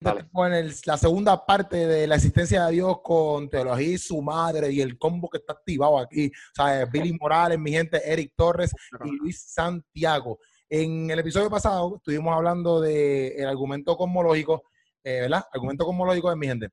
la 0.00 0.96
segunda 0.96 1.44
parte 1.44 1.86
de 1.86 2.06
la 2.06 2.14
existencia 2.14 2.66
de 2.66 2.72
Dios 2.72 3.00
con 3.02 3.50
teología 3.50 3.94
y 3.94 3.98
su 3.98 4.22
madre 4.22 4.72
y 4.72 4.80
el 4.80 4.98
combo 4.98 5.28
que 5.28 5.38
está 5.38 5.52
activado 5.52 5.98
aquí. 5.98 6.28
O 6.28 6.54
sea, 6.54 6.86
Billy 6.86 7.12
Morales, 7.12 7.58
mi 7.58 7.72
gente, 7.72 8.00
Eric 8.04 8.32
Torres 8.34 8.72
y 9.04 9.10
Luis 9.16 9.42
Santiago. 9.42 10.38
En 10.68 11.10
el 11.10 11.18
episodio 11.18 11.50
pasado 11.50 11.96
estuvimos 11.96 12.34
hablando 12.34 12.80
del 12.80 13.46
argumento 13.46 13.96
cosmológico, 13.96 14.62
eh, 15.04 15.22
¿verdad? 15.22 15.44
Argumento 15.52 15.84
cosmológico 15.84 16.30
de 16.30 16.36
mi 16.36 16.46
gente. 16.46 16.68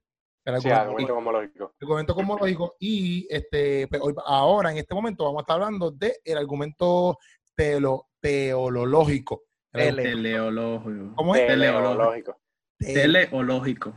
El 0.46 0.56
argumento, 0.56 1.16
cosmológico. 1.16 1.74
El 1.78 1.86
argumento 1.86 2.16
cosmológico. 2.16 2.76
Y 2.80 3.28
este, 3.30 3.88
pues, 3.88 4.02
ahora, 4.26 4.72
en 4.72 4.78
este 4.78 4.96
momento, 4.96 5.26
vamos 5.26 5.40
a 5.40 5.42
estar 5.42 5.56
hablando 5.56 5.92
del 5.92 6.14
el 6.24 6.38
argumento 6.38 7.18
teolo, 7.54 8.08
teológico. 8.22 9.44
Teleológico. 9.74 11.16
¿Cómo 11.16 11.36
es? 11.36 11.48
Teleológico. 11.48 12.38
Teleológico. 12.80 13.94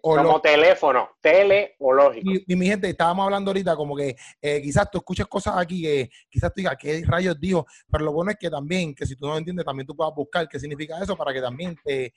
Como 0.00 0.40
teléfono, 0.40 1.10
teleológico. 1.20 2.30
Y, 2.30 2.44
y, 2.46 2.56
mi 2.56 2.66
gente, 2.66 2.88
estábamos 2.88 3.24
hablando 3.24 3.50
ahorita 3.50 3.74
como 3.74 3.96
que 3.96 4.16
eh, 4.40 4.62
quizás 4.62 4.88
tú 4.90 4.98
escuches 4.98 5.26
cosas 5.26 5.54
aquí 5.56 5.82
que 5.82 6.10
quizás 6.30 6.50
tú 6.50 6.60
digas, 6.60 6.76
¿qué 6.78 7.02
rayos 7.04 7.38
dijo? 7.40 7.66
Pero 7.90 8.04
lo 8.04 8.12
bueno 8.12 8.30
es 8.30 8.36
que 8.38 8.48
también, 8.48 8.94
que 8.94 9.04
si 9.04 9.16
tú 9.16 9.26
no 9.26 9.36
entiendes, 9.36 9.66
también 9.66 9.86
tú 9.86 9.96
puedas 9.96 10.14
buscar 10.14 10.48
qué 10.48 10.60
significa 10.60 11.02
eso 11.02 11.16
para 11.16 11.32
que 11.32 11.40
también 11.40 11.76
te, 11.84 12.12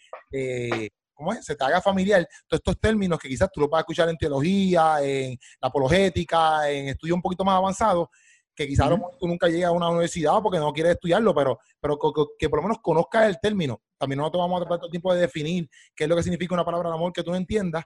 ¿cómo 1.14 1.34
es? 1.34 1.46
se 1.46 1.56
te 1.56 1.64
haga 1.64 1.82
familiar 1.82 2.28
todos 2.48 2.60
estos 2.60 2.80
términos 2.80 3.20
que 3.20 3.28
quizás 3.28 3.50
tú 3.52 3.62
lo 3.62 3.70
puedas 3.70 3.84
escuchar 3.84 4.10
en 4.10 4.18
teología, 4.18 4.98
en 5.02 5.38
la 5.60 5.68
apologética, 5.68 6.70
en 6.70 6.90
estudios 6.90 7.16
un 7.16 7.22
poquito 7.22 7.44
más 7.44 7.58
avanzados, 7.58 8.08
que 8.56 8.68
quizás 8.68 8.90
tú 9.20 9.28
nunca 9.28 9.48
llegues 9.48 9.66
a 9.66 9.72
una 9.72 9.90
universidad 9.90 10.42
porque 10.44 10.60
no 10.60 10.74
quieres 10.74 10.94
estudiarlo, 10.94 11.34
pero, 11.34 11.60
pero 11.80 11.98
que, 12.38 12.50
por 12.50 12.60
lo 12.60 12.64
menos 12.64 12.80
conozcas 12.82 13.28
el 13.28 13.40
término. 13.40 13.82
También 14.02 14.18
no 14.18 14.32
te 14.32 14.38
vamos 14.40 14.60
a 14.60 14.66
tratar 14.66 14.80
todo 14.80 14.88
el 14.88 14.92
tiempo 14.92 15.14
de 15.14 15.22
definir 15.22 15.70
qué 15.96 16.06
es 16.06 16.10
lo 16.10 16.16
que 16.16 16.24
significa 16.24 16.56
una 16.56 16.66
palabra 16.66 16.90
de 16.90 16.96
amor 16.96 17.14
que 17.14 17.22
tú 17.22 17.30
no 17.30 17.38
entiendas, 17.38 17.86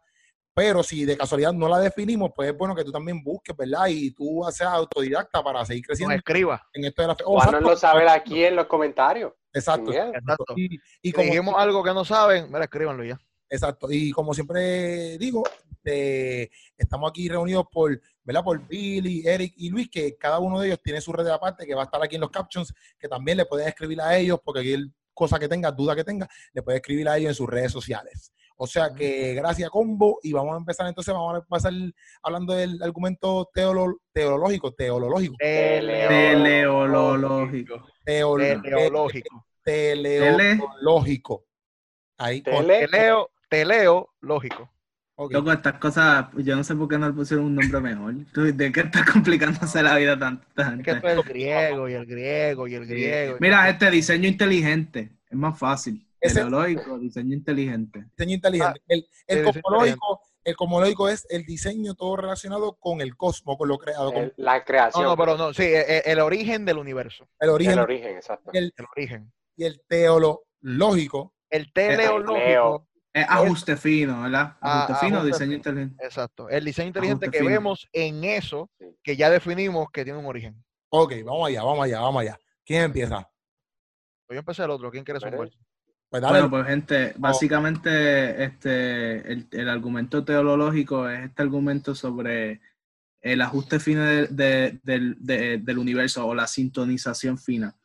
pero 0.53 0.81
si 0.81 1.03
de 1.03 1.17
casualidad 1.17 1.51
no 1.51 1.67
la 1.67 1.79
definimos, 1.79 2.31
pues 2.33 2.49
es 2.49 2.57
bueno 2.57 2.73
que 2.73 2.85
tú 2.85 2.91
también 2.93 3.21
busques, 3.21 3.53
¿verdad? 3.57 3.87
Y 3.89 4.11
tú 4.11 4.41
seas 4.49 4.71
autodidacta 4.71 5.43
para 5.43 5.65
seguir 5.65 5.85
creciendo. 5.85 6.15
escriba. 6.15 6.65
En 6.73 6.85
esto 6.85 7.01
de 7.01 7.07
la 7.09 7.15
fe. 7.15 7.23
Oh, 7.27 7.51
lo 7.59 7.75
saber 7.75 8.07
aquí 8.07 8.45
en 8.45 8.55
los 8.55 8.65
comentarios. 8.65 9.33
Exacto. 9.53 9.91
Y, 10.55 10.79
y 11.01 11.11
como 11.11 11.25
dijimos 11.25 11.55
algo 11.57 11.83
que 11.83 11.93
no 11.93 12.05
saben, 12.05 12.47
mira, 12.47 12.63
escríbanlo 12.63 13.03
ya. 13.03 13.19
Exacto. 13.49 13.87
Y 13.91 14.11
como 14.11 14.33
siempre 14.33 15.17
digo, 15.17 15.43
eh, 15.83 16.49
estamos 16.77 17.09
aquí 17.09 17.27
reunidos 17.27 17.65
por, 17.71 17.99
¿verdad? 18.23 18.43
Por 18.43 18.65
Billy, 18.65 19.27
Eric 19.27 19.53
y 19.57 19.69
Luis, 19.69 19.89
que 19.89 20.17
cada 20.17 20.39
uno 20.39 20.59
de 20.59 20.67
ellos 20.67 20.79
tiene 20.81 21.01
su 21.01 21.11
red 21.11 21.25
de 21.25 21.33
aparte, 21.33 21.65
que 21.65 21.75
va 21.75 21.81
a 21.81 21.85
estar 21.85 22.01
aquí 22.01 22.15
en 22.15 22.21
los 22.21 22.31
captions, 22.31 22.73
que 22.97 23.07
también 23.07 23.37
le 23.37 23.45
pueden 23.45 23.67
escribir 23.67 24.01
a 24.01 24.17
ellos, 24.17 24.39
porque 24.43 24.61
aquí 24.61 24.73
cosa 25.15 25.39
que 25.39 25.47
tenga, 25.47 25.71
duda 25.71 25.95
que 25.95 26.03
tenga, 26.03 26.27
le 26.53 26.61
puede 26.61 26.77
escribir 26.77 27.09
a 27.09 27.17
ellos 27.17 27.29
en 27.29 27.35
sus 27.35 27.49
redes 27.49 27.71
sociales. 27.71 28.31
O 28.57 28.67
sea 28.67 28.93
que 28.93 29.33
gracias 29.33 29.69
combo 29.69 30.19
y 30.23 30.31
vamos 30.31 30.53
a 30.53 30.57
empezar 30.57 30.87
entonces, 30.87 31.13
vamos 31.13 31.37
a 31.37 31.41
pasar 31.41 31.73
hablando 32.21 32.53
del 32.53 32.81
argumento 32.81 33.49
teolo, 33.53 33.97
teológico, 34.13 34.73
teológico. 34.73 35.35
Teleológico. 35.39 37.01
Teleológico. 38.05 39.45
Teleológico. 39.63 41.45
Ahí. 42.17 42.41
Teleo, 42.41 43.29
teleo, 43.49 44.09
Okay. 45.17 45.41
estas 45.53 45.79
cosas, 45.79 46.27
yo 46.35 46.57
no 46.57 46.63
sé 46.65 46.75
por 46.75 46.89
qué 46.89 46.97
no 46.97 47.07
le 47.07 47.13
pusieron 47.13 47.45
un 47.45 47.55
nombre 47.55 47.79
mejor. 47.79 48.15
¿De 48.53 48.71
qué 48.71 48.81
está 48.81 49.05
complicándose 49.13 49.81
la 49.81 49.95
vida? 49.95 50.13
Es 50.57 50.83
que 50.83 50.91
es 50.91 51.03
el 51.03 51.23
griego 51.23 51.87
y 51.87 51.93
el 51.93 52.05
griego 52.05 52.67
y 52.67 52.75
el 52.75 52.85
griego. 52.85 53.37
Mira, 53.39 53.69
este 53.69 53.89
diseño 53.89 54.27
inteligente 54.27 55.13
es 55.29 55.37
más 55.37 55.57
fácil. 55.57 56.05
Teológico, 56.19 56.99
diseño 56.99 57.33
inteligente. 57.33 58.05
Diseño 58.17 58.35
inteligente. 58.35 58.79
Ah, 58.79 58.83
el, 58.87 59.07
el, 59.27 59.43
cosmológico, 59.45 60.21
el 60.43 60.55
cosmológico 60.55 61.07
es 61.09 61.25
el 61.29 61.45
diseño 61.45 61.93
todo 61.93 62.17
relacionado 62.17 62.75
con 62.77 62.99
el 62.99 63.15
cosmos, 63.15 63.57
con 63.57 63.69
lo 63.69 63.77
creado. 63.77 64.11
Con... 64.11 64.33
La 64.35 64.65
creación. 64.65 65.03
No, 65.03 65.11
no, 65.11 65.17
pero 65.17 65.37
no, 65.37 65.53
sí, 65.53 65.63
el, 65.63 66.01
el, 66.03 66.19
origen 66.19 66.65
del 66.65 66.77
universo. 66.77 67.29
El 67.39 67.51
origen. 67.51 67.73
El 67.73 67.79
origen, 67.79 68.15
exacto. 68.15 68.51
El, 68.53 68.73
origen. 68.91 69.31
Y 69.55 69.63
el 69.63 69.81
teológico. 69.87 71.33
El 71.49 71.71
teleológico 71.71 72.87
es 73.15 73.25
ajuste 73.29 73.77
fino, 73.77 74.23
¿verdad? 74.23 74.57
Ah, 74.59 74.83
ajuste 74.83 75.05
fino, 75.05 75.23
diseño 75.23 75.53
inteligente. 75.53 76.03
Exacto. 76.03 76.49
El 76.49 76.65
diseño 76.65 76.89
inteligente 76.89 77.31
que 77.31 77.41
vemos 77.41 77.87
en 77.93 78.25
eso, 78.25 78.69
que 79.01 79.15
ya 79.15 79.29
definimos 79.29 79.87
que 79.89 80.03
tiene 80.03 80.19
un 80.19 80.25
origen. 80.25 80.61
Ok, 80.89 81.13
vamos 81.23 81.47
allá, 81.47 81.63
vamos 81.63 81.85
allá, 81.85 82.01
vamos 82.01 82.21
allá. 82.21 82.39
¿Quién 82.65 82.83
empieza? 82.83 83.29
Pues 84.27 84.35
yo 84.35 84.39
empecé 84.39 84.65
el 84.65 84.69
otro. 84.71 84.91
¿Quién 84.91 85.05
quiere 85.05 85.21
sumar? 85.21 85.49
Pues 86.09 86.23
bueno, 86.23 86.49
pues 86.49 86.67
gente, 86.67 87.13
oh. 87.15 87.19
básicamente 87.19 88.43
este, 88.43 89.31
el, 89.31 89.69
argumento 89.69 90.25
teológico 90.25 91.07
es 91.07 91.23
este 91.23 91.41
argumento 91.41 91.95
sobre 91.95 92.59
el 93.21 93.41
ajuste 93.41 93.79
fino 93.79 94.03
del 94.03 95.77
universo 95.77 96.27
o 96.27 96.35
la 96.35 96.47
sintonización 96.47 97.37
fina. 97.37 97.77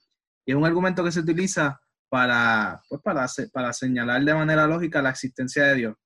Y 0.45 0.51
es 0.51 0.57
un 0.57 0.67
argumento 0.67 1.05
que 1.05 1.13
se 1.13 1.21
utiliza 1.21 1.81
para, 2.11 2.83
pues 2.89 3.01
para, 3.01 3.27
para 3.53 3.73
señalar 3.73 4.23
de 4.23 4.35
manera 4.35 4.67
lógica 4.67 5.01
la 5.01 5.11
existencia 5.11 5.65
de 5.65 5.75
Dios. 5.77 5.97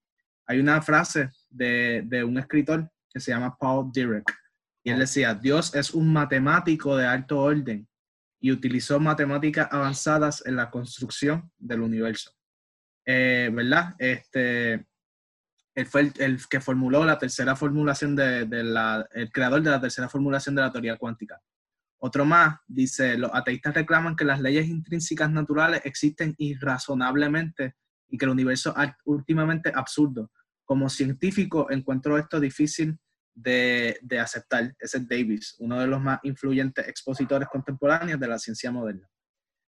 Hay 0.47 0.61
una 0.61 0.81
frase 0.83 1.31
de, 1.51 2.03
de 2.07 2.23
un 2.23 2.39
escritor 2.39 2.89
que 3.11 3.19
se 3.19 3.33
llama 3.33 3.57
Paul 3.59 3.91
Dirac, 3.93 4.33
y 4.85 4.91
él 4.91 4.99
decía, 4.99 5.35
Dios 5.35 5.75
es 5.75 5.95
un 5.95 6.13
matemático 6.13 6.95
de 6.97 7.07
alto 7.07 7.41
orden 7.41 7.89
y 8.39 8.53
utilizó 8.53 9.01
matemáticas 9.01 9.69
avanzadas 9.71 10.45
en 10.45 10.57
la 10.57 10.71
construcción 10.71 11.51
del 11.57 11.81
universo. 11.81 12.33
Eh, 13.07 13.51
¿Verdad? 13.51 13.95
Este, 13.99 14.87
él 15.75 15.87
fue 15.87 16.13
el, 16.19 16.39
que 16.49 16.61
formuló 16.61 17.03
la 17.05 17.19
tercera 17.19 17.57
formulación 17.57 18.15
de, 18.15 18.45
de, 18.45 18.63
la, 18.63 19.09
el 19.13 19.33
creador 19.33 19.63
de 19.63 19.71
la 19.71 19.81
tercera 19.81 20.11
formulación 20.11 20.55
de 20.55 20.61
la 20.61 20.71
teoría 20.71 20.99
cuántica. 20.99 21.41
Otro 22.07 22.27
más 22.27 22.59
dice, 22.67 23.17
los 23.17 23.31
ateístas 23.33 23.73
reclaman 23.73 24.15
que 24.15 24.27
las 24.27 24.39
leyes 24.39 24.69
intrínsecas 24.69 25.31
naturales 25.31 25.81
existen 25.85 26.35
irrazonablemente 26.37 27.77
y 28.11 28.19
que 28.19 28.27
el 28.27 28.33
universo 28.33 28.75
es 28.77 28.91
últimamente 29.07 29.73
absurdo. 29.75 30.31
Como 30.67 30.91
científico 30.91 31.71
encuentro 31.71 32.19
esto 32.19 32.39
difícil 32.41 32.99
de, 33.35 33.99
aceptar. 34.21 34.75
Ese 34.79 34.99
es 34.99 35.09
Davis, 35.09 35.57
uno 35.61 35.81
de 35.81 35.87
los 35.87 35.99
más 35.99 36.21
influyentes 36.25 36.87
expositores 36.87 37.49
contemporáneos 37.49 38.21
de 38.21 38.29
la 38.29 38.39
ciencia 38.39 38.71
moderna. 38.71 39.09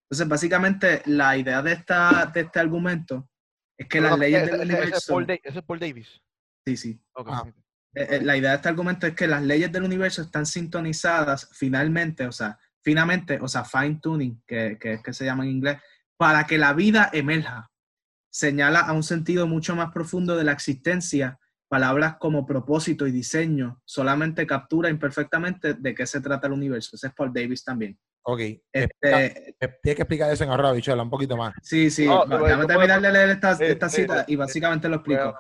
Entonces, 0.05 0.29
básicamente, 0.29 1.03
la 1.07 1.39
idea 1.39 1.63
de, 1.63 1.73
esta, 1.73 2.31
de 2.35 2.41
este 2.43 2.61
argumento 2.61 3.31
es 3.79 3.89
que 3.89 3.99
las 3.99 4.19
leyes 4.19 4.45
del 4.45 4.61
universo... 4.61 5.21
Ese 5.21 5.41
es 5.59 5.65
Paul 5.65 5.79
Davis. 5.79 6.21
Sí, 6.67 6.77
sí. 6.77 7.01
Eh, 7.17 7.53
eh, 7.97 8.21
la 8.23 8.37
idea 8.37 8.51
de 8.51 8.57
este 8.57 8.69
argumento 8.69 9.07
es 9.07 9.15
que 9.15 9.27
las 9.27 9.43
leyes 9.43 9.73
del 9.73 9.85
universo 9.85 10.21
están 10.21 10.45
sintonizadas 10.45 11.49
finalmente, 11.53 12.27
o 12.27 12.33
sea, 12.33 12.59
finamente, 12.83 13.39
o 13.41 13.49
sea, 13.49 13.65
fine 13.65 13.99
tuning, 14.03 14.43
que, 14.47 14.77
que 14.79 14.95
es 14.95 15.03
que 15.03 15.15
se 15.15 15.25
llama 15.25 15.45
en 15.45 15.51
inglés, 15.53 15.79
para 16.19 16.47
que 16.47 16.59
la 16.59 16.75
vida 16.75 17.09
emerja. 17.13 17.71
Señala 18.31 18.81
a 18.81 18.93
un 18.93 19.03
sentido 19.03 19.47
mucho 19.47 19.75
más 19.75 19.93
profundo 19.93 20.37
de 20.37 20.45
la 20.45 20.53
existencia. 20.53 21.39
Palabras 21.69 22.17
como 22.21 22.47
propósito 22.47 23.07
y 23.07 23.13
diseño 23.13 23.81
solamente 23.87 24.47
captura 24.47 24.91
imperfectamente 24.91 25.73
de 25.73 25.95
qué 25.95 26.07
se 26.07 26.21
trata 26.21 26.47
el 26.47 26.53
universo. 26.53 26.97
Ese 26.97 27.07
es 27.07 27.15
Paul 27.15 27.33
Davis 27.33 27.65
también. 27.65 27.99
Ok. 28.23 28.41
Este, 28.73 29.57
Tienes 29.59 29.97
que 29.97 30.03
explicar 30.03 30.31
eso 30.31 30.45
en 30.45 30.51
ahora, 30.51 30.73
bichola, 30.73 31.03
un 31.03 31.11
poquito 31.11 31.37
más. 31.37 31.55
Sí, 31.63 31.91
sí. 31.91 32.05
Déjame 32.05 32.67
terminar 32.67 33.01
de 33.01 33.11
leer 33.11 33.31
esta, 33.31 33.53
esta 33.53 33.89
cita 33.89 34.25
y 34.29 34.37
básicamente 34.37 34.89
lo 34.89 34.97
explico. 34.97 35.31
Eh, 35.31 35.35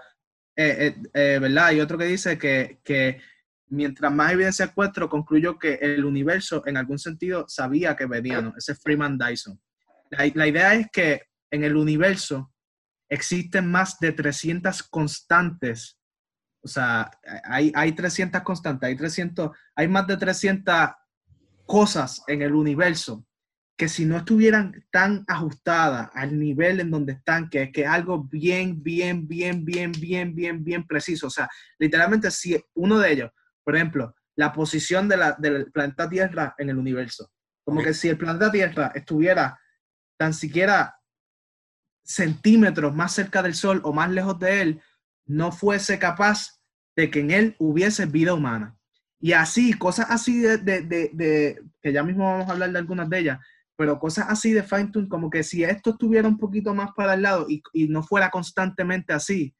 eh, 0.56 0.96
eh, 1.12 1.38
¿verdad? 1.40 1.66
Hay 1.66 1.80
otro 1.80 1.98
que 1.98 2.04
dice 2.04 2.38
que, 2.38 2.80
que, 2.82 3.20
mientras 3.68 4.12
más 4.12 4.32
evidencia 4.32 4.64
encuentro, 4.64 5.08
concluyo 5.08 5.58
que 5.58 5.74
el 5.74 6.04
universo 6.04 6.62
en 6.66 6.76
algún 6.76 6.98
sentido 6.98 7.44
sabía 7.48 7.96
que 7.96 8.06
venía, 8.06 8.40
¿no? 8.40 8.54
Ese 8.56 8.72
es 8.72 8.80
Freeman 8.80 9.18
Dyson. 9.18 9.60
La, 10.10 10.30
la, 10.34 10.46
idea 10.46 10.74
es 10.74 10.86
que 10.92 11.22
en 11.50 11.64
el 11.64 11.76
universo 11.76 12.52
existen 13.08 13.70
más 13.70 13.98
de 13.98 14.12
300 14.12 14.82
constantes, 14.84 15.98
o 16.62 16.68
sea, 16.68 17.10
hay, 17.44 17.72
hay 17.74 17.92
300 17.92 18.42
constantes, 18.42 18.88
hay 18.88 18.96
300, 18.96 19.50
hay 19.74 19.88
más 19.88 20.06
de 20.06 20.16
300 20.16 20.90
cosas 21.66 22.22
en 22.26 22.42
el 22.42 22.54
universo 22.54 23.26
que 23.76 23.88
si 23.88 24.06
no 24.06 24.16
estuvieran 24.16 24.86
tan 24.90 25.24
ajustadas 25.28 26.10
al 26.14 26.38
nivel 26.38 26.80
en 26.80 26.90
donde 26.90 27.12
están, 27.12 27.50
que 27.50 27.70
es 27.74 27.86
algo 27.86 28.24
bien, 28.24 28.82
bien, 28.82 29.28
bien, 29.28 29.64
bien, 29.64 29.92
bien, 29.92 30.34
bien, 30.34 30.64
bien 30.64 30.86
preciso. 30.86 31.26
O 31.26 31.30
sea, 31.30 31.48
literalmente 31.78 32.30
si 32.30 32.58
uno 32.74 32.98
de 32.98 33.12
ellos, 33.12 33.30
por 33.62 33.76
ejemplo, 33.76 34.14
la 34.34 34.52
posición 34.52 35.08
de 35.08 35.18
la, 35.18 35.32
del 35.32 35.70
planeta 35.72 36.08
Tierra 36.08 36.54
en 36.56 36.70
el 36.70 36.78
universo, 36.78 37.30
como 37.64 37.82
que 37.82 37.92
si 37.92 38.08
el 38.08 38.16
planeta 38.16 38.50
Tierra 38.50 38.92
estuviera 38.94 39.60
tan 40.16 40.32
siquiera 40.32 40.98
centímetros 42.02 42.94
más 42.94 43.12
cerca 43.12 43.42
del 43.42 43.54
Sol 43.54 43.80
o 43.84 43.92
más 43.92 44.10
lejos 44.10 44.38
de 44.38 44.62
él, 44.62 44.82
no 45.26 45.52
fuese 45.52 45.98
capaz 45.98 46.60
de 46.94 47.10
que 47.10 47.20
en 47.20 47.30
él 47.30 47.56
hubiese 47.58 48.06
vida 48.06 48.32
humana. 48.32 48.74
Y 49.18 49.32
así, 49.32 49.74
cosas 49.74 50.06
así 50.10 50.38
de, 50.38 50.58
de, 50.58 50.82
de 50.82 51.62
que 51.82 51.92
ya 51.92 52.02
mismo 52.02 52.24
vamos 52.24 52.48
a 52.48 52.52
hablar 52.52 52.70
de 52.70 52.78
algunas 52.78 53.10
de 53.10 53.18
ellas, 53.18 53.38
pero 53.76 53.98
cosas 53.98 54.26
así 54.28 54.52
de 54.52 54.62
fine 54.62 54.88
tune, 54.88 55.08
como 55.08 55.30
que 55.30 55.42
si 55.42 55.62
esto 55.62 55.90
estuviera 55.90 56.26
un 56.26 56.38
poquito 56.38 56.74
más 56.74 56.90
para 56.96 57.14
el 57.14 57.22
lado 57.22 57.46
y, 57.48 57.62
y 57.72 57.88
no 57.88 58.02
fuera 58.02 58.30
constantemente 58.30 59.12
así, 59.12 59.54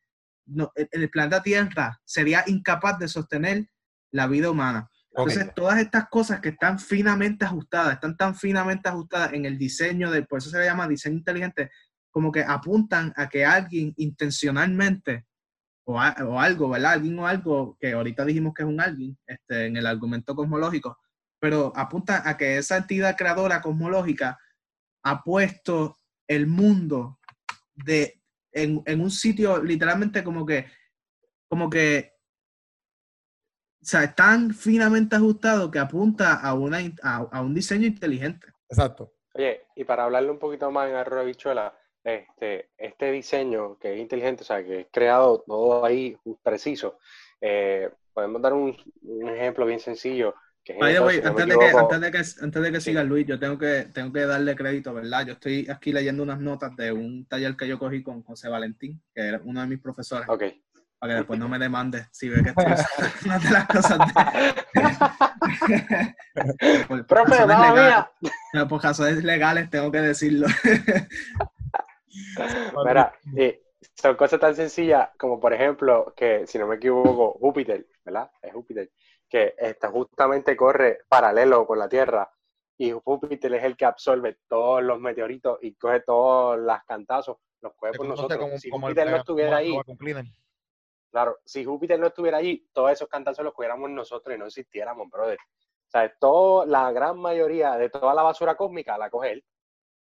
no, 0.47 0.73
el, 0.75 1.11
planeta 1.11 1.43
Tierra 1.43 2.01
sería 2.05 2.45
incapaz 2.47 2.99
de 2.99 3.09
sostener 3.09 3.69
la 4.13 4.27
vida 4.27 4.51
humana. 4.51 4.91
Entonces, 5.11 5.53
todas 5.55 5.79
estas 5.79 6.09
cosas 6.09 6.41
que 6.41 6.51
están 6.51 6.79
finamente 6.79 7.45
ajustadas, 7.45 7.95
están 7.95 8.17
tan 8.17 8.35
finamente 8.35 8.89
ajustadas 8.89 9.33
en 9.33 9.47
el 9.47 9.59
diseño, 9.59 10.11
de, 10.11 10.23
por 10.23 10.39
eso 10.39 10.51
se 10.51 10.59
le 10.59 10.67
llama 10.67 10.87
diseño 10.87 11.17
inteligente, 11.17 11.71
como 12.11 12.31
que 12.31 12.43
apuntan 12.43 13.13
a 13.17 13.29
que 13.29 13.45
alguien 13.45 13.95
intencionalmente 13.97 15.27
o, 15.85 16.01
algo, 16.01 16.69
¿verdad? 16.69 16.93
Alguien 16.93 17.19
o 17.19 17.27
algo, 17.27 17.77
que 17.81 17.93
ahorita 17.93 18.25
dijimos 18.25 18.53
que 18.55 18.63
es 18.63 18.69
un 18.69 18.81
alguien 18.81 19.17
este, 19.27 19.67
en 19.67 19.77
el 19.77 19.87
argumento 19.87 20.35
cosmológico, 20.35 20.99
pero 21.47 21.73
apunta 21.77 22.29
a 22.29 22.37
que 22.37 22.59
esa 22.59 22.77
entidad 22.77 23.17
creadora 23.17 23.63
cosmológica 23.63 24.37
ha 25.05 25.23
puesto 25.23 26.01
el 26.27 26.49
mundo 26.49 27.21
de, 27.73 28.21
en, 28.51 28.83
un 29.01 29.13
sitio 29.13 29.63
literalmente 29.63 30.25
como 30.25 30.45
que, 30.45 30.67
como 31.47 31.71
que, 31.71 32.15
o 33.81 33.85
sea, 33.85 34.13
tan 34.13 34.53
finamente 34.53 35.15
ajustado 35.15 35.71
que 35.71 35.79
apunta 35.79 36.35
a, 36.35 36.53
una, 36.55 36.79
a, 37.05 37.41
un 37.41 37.55
diseño 37.55 37.87
inteligente. 37.87 38.49
Exacto. 38.69 39.13
Oye, 39.33 39.67
y 39.77 39.85
para 39.85 40.03
hablarle 40.03 40.33
un 40.33 40.41
poquito 40.41 40.69
más 40.73 40.89
en 40.89 40.97
arroz 40.97 41.27
bichuela, 41.27 41.79
este, 42.03 42.71
este 42.77 43.13
diseño 43.13 43.79
que 43.79 43.95
es 43.95 44.01
inteligente, 44.01 44.43
o 44.43 44.47
sea, 44.47 44.65
que 44.65 44.81
es 44.81 44.87
creado 44.91 45.45
todo 45.47 45.85
ahí 45.85 46.19
preciso, 46.43 46.99
eh, 47.41 47.89
podemos 48.13 48.43
dar 48.43 48.53
un, 48.53 48.77
ejemplo 49.29 49.65
bien 49.65 49.79
sencillo. 49.79 50.35
Antes, 50.69 51.47
de 51.47 51.59
que, 51.59 51.67
antes, 51.69 52.01
de 52.01 52.11
que, 52.11 52.19
antes 52.19 52.63
de 52.63 52.73
que 52.73 52.81
siga 52.81 53.05
Luis, 53.05 53.25
yo 53.27 53.39
tengo 53.39 53.57
que, 53.57 53.87
tengo 53.93 54.13
que 54.13 54.27
darle 54.27 54.57
crédito, 54.57 54.93
¿verdad? 54.93 55.25
Yo 55.27 55.35
estoy 55.35 55.69
aquí 55.71 55.93
leyendo 55.93 56.25
unas 56.25 56.41
notas 56.41 56.75
de 56.77 56.91
un 56.91 57.25
taller 57.27 57.57
que 57.57 57.69
yo 57.69 57.79
cogí 57.79 58.03
con 58.03 58.25
José 58.25 58.49
Valentín, 58.49 59.01
que 59.15 59.21
era 59.23 59.41
uno 59.45 59.61
de 59.61 59.69
mis 59.69 59.79
profesores. 59.79 60.29
Ok. 60.29 60.43
Para 60.99 61.13
que 61.13 61.19
después 61.19 61.39
no 61.39 61.49
me 61.49 61.59
demande 61.59 62.07
si 62.11 62.29
ve 62.29 62.43
que 62.43 62.49
estoy 62.49 62.65
una 63.27 63.39
de 63.39 63.51
las 63.51 63.67
cosas. 63.67 63.99
De, 63.99 64.05
Profe, 67.07 67.47
mía. 67.47 68.11
Por 68.69 68.83
razones 68.83 69.23
legales 69.23 69.71
tengo 69.71 69.93
que 69.93 70.01
decirlo. 70.01 70.49
Mira, 72.85 73.13
son 73.95 74.17
cosas 74.17 74.41
tan 74.41 74.57
sencillas 74.57 75.11
como, 75.19 75.39
por 75.39 75.53
ejemplo, 75.53 76.13
que 76.17 76.47
si 76.47 76.59
no 76.59 76.67
me 76.67 76.77
equivoco, 76.77 77.37
Júpiter, 77.39 77.87
¿verdad? 78.05 78.31
Es 78.43 78.53
Júpiter, 78.53 78.91
que 79.29 79.55
está, 79.59 79.91
justamente 79.91 80.57
corre 80.57 81.01
paralelo 81.09 81.67
con 81.67 81.79
la 81.79 81.89
Tierra 81.89 82.31
y 82.79 82.93
Júpiter 82.93 83.55
es 83.55 83.65
el 83.65 83.77
que 83.77 83.85
absorbe 83.85 84.39
todos 84.49 84.83
los 84.83 85.01
meteoritos 85.01 85.59
y 85.63 85.75
coge 85.75 86.01
todos 86.01 86.59
los 86.59 86.79
cantazos, 86.87 87.39
los 87.61 87.75
coge 87.75 87.93
por 87.93 88.07
nosotros. 88.07 88.61
si 88.61 88.71
Júpiter 88.71 89.11
no 89.11 89.17
estuviera 89.17 89.57
ahí, 89.57 89.75
claro, 91.11 91.39
si 91.45 91.65
Júpiter 91.65 91.99
no 91.99 92.09
estuviera 92.09 92.39
allí, 92.39 92.69
todos 92.73 92.93
esos 92.93 93.09
cantazos 93.09 93.45
los 93.45 93.55
cogiéramos 93.55 93.91
nosotros 93.91 94.35
y 94.35 94.39
no 94.39 94.47
existiéramos, 94.47 95.09
brother. 95.11 95.39
O 95.39 95.91
sea, 95.91 96.13
todo, 96.19 96.67
la 96.67 96.91
gran 96.93 97.19
mayoría 97.19 97.77
de 97.77 97.89
toda 97.89 98.13
la 98.13 98.23
basura 98.23 98.57
cósmica 98.57 98.99
la 98.99 99.09
coge 99.09 99.33
él. 99.33 99.45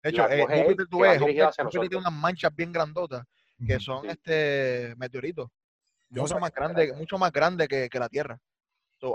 De 0.02 0.10
hecho, 0.10 0.28
eh, 0.28 0.64
Júpiter, 0.64 0.86
tú 0.90 1.00
ves, 1.00 1.20
Júpiter 1.20 1.88
tiene 1.88 1.96
unas 1.98 2.12
manchas 2.12 2.54
bien 2.54 2.72
grandotas 2.72 3.24
que 3.64 3.80
son 3.80 4.08
este 4.08 4.94
meteoritos. 4.96 5.48
mucho, 6.10 6.38
más 6.38 6.52
grande, 6.52 6.92
mucho 6.94 7.18
más 7.18 7.32
grande 7.32 7.68
que, 7.68 7.98
la 7.98 8.08
Tierra. 8.08 8.38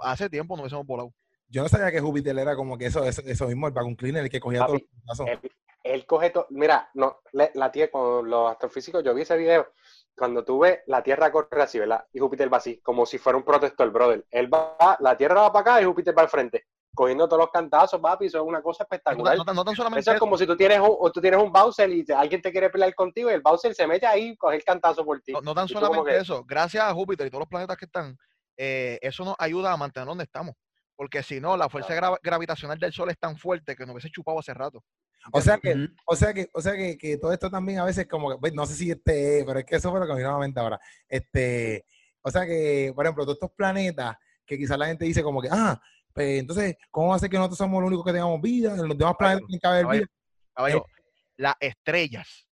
Hace 0.01 0.29
tiempo 0.29 0.55
no 0.55 0.63
hubiésemos 0.63 0.85
volado. 0.85 1.13
Yo 1.47 1.63
no 1.63 1.69
sabía 1.69 1.91
que 1.91 1.99
Júpiter 1.99 2.37
era 2.37 2.55
como 2.55 2.77
que 2.77 2.85
eso, 2.85 3.03
eso, 3.03 3.47
mismo, 3.47 3.67
el 3.67 3.73
vacuum 3.73 3.95
cleaner, 3.95 4.23
el 4.23 4.29
que 4.29 4.39
cogía 4.39 4.65
todos 4.65 4.81
los 5.05 5.19
él, 5.27 5.39
él, 5.83 6.05
coge 6.05 6.29
todo. 6.29 6.47
Mira, 6.49 6.89
no, 6.93 7.19
la 7.33 7.71
Tierra, 7.71 7.91
con 7.91 8.29
los 8.29 8.51
astrofísicos, 8.51 9.03
yo 9.03 9.13
vi 9.13 9.23
ese 9.23 9.35
video, 9.35 9.67
cuando 10.15 10.45
tú 10.45 10.59
ves 10.59 10.79
la 10.87 11.03
Tierra 11.03 11.31
corre 11.31 11.61
así, 11.61 11.77
¿verdad? 11.79 12.05
Y 12.13 12.19
Júpiter 12.19 12.51
va 12.51 12.57
así, 12.57 12.79
como 12.81 13.05
si 13.05 13.17
fuera 13.17 13.37
un 13.37 13.43
protector, 13.43 13.91
brother. 13.91 14.25
Él 14.31 14.53
va, 14.53 14.97
la 15.01 15.17
Tierra 15.17 15.41
va 15.41 15.51
para 15.51 15.75
acá 15.75 15.81
y 15.81 15.85
Júpiter 15.85 16.17
va 16.17 16.21
al 16.21 16.29
frente 16.29 16.67
cogiendo 16.93 17.27
todos 17.27 17.41
los 17.41 17.51
cantazos, 17.51 17.99
papi, 17.99 18.25
eso 18.25 18.39
es 18.39 18.43
una 18.43 18.61
cosa 18.61 18.83
espectacular. 18.83 19.37
No, 19.37 19.63
no, 19.63 19.75
solamente 19.75 20.01
eso 20.01 20.13
es 20.13 20.19
como 20.19 20.37
si 20.37 20.45
tú 20.45 20.55
tienes 20.55 20.79
un, 20.79 21.11
tú 21.11 21.21
tienes 21.21 21.41
un 21.41 21.51
Bowser 21.51 21.89
y 21.89 22.05
alguien 22.11 22.41
te 22.41 22.51
quiere 22.51 22.69
pelear 22.69 22.93
contigo 22.95 23.29
y 23.29 23.33
el 23.33 23.41
Bowser 23.41 23.73
se 23.73 23.87
mete 23.87 24.05
ahí 24.05 24.29
y 24.29 24.37
coge 24.37 24.57
el 24.57 24.63
cantazo 24.63 25.05
por 25.05 25.21
ti. 25.21 25.33
No, 25.41 25.53
tan 25.53 25.67
solamente 25.67 26.17
eso, 26.17 26.43
gracias 26.43 26.83
a 26.83 26.93
Júpiter 26.93 27.27
y 27.27 27.29
todos 27.29 27.41
los 27.41 27.49
planetas 27.49 27.77
que 27.77 27.85
están, 27.85 28.17
eh, 28.57 28.99
eso 29.01 29.25
nos 29.25 29.35
ayuda 29.39 29.71
a 29.71 29.77
mantener 29.77 30.07
donde 30.07 30.23
estamos. 30.23 30.55
Porque 30.95 31.23
si 31.23 31.39
no, 31.39 31.57
la 31.57 31.69
fuerza 31.69 31.95
gravitacional 32.21 32.77
del 32.77 32.93
Sol 32.93 33.09
es 33.09 33.17
tan 33.17 33.37
fuerte 33.37 33.75
que 33.75 33.85
nos 33.85 33.93
hubiese 33.93 34.11
chupado 34.11 34.39
hace 34.39 34.53
rato. 34.53 34.83
O 35.31 35.41
sea 35.41 35.57
que, 35.57 35.87
o 36.05 36.15
sea 36.15 36.33
que, 36.33 36.49
o 36.53 36.61
sea 36.61 36.73
que, 36.73 36.97
que, 36.97 37.17
todo 37.17 37.31
esto 37.31 37.49
también 37.49 37.79
a 37.79 37.85
veces 37.85 38.07
como 38.07 38.31
que, 38.31 38.37
pues, 38.37 38.53
no 38.53 38.65
sé 38.65 38.75
si 38.75 38.91
este, 38.91 39.43
pero 39.45 39.59
es 39.59 39.65
que 39.65 39.75
eso 39.75 39.91
fue 39.91 39.99
lo 39.99 40.05
que 40.05 40.13
me 40.13 40.19
vino 40.19 40.29
a 40.29 40.33
la 40.33 40.39
mente 40.39 40.59
ahora. 40.59 40.79
Este, 41.07 41.85
o 42.21 42.31
sea 42.31 42.45
que, 42.45 42.91
por 42.95 43.05
ejemplo, 43.05 43.23
todos 43.23 43.37
estos 43.37 43.51
planetas 43.51 44.15
que 44.45 44.57
quizás 44.57 44.77
la 44.77 44.87
gente 44.87 45.05
dice 45.05 45.23
como 45.23 45.41
que, 45.41 45.49
ah, 45.51 45.79
pues, 46.13 46.39
entonces, 46.39 46.75
¿cómo 46.89 47.09
va 47.09 47.15
a 47.15 47.19
ser 47.19 47.29
que 47.29 47.37
nosotros 47.37 47.57
somos 47.57 47.81
los 47.81 47.87
únicos 47.87 48.05
que 48.05 48.11
tengamos 48.13 48.41
vida? 48.41 48.73
En 48.73 48.87
los 48.87 48.97
demás 48.97 49.15
planetas 49.17 49.47
tienen 49.47 49.59
que 49.59 49.67
haber 49.67 49.87
vida. 49.87 50.05
Caballo, 50.53 50.77
eh, 50.77 51.01
las 51.37 51.55
estrellas 51.59 52.47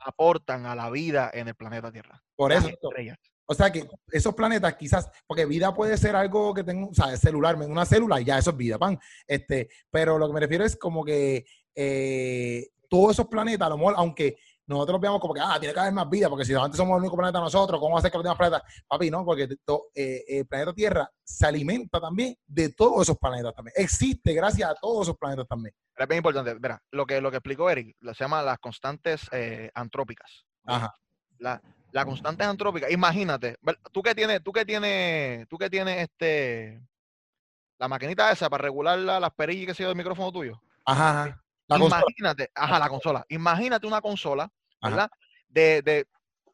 aportan 0.00 0.66
a 0.66 0.74
la 0.74 0.90
vida 0.90 1.30
en 1.32 1.48
el 1.48 1.54
planeta 1.54 1.92
Tierra. 1.92 2.20
Por 2.34 2.52
eso. 2.52 2.68
O 3.50 3.54
sea 3.54 3.72
que 3.72 3.84
esos 4.12 4.32
planetas 4.32 4.76
quizás, 4.76 5.10
porque 5.26 5.44
vida 5.44 5.74
puede 5.74 5.98
ser 5.98 6.14
algo 6.14 6.54
que 6.54 6.62
tengo, 6.62 6.90
o 6.90 6.94
sea, 6.94 7.16
celular, 7.16 7.56
una 7.56 7.84
célula, 7.84 8.20
ya 8.20 8.38
eso 8.38 8.50
es 8.50 8.56
vida, 8.56 8.78
pan. 8.78 8.96
Este, 9.26 9.68
pero 9.90 10.18
lo 10.18 10.28
que 10.28 10.34
me 10.34 10.38
refiero 10.38 10.64
es 10.64 10.76
como 10.76 11.04
que 11.04 11.44
eh, 11.74 12.68
todos 12.88 13.10
esos 13.10 13.26
planetas, 13.26 13.66
a 13.66 13.70
lo 13.70 13.78
mejor, 13.78 13.94
aunque 13.96 14.36
nosotros 14.68 14.94
lo 14.94 15.00
veamos 15.00 15.20
como 15.20 15.34
que, 15.34 15.40
ah, 15.40 15.56
tiene 15.58 15.74
que 15.74 15.80
haber 15.80 15.92
más 15.92 16.08
vida, 16.08 16.28
porque 16.28 16.44
si 16.44 16.54
antes 16.54 16.76
somos 16.76 16.94
el 16.94 17.00
único 17.00 17.16
planeta 17.16 17.40
nosotros, 17.40 17.80
¿cómo 17.80 17.94
va 17.94 17.98
a 17.98 18.02
ser 18.02 18.12
que 18.12 18.18
los 18.18 18.22
demás 18.22 18.38
planetas? 18.38 18.62
Papi, 18.86 19.10
no, 19.10 19.24
porque 19.24 19.48
eh, 19.96 20.24
el 20.28 20.46
planeta 20.46 20.72
Tierra 20.72 21.10
se 21.20 21.44
alimenta 21.44 22.00
también 22.00 22.36
de 22.46 22.68
todos 22.68 23.02
esos 23.02 23.18
planetas 23.18 23.52
también. 23.52 23.74
Existe 23.76 24.32
gracias 24.32 24.70
a 24.70 24.74
todos 24.76 25.08
esos 25.08 25.18
planetas 25.18 25.48
también. 25.48 25.74
es 25.96 26.06
bien 26.06 26.18
importante, 26.18 26.54
verá, 26.54 26.80
lo 26.92 27.04
que, 27.04 27.20
lo 27.20 27.32
que 27.32 27.38
explicó 27.38 27.68
Eric, 27.68 27.96
se 28.00 28.14
llama 28.14 28.44
las 28.44 28.60
constantes 28.60 29.22
eh, 29.32 29.72
antrópicas. 29.74 30.44
Ajá. 30.66 30.94
La, 31.38 31.60
la 31.92 32.04
constante 32.04 32.44
antrópica, 32.44 32.90
imagínate, 32.90 33.56
tú 33.92 34.02
que 34.02 34.14
tienes, 34.14 34.42
tú 34.42 34.52
que 34.52 34.64
tienes, 34.64 35.48
tú 35.48 35.58
que 35.58 35.70
tienes 35.70 36.08
este, 36.08 36.80
la 37.78 37.88
maquinita 37.88 38.30
esa 38.30 38.48
para 38.48 38.62
regular 38.62 38.98
las 38.98 39.30
perillas 39.32 39.66
que 39.68 39.74
se 39.74 39.84
del 39.84 39.96
micrófono 39.96 40.32
tuyo. 40.32 40.60
Ajá, 40.84 41.24
ajá. 41.24 41.42
imagínate, 41.78 42.50
ajá, 42.54 42.78
la 42.78 42.88
consola. 42.88 43.24
Imagínate 43.28 43.86
una 43.86 44.00
consola 44.00 44.50
¿verdad? 44.82 45.10
De, 45.48 45.82
de, 45.82 46.06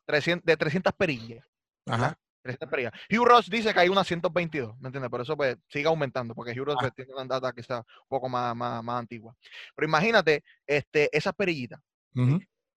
300, 0.07 0.45
de 0.45 0.57
300 0.57 0.93
perillas. 0.95 1.45
Ajá. 1.87 2.19
300 2.43 2.69
perillas. 2.69 2.93
Hugh 3.11 3.25
Ross 3.25 3.51
dice 3.51 3.73
que 3.75 3.81
hay 3.81 3.89
unas 3.89 4.07
122, 4.07 4.79
¿me 4.79 4.89
entiendes? 4.89 5.11
Por 5.11 5.21
eso 5.21 5.37
pues 5.37 5.57
sigue 5.69 5.87
aumentando, 5.87 6.35
porque 6.35 6.53
Hugh 6.53 6.67
Ross 6.67 6.77
ah. 6.79 6.83
pues, 6.83 6.95
tiene 6.95 7.13
una 7.13 7.25
data 7.25 7.53
que 7.53 7.61
está 7.61 7.79
un 7.79 8.09
poco 8.09 8.29
más, 8.29 8.55
más, 8.55 8.83
más 8.83 9.01
antigua. 9.01 9.35
Pero 9.75 9.89
imagínate 9.89 10.45
este, 10.67 11.15
esas 11.17 11.35
perillitas. 11.35 11.81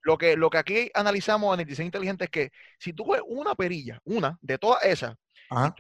Lo 0.02 0.18
que, 0.18 0.38
lo 0.38 0.50
que 0.50 0.58
aquí 0.58 0.92
analizamos 0.94 1.54
en 1.54 1.62
el 1.62 1.66
diseño 1.66 1.88
inteligente 1.88 2.26
es 2.26 2.30
que 2.30 2.52
si 2.78 2.94
tú 2.94 3.06
coges 3.06 3.22
una 3.28 3.56
perilla, 3.56 4.00
una 4.06 4.38
de 4.42 4.58
todas 4.58 4.84
esas, 4.86 5.16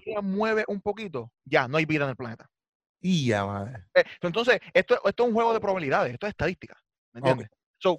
y 0.03 0.13
la 0.13 0.21
mueves 0.21 0.65
un 0.67 0.81
poquito, 0.81 1.31
ya 1.45 1.67
no 1.67 1.77
hay 1.77 1.85
vida 1.85 2.03
en 2.03 2.11
el 2.11 2.15
planeta. 2.15 2.49
Y 3.01 3.27
ya, 3.27 3.45
madre. 3.45 3.85
Eh, 3.93 4.03
entonces, 4.21 4.59
esto, 4.73 4.95
esto 5.05 5.23
es 5.23 5.27
un 5.27 5.33
juego 5.33 5.53
de 5.53 5.61
probabilidades, 5.61 6.13
esto 6.13 6.27
es 6.27 6.31
estadística. 6.31 6.75
¿Me 7.13 7.19
entiendes? 7.19 7.49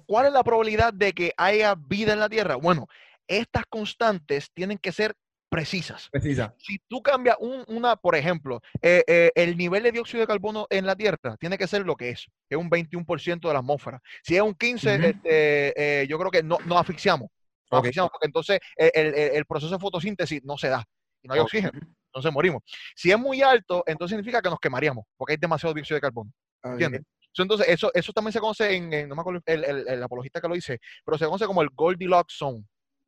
¿Cuál 0.05 0.27
es 0.27 0.33
la 0.33 0.43
probabilidad 0.43 0.93
de 0.93 1.11
que 1.13 1.33
haya 1.37 1.75
vida 1.75 2.13
en 2.13 2.19
la 2.19 2.29
Tierra? 2.29 2.55
Bueno, 2.55 2.87
estas 3.27 3.65
constantes 3.67 4.51
tienen 4.53 4.77
que 4.77 4.91
ser 4.91 5.15
precisas. 5.51 6.07
Precisa. 6.09 6.55
Si 6.57 6.79
tú 6.87 7.03
cambias 7.03 7.35
una, 7.67 7.97
por 7.97 8.15
ejemplo, 8.15 8.61
eh, 8.81 9.03
eh, 9.05 9.31
el 9.35 9.57
nivel 9.57 9.83
de 9.83 9.91
dióxido 9.91 10.21
de 10.21 10.27
carbono 10.27 10.65
en 10.69 10.85
la 10.85 10.95
Tierra 10.95 11.35
tiene 11.37 11.57
que 11.57 11.67
ser 11.67 11.85
lo 11.85 11.97
que 11.97 12.11
es, 12.11 12.25
es 12.49 12.57
un 12.57 12.69
21% 12.69 13.41
de 13.41 13.53
la 13.53 13.59
atmósfera. 13.59 14.01
Si 14.23 14.37
es 14.37 14.41
un 14.41 14.55
15%, 14.55 15.03
este, 15.03 16.01
eh, 16.01 16.07
yo 16.07 16.17
creo 16.17 16.31
que 16.31 16.41
no, 16.41 16.57
no 16.65 16.79
asfixiamos. 16.79 17.29
No 17.69 17.79
asfixiamos 17.79 18.11
porque 18.11 18.27
entonces 18.27 18.59
el, 18.77 19.45
proceso 19.45 19.73
de 19.73 19.79
fotosíntesis 19.79 20.41
no 20.43 20.57
se 20.57 20.69
da 20.69 20.85
y 21.21 21.27
no 21.27 21.33
hay 21.33 21.41
oxígeno. 21.41 21.77
Entonces 22.05 22.31
morimos. 22.31 22.63
Si 22.95 23.11
es 23.11 23.19
muy 23.19 23.41
alto, 23.41 23.83
entonces 23.85 24.15
significa 24.15 24.41
que 24.41 24.49
nos 24.49 24.59
quemaríamos 24.59 25.05
porque 25.17 25.33
hay 25.33 25.37
demasiado 25.37 25.73
dióxido 25.73 25.95
de 25.95 26.01
carbono. 26.01 26.31
¿Entiendes? 26.63 27.01
Entonces, 27.37 27.67
eso, 27.69 27.91
eso 27.93 28.13
también 28.13 28.33
se 28.33 28.39
conoce 28.39 28.73
en, 28.73 29.09
no 29.09 29.15
me 29.15 29.21
acuerdo 29.21 29.41
el, 29.45 29.63
el, 29.63 30.03
apologista 30.03 30.41
que 30.41 30.47
lo 30.47 30.55
dice, 30.55 30.79
pero 31.05 31.17
se 31.17 31.25
conoce 31.25 31.45
como 31.45 31.61
el 31.61 31.69
Goldilocks 31.69 32.37
Zone. 32.37 32.65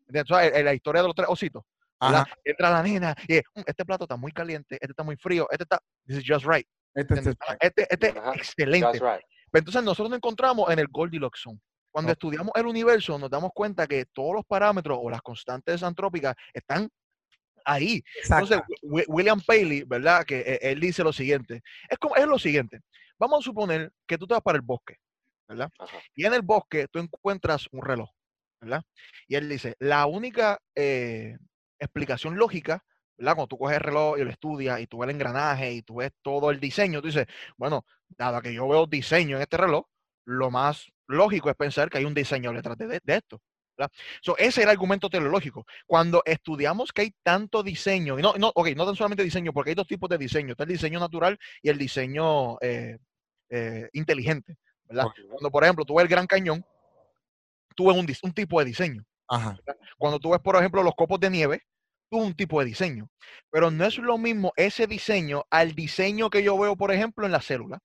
Entonces, 0.07 0.51
en 0.55 0.65
la 0.65 0.73
historia 0.73 1.01
de 1.01 1.07
los 1.07 1.15
tres 1.15 1.27
ositos. 1.29 1.63
Entra 2.43 2.69
la 2.69 2.83
nena 2.83 3.15
y 3.27 3.37
mm, 3.37 3.63
este 3.65 3.85
plato 3.85 4.05
está 4.05 4.15
muy 4.15 4.31
caliente, 4.31 4.75
este 4.75 4.91
está 4.91 5.03
muy 5.03 5.15
frío, 5.15 5.47
este 5.51 5.63
está, 5.63 5.79
this 6.05 6.17
is 6.17 6.23
just 6.25 6.45
right. 6.45 6.67
Este, 6.95 7.15
este, 7.15 7.31
este, 7.59 7.87
este 7.89 8.07
es 8.09 8.15
excelente. 8.35 8.99
Pero 8.99 9.19
entonces 9.61 9.83
nosotros 9.83 10.09
nos 10.09 10.17
encontramos 10.17 10.69
en 10.71 10.79
el 10.79 10.87
Goldilocks 10.87 11.41
Zone. 11.41 11.59
Cuando 11.91 12.11
estudiamos 12.11 12.51
el 12.55 12.65
universo 12.65 13.19
nos 13.19 13.29
damos 13.29 13.51
cuenta 13.53 13.85
que 13.85 14.05
todos 14.07 14.33
los 14.33 14.45
parámetros 14.45 14.97
o 15.01 15.09
las 15.09 15.21
constantes 15.21 15.83
antrópicas 15.83 16.35
están 16.51 16.89
ahí. 17.65 18.03
Entonces, 18.23 18.61
William 18.81 19.39
Paley, 19.41 19.83
¿verdad? 19.83 20.25
Que 20.25 20.39
eh, 20.39 20.59
él 20.61 20.79
dice 20.79 21.03
lo 21.03 21.13
siguiente. 21.13 21.61
Es 21.87 21.97
como, 21.97 22.15
es 22.15 22.25
lo 22.25 22.39
siguiente. 22.39 22.81
Vamos 23.17 23.39
a 23.39 23.43
suponer 23.43 23.91
que 24.07 24.17
tú 24.17 24.27
te 24.27 24.33
vas 24.33 24.43
para 24.43 24.57
el 24.57 24.63
bosque, 24.63 24.97
¿verdad? 25.47 25.69
Ajá. 25.79 25.97
Y 26.15 26.25
en 26.25 26.33
el 26.33 26.41
bosque 26.41 26.87
tú 26.91 26.99
encuentras 26.99 27.67
un 27.71 27.83
reloj, 27.83 28.09
¿verdad? 28.59 28.83
Y 29.27 29.35
él 29.35 29.47
dice, 29.49 29.75
la 29.79 30.05
única 30.05 30.59
eh, 30.75 31.37
explicación 31.83 32.37
lógica, 32.37 32.83
¿verdad? 33.17 33.35
Cuando 33.35 33.47
tú 33.47 33.57
coges 33.57 33.77
el 33.77 33.83
reloj 33.83 34.17
y 34.17 34.23
lo 34.23 34.29
estudias 34.29 34.79
y 34.79 34.87
tú 34.87 34.99
ves 34.99 35.09
el 35.09 35.15
engranaje 35.15 35.73
y 35.73 35.81
tú 35.81 35.95
ves 35.95 36.11
todo 36.21 36.51
el 36.51 36.59
diseño, 36.59 37.01
tú 37.01 37.07
dices, 37.07 37.27
bueno, 37.57 37.85
dado 38.09 38.41
que 38.41 38.53
yo 38.53 38.67
veo 38.67 38.85
diseño 38.87 39.37
en 39.37 39.43
este 39.43 39.57
reloj, 39.57 39.85
lo 40.25 40.51
más 40.51 40.87
lógico 41.07 41.49
es 41.49 41.55
pensar 41.55 41.89
que 41.89 41.97
hay 41.97 42.05
un 42.05 42.13
diseño 42.13 42.51
detrás 42.53 42.77
de, 42.77 42.99
de 43.03 43.15
esto. 43.15 43.41
So, 44.21 44.37
ese 44.37 44.61
era 44.61 44.71
el 44.71 44.75
argumento 44.75 45.09
teleológico. 45.09 45.65
Cuando 45.85 46.21
estudiamos 46.25 46.91
que 46.91 47.01
hay 47.01 47.15
tanto 47.23 47.63
diseño, 47.63 48.19
y 48.19 48.21
no, 48.21 48.33
no, 48.37 48.51
ok, 48.53 48.69
no 48.75 48.85
tan 48.85 48.95
solamente 48.95 49.23
diseño, 49.23 49.51
porque 49.51 49.71
hay 49.71 49.75
dos 49.75 49.87
tipos 49.87 50.09
de 50.09 50.17
diseño, 50.17 50.51
está 50.51 50.63
el 50.63 50.69
diseño 50.69 50.99
natural 50.99 51.37
y 51.61 51.69
el 51.69 51.77
diseño 51.77 52.57
eh, 52.61 52.97
eh, 53.49 53.89
inteligente, 53.93 54.57
¿verdad? 54.85 55.07
Cuando, 55.29 55.51
por 55.51 55.63
ejemplo, 55.63 55.85
tú 55.85 55.95
ves 55.95 56.03
el 56.03 56.09
Gran 56.09 56.27
Cañón, 56.27 56.63
tú 57.75 57.87
ves 57.87 57.97
un, 57.97 58.07
un 58.29 58.33
tipo 58.33 58.59
de 58.59 58.65
diseño. 58.65 59.03
Ajá. 59.27 59.57
Cuando 59.97 60.19
tú 60.19 60.31
ves, 60.31 60.39
por 60.39 60.55
ejemplo, 60.55 60.83
los 60.83 60.95
copos 60.95 61.19
de 61.19 61.29
nieve, 61.29 61.63
un 62.17 62.33
tipo 62.35 62.59
de 62.59 62.65
diseño. 62.67 63.09
Pero 63.49 63.71
no 63.71 63.85
es 63.85 63.97
lo 63.97 64.17
mismo 64.17 64.51
ese 64.55 64.87
diseño 64.87 65.43
al 65.49 65.73
diseño 65.73 66.29
que 66.29 66.43
yo 66.43 66.57
veo, 66.57 66.75
por 66.75 66.91
ejemplo, 66.91 67.25
en 67.25 67.31
la 67.31 67.41
célula. 67.41 67.79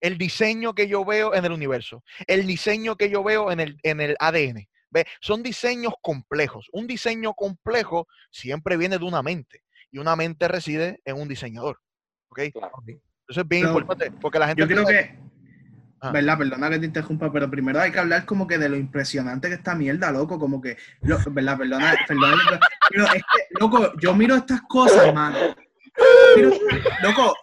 El 0.00 0.16
diseño 0.16 0.74
que 0.74 0.88
yo 0.88 1.04
veo 1.04 1.34
en 1.34 1.44
el 1.44 1.52
universo. 1.52 2.02
El 2.26 2.46
diseño 2.46 2.96
que 2.96 3.10
yo 3.10 3.22
veo 3.22 3.52
en 3.52 3.60
el, 3.60 3.76
en 3.82 4.00
el 4.00 4.16
ADN. 4.18 4.66
¿Ve? 4.92 5.06
Son 5.20 5.42
diseños 5.42 5.92
complejos. 6.02 6.66
Un 6.72 6.86
diseño 6.86 7.34
complejo 7.34 8.08
siempre 8.30 8.76
viene 8.76 8.98
de 8.98 9.04
una 9.04 9.22
mente. 9.22 9.62
Y 9.92 9.98
una 9.98 10.16
mente 10.16 10.48
reside 10.48 11.00
en 11.04 11.20
un 11.20 11.28
diseñador. 11.28 11.78
¿Ok? 12.30 12.40
Claro. 12.52 12.72
Eso 13.28 13.40
es 13.42 13.48
bien 13.48 13.62
Pero 13.62 13.78
importante. 13.78 14.10
Porque 14.20 14.38
la 14.38 14.48
gente. 14.48 14.62
Yo 14.62 14.66
creo 14.68 14.84
piensa- 14.84 15.08
que, 15.12 15.29
Ah. 16.02 16.10
¿verdad? 16.12 16.38
Perdona 16.38 16.70
que 16.70 16.78
te 16.78 16.86
interrumpa, 16.86 17.30
pero 17.30 17.50
primero 17.50 17.78
hay 17.80 17.92
que 17.92 17.98
hablar 17.98 18.24
como 18.24 18.46
que 18.46 18.56
de 18.56 18.68
lo 18.70 18.76
impresionante 18.76 19.48
que 19.48 19.54
esta 19.54 19.74
mierda, 19.74 20.10
loco, 20.10 20.38
como 20.38 20.60
que, 20.60 20.76
lo- 21.02 21.18
¿verdad? 21.30 21.58
Perdona, 21.58 21.94
perdona, 22.08 22.36
pero- 22.48 22.60
pero 22.90 23.04
es 23.06 23.12
que, 23.22 23.40
loco, 23.60 23.92
yo 24.00 24.14
miro 24.14 24.34
estas 24.36 24.62
cosas. 24.62 25.12
Miro- 26.36 26.52
loco, 27.02 27.34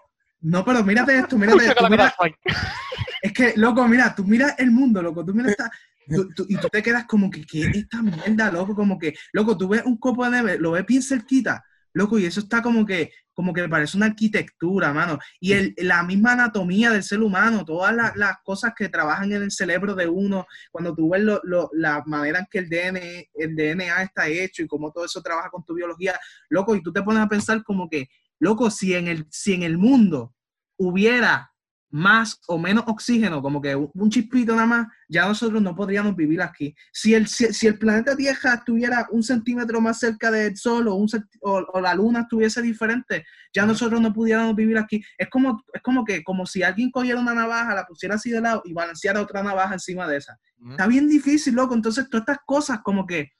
no, 0.41 0.65
pero 0.65 0.83
mírate 0.83 1.17
esto, 1.19 1.37
mírate 1.37 1.67
esto, 1.67 1.89
mira, 1.89 2.13
es 3.21 3.31
que, 3.33 3.53
loco, 3.57 3.87
mira, 3.87 4.15
tú 4.15 4.23
miras 4.23 4.55
el 4.57 4.71
mundo, 4.71 5.01
loco, 5.03 5.23
tú 5.23 5.33
miras 5.35 5.51
esta, 5.51 5.69
tú- 6.09 6.29
tú- 6.35 6.45
y 6.49 6.57
tú 6.57 6.67
te 6.69 6.81
quedas 6.81 7.05
como 7.05 7.29
que, 7.29 7.45
¿qué 7.45 7.61
es 7.61 7.75
esta 7.75 8.01
mierda, 8.01 8.51
loco? 8.51 8.73
Como 8.73 8.97
que, 8.97 9.13
loco, 9.33 9.55
tú 9.57 9.67
ves 9.67 9.83
un 9.85 9.97
copo 9.97 10.23
de 10.25 10.31
nieve, 10.31 10.57
lo 10.57 10.71
ves 10.71 10.85
bien 10.85 11.03
cerquita, 11.03 11.63
loco, 11.97 12.17
y 12.19 12.25
eso 12.25 12.39
está 12.39 12.61
como 12.61 12.85
que, 12.85 13.11
como 13.33 13.53
que 13.53 13.67
parece 13.67 13.97
una 13.97 14.05
arquitectura, 14.07 14.93
mano. 14.93 15.19
Y 15.39 15.53
el, 15.53 15.73
la 15.77 16.03
misma 16.03 16.33
anatomía 16.33 16.91
del 16.91 17.03
ser 17.03 17.21
humano, 17.21 17.65
todas 17.65 17.93
las, 17.95 18.15
las 18.15 18.37
cosas 18.43 18.73
que 18.75 18.89
trabajan 18.89 19.31
en 19.31 19.43
el 19.43 19.51
cerebro 19.51 19.93
de 19.95 20.07
uno, 20.07 20.45
cuando 20.71 20.95
tú 20.95 21.09
ves 21.09 21.21
lo- 21.21 21.41
lo- 21.43 21.69
la 21.73 22.03
manera 22.05 22.39
en 22.39 22.47
que 22.49 22.59
el 22.59 22.69
DNA, 22.69 22.99
el 23.35 23.55
DNA 23.55 24.03
está 24.03 24.27
hecho 24.27 24.63
y 24.63 24.67
cómo 24.67 24.91
todo 24.91 25.05
eso 25.05 25.21
trabaja 25.21 25.49
con 25.49 25.63
tu 25.65 25.73
biología, 25.75 26.19
loco, 26.49 26.75
y 26.75 26.81
tú 26.81 26.91
te 26.93 27.03
pones 27.03 27.21
a 27.21 27.27
pensar 27.29 27.63
como 27.63 27.89
que, 27.89 28.07
loco, 28.39 28.69
si 28.71 28.93
en 28.95 29.07
el, 29.07 29.25
si 29.29 29.53
en 29.53 29.63
el 29.63 29.77
mundo 29.77 30.33
hubiera 30.77 31.51
más 31.89 32.41
o 32.47 32.57
menos 32.57 32.83
oxígeno, 32.87 33.41
como 33.41 33.61
que 33.61 33.75
un 33.75 34.09
chispito 34.09 34.53
nada 34.53 34.67
más, 34.67 34.87
ya 35.07 35.25
nosotros 35.25 35.61
no 35.61 35.75
podríamos 35.75 36.15
vivir 36.15 36.41
aquí. 36.41 36.75
Si 36.91 37.13
el, 37.13 37.27
si, 37.27 37.53
si 37.53 37.67
el 37.67 37.79
planeta 37.79 38.15
Tierra 38.15 38.55
estuviera 38.55 39.07
un 39.11 39.23
centímetro 39.23 39.79
más 39.79 39.99
cerca 39.99 40.29
del 40.29 40.57
Sol 40.57 40.87
o, 40.89 40.95
un 40.95 41.07
o, 41.41 41.65
o 41.73 41.81
la 41.81 41.93
Luna 41.93 42.21
estuviese 42.21 42.61
diferente, 42.61 43.25
ya 43.53 43.65
nosotros 43.65 44.01
no 44.01 44.13
pudiéramos 44.13 44.55
vivir 44.55 44.77
aquí. 44.77 45.01
Es 45.17 45.29
como, 45.29 45.63
es 45.73 45.81
como 45.81 46.03
que 46.03 46.23
como 46.23 46.45
si 46.45 46.61
alguien 46.61 46.91
cogiera 46.91 47.19
una 47.19 47.33
navaja, 47.33 47.73
la 47.73 47.85
pusiera 47.85 48.15
así 48.15 48.31
de 48.31 48.41
lado 48.41 48.61
y 48.65 48.73
balanceara 48.73 49.21
otra 49.21 49.41
navaja 49.41 49.73
encima 49.73 50.07
de 50.07 50.17
esa. 50.17 50.37
Está 50.71 50.87
bien 50.87 51.07
difícil, 51.07 51.55
loco. 51.55 51.73
Entonces, 51.73 52.09
todas 52.09 52.23
estas 52.23 52.39
cosas 52.45 52.79
como 52.83 53.05
que 53.05 53.31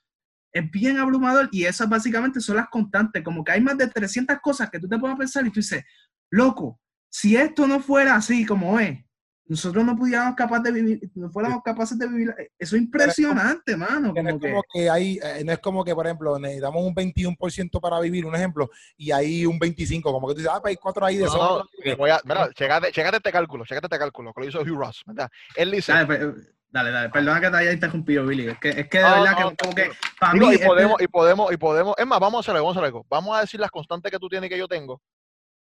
es 0.52 0.70
bien 0.70 0.98
abrumador 0.98 1.48
y 1.52 1.64
esas 1.64 1.88
básicamente 1.88 2.40
son 2.40 2.56
las 2.56 2.68
constantes. 2.68 3.22
Como 3.22 3.44
que 3.44 3.52
hay 3.52 3.60
más 3.60 3.76
de 3.76 3.88
300 3.88 4.38
cosas 4.40 4.70
que 4.70 4.78
tú 4.78 4.88
te 4.88 4.98
puedes 4.98 5.16
pensar 5.18 5.46
y 5.46 5.50
tú 5.50 5.60
dices, 5.60 5.84
loco, 6.30 6.80
si 7.10 7.36
esto 7.36 7.66
no 7.66 7.80
fuera 7.80 8.16
así 8.16 8.44
como 8.46 8.78
es, 8.80 8.98
nosotros 9.46 9.82
no 9.82 9.96
pudiéramos 9.96 10.34
capaz 10.36 10.60
de 10.60 10.70
vivir, 10.72 11.10
no 11.14 11.30
fuéramos 11.30 11.62
capaces 11.62 11.98
de 11.98 12.06
vivir. 12.06 12.34
Eso 12.58 12.76
es 12.76 12.82
impresionante, 12.82 13.78
mano. 13.78 14.12
Que 14.12 14.22
no, 14.22 14.28
es 14.28 14.34
Como 14.34 14.40
que, 14.42 14.50
como 14.50 14.62
que 14.70 14.90
hay, 14.90 15.18
eh, 15.22 15.42
no 15.42 15.52
es 15.52 15.58
como 15.60 15.84
que, 15.84 15.94
por 15.94 16.04
ejemplo, 16.06 16.38
necesitamos 16.38 16.82
un 16.84 16.94
21% 16.94 17.80
para 17.80 17.98
vivir, 18.00 18.26
un 18.26 18.34
ejemplo, 18.34 18.68
y 18.98 19.10
hay 19.10 19.46
un 19.46 19.58
25%, 19.58 20.02
como 20.02 20.28
que 20.28 20.34
tú 20.34 20.38
dices, 20.40 20.52
ah, 20.54 20.60
pues 20.60 20.72
hay 20.72 20.76
cuatro 20.76 21.06
ahí 21.06 21.16
de 21.16 21.24
No, 21.24 21.30
sobra. 21.30 21.64
no, 21.64 21.68
que 21.82 21.94
voy 21.94 22.10
a- 22.10 22.20
mira, 22.24 22.50
checate, 22.52 22.92
checate 22.92 23.16
este 23.16 23.32
cálculo, 23.32 23.64
checate 23.64 23.86
este 23.86 23.98
cálculo, 23.98 24.34
que 24.34 24.40
lo 24.42 24.48
hizo 24.48 24.60
Hugh 24.60 24.78
Ross, 24.78 25.02
¿verdad? 25.06 25.30
Él 25.56 25.70
dice, 25.70 25.92
dale, 25.92 26.34
dale, 26.68 26.90
dale, 26.90 27.08
perdona 27.08 27.40
que 27.40 27.48
te 27.50 27.56
haya 27.56 27.72
interrumpido, 27.72 28.26
Billy. 28.26 28.48
Es 28.48 28.58
que, 28.58 28.68
es 28.68 28.88
que 28.88 28.98
de 28.98 29.04
verdad 29.04 29.32
no, 29.40 29.48
que 29.48 29.56
como 29.56 29.74
que 29.74 29.90
para 30.20 30.32
Digo, 30.34 30.44
mí... 30.46 30.52
y 30.52 30.54
este- 30.56 30.66
podemos, 30.66 31.00
y 31.00 31.06
podemos, 31.08 31.52
y 31.52 31.56
podemos, 31.56 31.94
es 31.96 32.06
más, 32.06 32.20
vamos 32.20 32.36
a 32.36 32.40
hacer 32.40 32.54
algo, 32.54 32.66
vamos 32.66 32.76
a 32.76 32.80
hacer 32.80 32.86
algo. 32.86 33.06
Vamos 33.08 33.34
a 33.34 33.40
decir 33.40 33.58
las 33.60 33.70
constantes 33.70 34.12
que 34.12 34.18
tú 34.18 34.28
tienes 34.28 34.48
y 34.48 34.50
que 34.50 34.58
yo 34.58 34.68
tengo. 34.68 35.00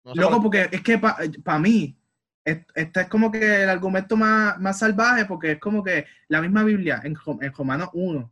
No 0.03 0.13
sé 0.13 0.21
Loco, 0.21 0.41
porque 0.41 0.69
es 0.71 0.81
que 0.81 0.97
para 0.99 1.59
mí, 1.59 1.97
es- 2.45 2.65
este 2.75 3.01
es 3.01 3.07
como 3.07 3.31
que 3.31 3.63
el 3.63 3.69
argumento 3.69 4.15
más, 4.15 4.57
más 4.59 4.79
salvaje, 4.79 5.25
porque 5.25 5.53
es 5.53 5.59
como 5.59 5.83
que 5.83 6.05
la 6.29 6.41
misma 6.41 6.63
Biblia, 6.63 7.01
en, 7.03 7.15
en 7.41 7.53
Romanos 7.53 7.89
1, 7.93 8.31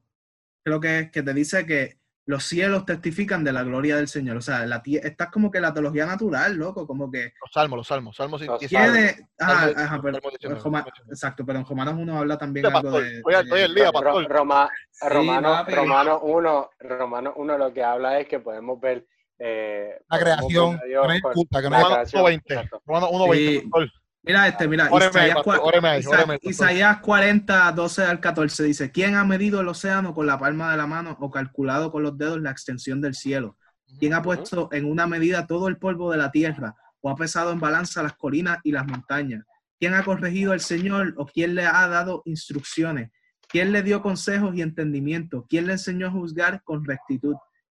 creo 0.64 0.80
que 0.80 1.00
es 1.00 1.12
que 1.12 1.22
te 1.22 1.34
dice 1.34 1.66
que 1.66 2.00
los 2.28 2.44
cielos 2.44 2.86
testifican 2.88 3.44
de 3.44 3.52
la 3.54 3.62
gloria 3.62 3.98
del 3.98 4.08
Señor. 4.08 4.38
O 4.38 4.42
sea, 4.42 4.66
la, 4.66 4.82
tie- 4.82 5.00
esta 5.04 5.26
es 5.26 5.30
como 5.30 5.52
que 5.52 5.60
la 5.60 5.72
teología 5.76 6.08
natural, 6.08 6.56
loco, 6.56 6.88
como 6.88 7.12
que 7.12 7.34
Los 7.40 7.52
salmos, 7.54 7.78
los 7.78 7.88
salmos, 7.88 8.16
salmos 8.16 8.42
y- 8.42 8.46
Los 8.46 8.64
y 8.64 8.68
salmos. 8.68 8.94
tiene... 8.94 9.30
Ajá, 9.38 9.54
ajá, 9.76 10.00
19, 10.00 10.02
pero- 10.02 10.14
Salmo 10.16 10.30
19, 10.32 10.56
en 10.58 10.64
Roma- 10.64 10.78
Salmo 10.80 10.92
19. 10.96 11.12
exacto, 11.14 11.46
pero 11.46 11.60
en 11.60 11.66
Romanos 11.66 11.94
1 12.00 12.18
habla 12.18 12.38
también 12.40 12.66
algo 12.66 13.00
de... 13.00 13.18
estoy 13.20 13.62
al 13.62 13.76
día, 13.76 13.86
de- 13.86 13.92
pastor. 13.92 14.24
Ro- 14.24 14.28
Roma, 14.38 14.70
Romano, 15.08 15.50
papi. 15.52 15.76
Romano 15.76 16.20
1, 16.22 16.70
Romano 16.80 17.34
1 17.36 17.58
lo 17.60 17.74
que 17.74 17.84
habla 17.84 18.20
es 18.20 18.28
que 18.28 18.40
podemos 18.40 18.80
ver 18.80 19.06
eh, 19.40 19.90
La 20.10 20.18
podemos 20.20 20.38
creación, 20.48 20.72
ver 20.72 20.82
a 20.82 20.86
Dios 20.86 21.02
que 21.02 21.08
no 21.08 21.14
hay 21.14 21.22
con- 21.22 21.32
excusa, 21.32 21.62
que 21.62 21.64
no 21.64 21.70
la 21.70 21.78
hay 21.78 21.84
Romano 21.84 21.96
creación, 21.96 22.24
1.20. 22.24 22.42
exacto. 22.46 22.82
Romano 22.86 23.08
1.20, 23.12 23.62
Sí. 23.62 23.68
pastor. 23.70 23.92
Mira 24.28 24.48
este, 24.48 24.68
mira, 24.68 24.86
Isaías, 24.92 25.36
pastor, 25.36 25.56
cua- 25.58 25.62
óreme 25.64 25.88
ahí, 25.90 26.00
Isa- 26.00 26.10
óreme 26.10 26.34
ahí, 26.34 26.40
pastor. 26.40 26.52
Isaías 26.52 26.98
40, 27.00 27.72
12 27.74 28.04
al 28.06 28.20
14 28.20 28.64
dice, 28.64 28.92
¿quién 28.92 29.16
ha 29.16 29.24
medido 29.24 29.62
el 29.62 29.68
océano 29.68 30.14
con 30.16 30.26
la 30.26 30.40
palma 30.40 30.72
de 30.72 30.78
la 30.78 30.88
mano 30.88 31.16
o 31.20 31.30
calculado 31.30 31.92
con 31.92 32.02
los 32.02 32.18
dedos 32.18 32.42
la 32.42 32.50
extensión 32.50 33.02
del 33.02 33.14
cielo? 33.14 33.58
¿Quién 34.00 34.14
ha 34.14 34.22
puesto 34.24 34.70
en 34.72 34.86
una 34.86 35.06
medida 35.06 35.46
todo 35.46 35.68
el 35.68 35.78
polvo 35.78 36.12
de 36.12 36.18
la 36.18 36.32
tierra 36.32 36.76
o 37.02 37.10
ha 37.12 37.16
pesado 37.16 37.52
en 37.52 37.60
balanza 37.60 38.02
las 38.02 38.14
colinas 38.14 38.58
y 38.64 38.72
las 38.72 38.88
montañas? 38.88 39.44
¿Quién 39.80 39.94
ha 39.94 40.04
corregido 40.04 40.54
al 40.54 40.60
Señor 40.62 41.14
o 41.18 41.26
quién 41.28 41.54
le 41.54 41.66
ha 41.68 41.88
dado 41.88 42.24
instrucciones? 42.26 43.12
¿Quién 43.48 43.72
le 43.72 43.84
dio 43.84 44.02
consejos 44.02 44.56
y 44.56 44.64
entendimiento? 44.64 45.46
¿Quién 45.48 45.68
le 45.68 45.74
enseñó 45.74 46.08
a 46.08 46.12
juzgar 46.12 46.64
con 46.64 46.84
rectitud? 46.84 47.36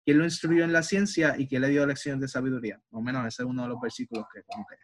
¿Quién 0.08 0.20
lo 0.20 0.24
instruyó 0.24 0.64
en 0.64 0.72
la 0.72 0.82
ciencia 0.82 1.34
y 1.36 1.46
quién 1.46 1.60
le 1.60 1.68
dio 1.68 1.84
lecciones 1.84 2.22
de 2.22 2.28
sabiduría? 2.28 2.80
Más 2.92 2.98
o 2.98 3.02
menos 3.02 3.26
ese 3.26 3.42
es 3.42 3.46
uno 3.46 3.64
de 3.64 3.68
los 3.68 3.78
versículos 3.78 4.24
que 4.32 4.42
como 4.42 4.66
que 4.66 4.76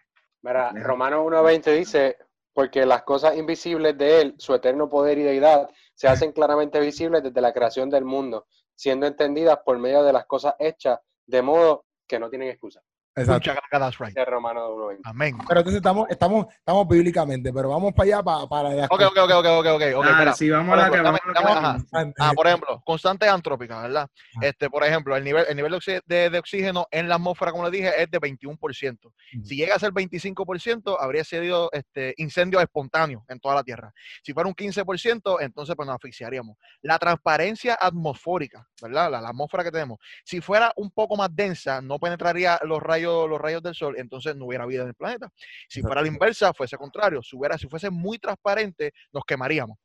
Mira, 0.43 0.71
Deja. 0.71 0.87
Romano 0.87 1.25
1.20 1.25 1.79
dice, 1.79 2.19
porque 2.53 2.85
las 2.85 3.05
cosas 3.05 3.35
invisibles 3.35 3.97
de 3.97 4.21
él, 4.21 4.35
su 4.37 4.53
eterno 4.53 4.87
poder 4.87 5.17
y 5.17 5.23
deidad, 5.23 5.71
se 5.95 6.09
hacen 6.09 6.33
claramente 6.33 6.79
visibles 6.79 7.23
desde 7.23 7.41
la 7.41 7.55
creación 7.55 7.89
del 7.89 8.05
mundo, 8.05 8.49
siendo 8.75 9.07
entendidas 9.07 9.61
por 9.65 9.79
medio 9.79 10.03
de 10.03 10.13
las 10.13 10.27
cosas 10.27 10.57
hechas, 10.59 10.99
de 11.25 11.41
modo 11.41 11.87
que 12.07 12.19
no 12.19 12.29
tienen 12.29 12.51
excusa. 12.51 12.83
Exacto. 13.17 13.51
Muchas 13.51 13.55
gracias, 13.71 13.81
that's 13.81 13.99
right. 13.99 14.09
Dice 14.17 14.25
Romano 14.25 14.69
1.20. 14.71 14.99
Amén. 15.05 15.39
Pero 15.47 15.61
entonces 15.61 15.77
estamos, 15.79 16.09
estamos, 16.11 16.47
estamos 16.53 16.89
bíblicamente, 16.89 17.53
pero 17.53 17.69
vamos 17.69 17.93
para 17.95 18.05
allá 18.07 18.23
para, 18.23 18.47
para 18.47 18.71
las 18.75 18.91
Ok, 18.91 19.03
ok, 19.03 19.17
ok, 19.19 19.31
ok, 19.31 19.47
ok, 19.47 19.47
ok. 19.47 19.67
ok, 19.67 19.81
Dale, 19.81 20.11
espera. 20.11 20.33
sí, 20.35 20.51
vamos 20.51 20.71
Por 20.71 20.79
a 20.79 20.89
la 20.89 20.91
que 20.91 21.01
vamos. 21.01 21.83
Ah, 22.19 22.33
por 22.35 22.47
ejemplo, 22.47 22.83
constantes 22.85 23.29
antrópicas, 23.29 23.83
¿verdad? 23.83 24.09
Ajá. 24.37 24.47
Este, 24.47 24.69
por 24.69 24.83
ejemplo, 24.85 25.17
el 25.17 25.23
nivel, 25.25 25.45
el 25.49 25.57
nivel 25.57 25.73
de, 25.87 26.03
de- 26.07 26.31
de 26.31 26.39
oxígeno 26.39 26.87
en 26.91 27.09
la 27.09 27.15
atmósfera, 27.17 27.53
como 27.53 27.65
le 27.65 27.71
dije, 27.71 28.03
es 28.03 28.11
de 28.11 28.19
21%. 28.21 29.07
Ujú. 29.07 29.45
Si 29.45 29.57
llega 29.57 29.77
a 29.77 29.79
ser 29.79 29.93
25%, 29.93 30.97
habría 30.99 31.23
sido 31.25 31.71
este, 31.73 32.15
incendios 32.17 32.63
espontáneos 32.63 33.23
en 33.29 33.39
toda 33.39 33.55
la 33.55 33.63
Tierra. 33.63 33.93
Si 34.23 34.33
fuera 34.33 34.49
un 34.49 34.55
15%, 34.55 35.37
entonces 35.41 35.77
pues 35.77 35.87
nos 35.87 35.95
asfixiaríamos. 35.97 36.57
La 36.83 36.99
transparencia 36.99 37.79
atmosfórica, 37.81 38.67
¿verdad? 38.83 39.11
La, 39.11 39.21
la 39.21 39.29
atmósfera 39.29 39.65
que 39.65 39.71
tenemos. 39.71 39.99
Si 40.25 40.41
fuera 40.41 40.73
un 40.77 40.91
poco 40.91 41.17
más 41.17 41.29
densa, 41.35 41.81
no 41.81 41.99
penetraría 41.99 42.59
los 42.65 42.83
rayos, 42.83 43.04
los 43.05 43.41
rayos 43.41 43.63
del 43.63 43.75
sol, 43.75 43.95
entonces 43.99 44.35
no 44.37 44.47
hubiera 44.47 44.67
vida 44.67 44.83
en 44.83 44.89
el 44.89 44.95
planeta. 44.95 45.31
Si 45.69 45.81
fuera 45.83 46.03
la 46.03 46.09
inversa, 46.09 46.53
fuese 46.55 46.77
contrario. 46.77 47.23
Si, 47.23 47.37
hubiera, 47.37 47.57
si 47.59 47.69
fuese 47.69 47.91
muy 47.91 48.19
transparente, 48.19 48.93
nos 49.13 49.25
quemaríamos. 49.25 49.79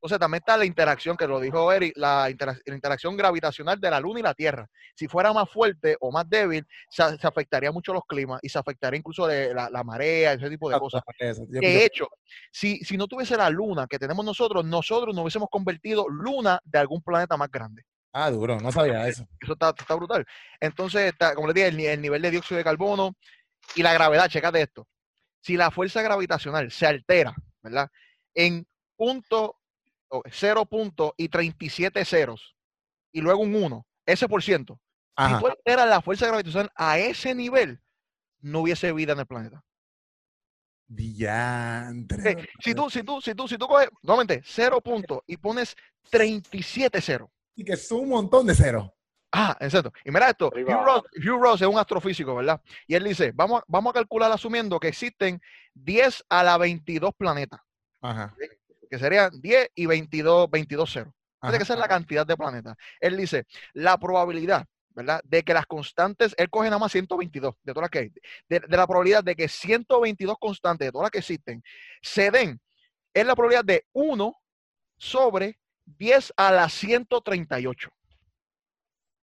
Entonces 0.00 0.20
también 0.20 0.40
está 0.46 0.56
la 0.56 0.64
interacción, 0.64 1.16
que 1.16 1.26
lo 1.26 1.40
dijo 1.40 1.72
Eric, 1.72 1.92
la, 1.96 2.30
intera- 2.30 2.56
la 2.64 2.74
interacción 2.76 3.16
gravitacional 3.16 3.80
de 3.80 3.90
la 3.90 3.98
Luna 3.98 4.20
y 4.20 4.22
la 4.22 4.32
Tierra. 4.32 4.64
Si 4.94 5.08
fuera 5.08 5.32
más 5.32 5.50
fuerte 5.50 5.96
o 5.98 6.12
más 6.12 6.28
débil, 6.30 6.64
se, 6.88 7.02
se 7.18 7.26
afectaría 7.26 7.72
mucho 7.72 7.92
los 7.92 8.04
climas 8.06 8.38
y 8.40 8.48
se 8.48 8.60
afectaría 8.60 8.96
incluso 8.98 9.26
de 9.26 9.52
la, 9.52 9.68
la 9.68 9.82
marea, 9.82 10.34
ese 10.34 10.48
tipo 10.50 10.70
de 10.70 10.78
cosas. 10.78 11.02
Eso, 11.18 11.42
yo 11.50 11.60
De 11.60 11.84
hecho, 11.84 12.06
si, 12.52 12.78
si 12.84 12.96
no 12.96 13.08
tuviese 13.08 13.36
la 13.36 13.50
Luna 13.50 13.88
que 13.88 13.98
tenemos 13.98 14.24
nosotros, 14.24 14.64
nosotros 14.64 15.16
nos 15.16 15.22
hubiésemos 15.22 15.48
convertido 15.50 16.08
luna 16.08 16.60
de 16.64 16.78
algún 16.78 17.02
planeta 17.02 17.36
más 17.36 17.50
grande. 17.50 17.82
Ah, 18.20 18.30
duro, 18.30 18.58
no 18.60 18.72
sabía 18.72 19.06
eso. 19.06 19.26
Eso 19.40 19.52
está, 19.52 19.72
está 19.78 19.94
brutal. 19.94 20.26
Entonces, 20.60 21.12
está, 21.12 21.34
como 21.34 21.46
les 21.48 21.54
dije, 21.54 21.68
el, 21.68 21.76
ni- 21.76 21.86
el 21.86 22.00
nivel 22.02 22.20
de 22.22 22.30
dióxido 22.32 22.58
de 22.58 22.64
carbono 22.64 23.16
y 23.76 23.82
la 23.82 23.92
gravedad, 23.92 24.28
checate 24.28 24.60
esto. 24.62 24.88
Si 25.40 25.56
la 25.56 25.70
fuerza 25.70 26.02
gravitacional 26.02 26.70
se 26.72 26.86
altera, 26.86 27.34
¿verdad? 27.62 27.88
En 28.34 28.66
punto, 28.96 29.56
o 30.08 30.22
cero 30.32 30.66
punto 30.66 31.14
y 31.16 31.28
37 31.28 32.04
ceros, 32.04 32.56
y 33.12 33.20
luego 33.20 33.40
un 33.42 33.54
1, 33.54 33.86
ese 34.06 34.28
por 34.28 34.42
ciento. 34.42 34.80
Si 35.16 35.38
tú 35.38 35.46
alteras 35.48 35.88
la 35.88 36.00
fuerza 36.02 36.26
gravitacional 36.26 36.70
a 36.74 36.98
ese 36.98 37.34
nivel, 37.34 37.80
no 38.40 38.60
hubiese 38.60 38.92
vida 38.92 39.12
en 39.12 39.20
el 39.20 39.26
planeta. 39.26 39.64
Diantre. 40.86 42.48
Si 42.64 42.74
tú, 42.74 42.90
si 42.90 43.02
tú, 43.02 43.20
si 43.20 43.34
tú, 43.34 43.46
si 43.48 43.58
tú 43.58 43.66
coges, 43.68 43.88
nuevamente, 44.02 44.42
cero 44.44 44.80
punto 44.80 45.22
y 45.26 45.36
pones 45.36 45.76
37 46.10 47.00
ceros. 47.00 47.28
Y 47.58 47.64
que 47.64 47.76
son 47.76 48.00
un 48.02 48.08
montón 48.10 48.46
de 48.46 48.54
ceros. 48.54 48.88
Ah, 49.32 49.56
exacto. 49.60 49.92
Y 50.04 50.10
mira 50.12 50.30
esto. 50.30 50.46
Hugh 50.54 50.84
Ross, 50.84 51.02
Hugh 51.16 51.42
Ross 51.42 51.60
es 51.60 51.66
un 51.68 51.76
astrofísico, 51.76 52.34
¿verdad? 52.36 52.60
Y 52.86 52.94
él 52.94 53.02
dice, 53.04 53.32
vamos, 53.34 53.60
a- 53.60 53.64
vamos 53.66 53.90
a 53.90 53.94
calcular 53.94 54.30
asumiendo 54.30 54.78
que 54.78 54.88
existen 54.88 55.40
10 55.74 56.24
a 56.28 56.42
la 56.44 56.56
22 56.56 57.10
planetas, 57.16 57.60
Ajá. 58.00 58.34
que 58.88 58.98
serían 58.98 59.30
10 59.40 59.70
y 59.74 59.86
22, 59.86 60.48
22 60.48 60.90
ceros. 60.92 61.12
Tiene 61.42 61.58
que 61.58 61.64
ser 61.64 61.78
la 61.78 61.88
cantidad 61.88 62.24
de 62.26 62.36
planetas. 62.36 62.76
Él 63.00 63.16
dice, 63.16 63.44
la 63.72 63.98
probabilidad, 63.98 64.64
¿verdad? 64.90 65.20
De 65.24 65.42
que 65.42 65.52
las 65.52 65.66
constantes, 65.66 66.34
él 66.38 66.48
coge 66.48 66.66
nada 66.68 66.78
más 66.78 66.92
122 66.92 67.54
de 67.62 67.72
todas 67.74 67.82
las 67.84 67.90
que 67.90 67.98
hay, 67.98 68.12
de, 68.48 68.60
de 68.60 68.76
la 68.76 68.86
probabilidad 68.86 69.22
de 69.24 69.34
que 69.36 69.48
122 69.48 70.36
constantes 70.40 70.86
de 70.88 70.92
todas 70.92 71.04
las 71.06 71.10
que 71.10 71.18
existen 71.18 71.62
se 72.02 72.30
den, 72.30 72.60
es 73.12 73.26
la 73.26 73.34
probabilidad 73.36 73.64
de 73.64 73.84
1 73.92 74.34
sobre 74.96 75.58
10 75.96 76.32
a 76.36 76.52
la 76.52 76.68
138. 76.68 77.88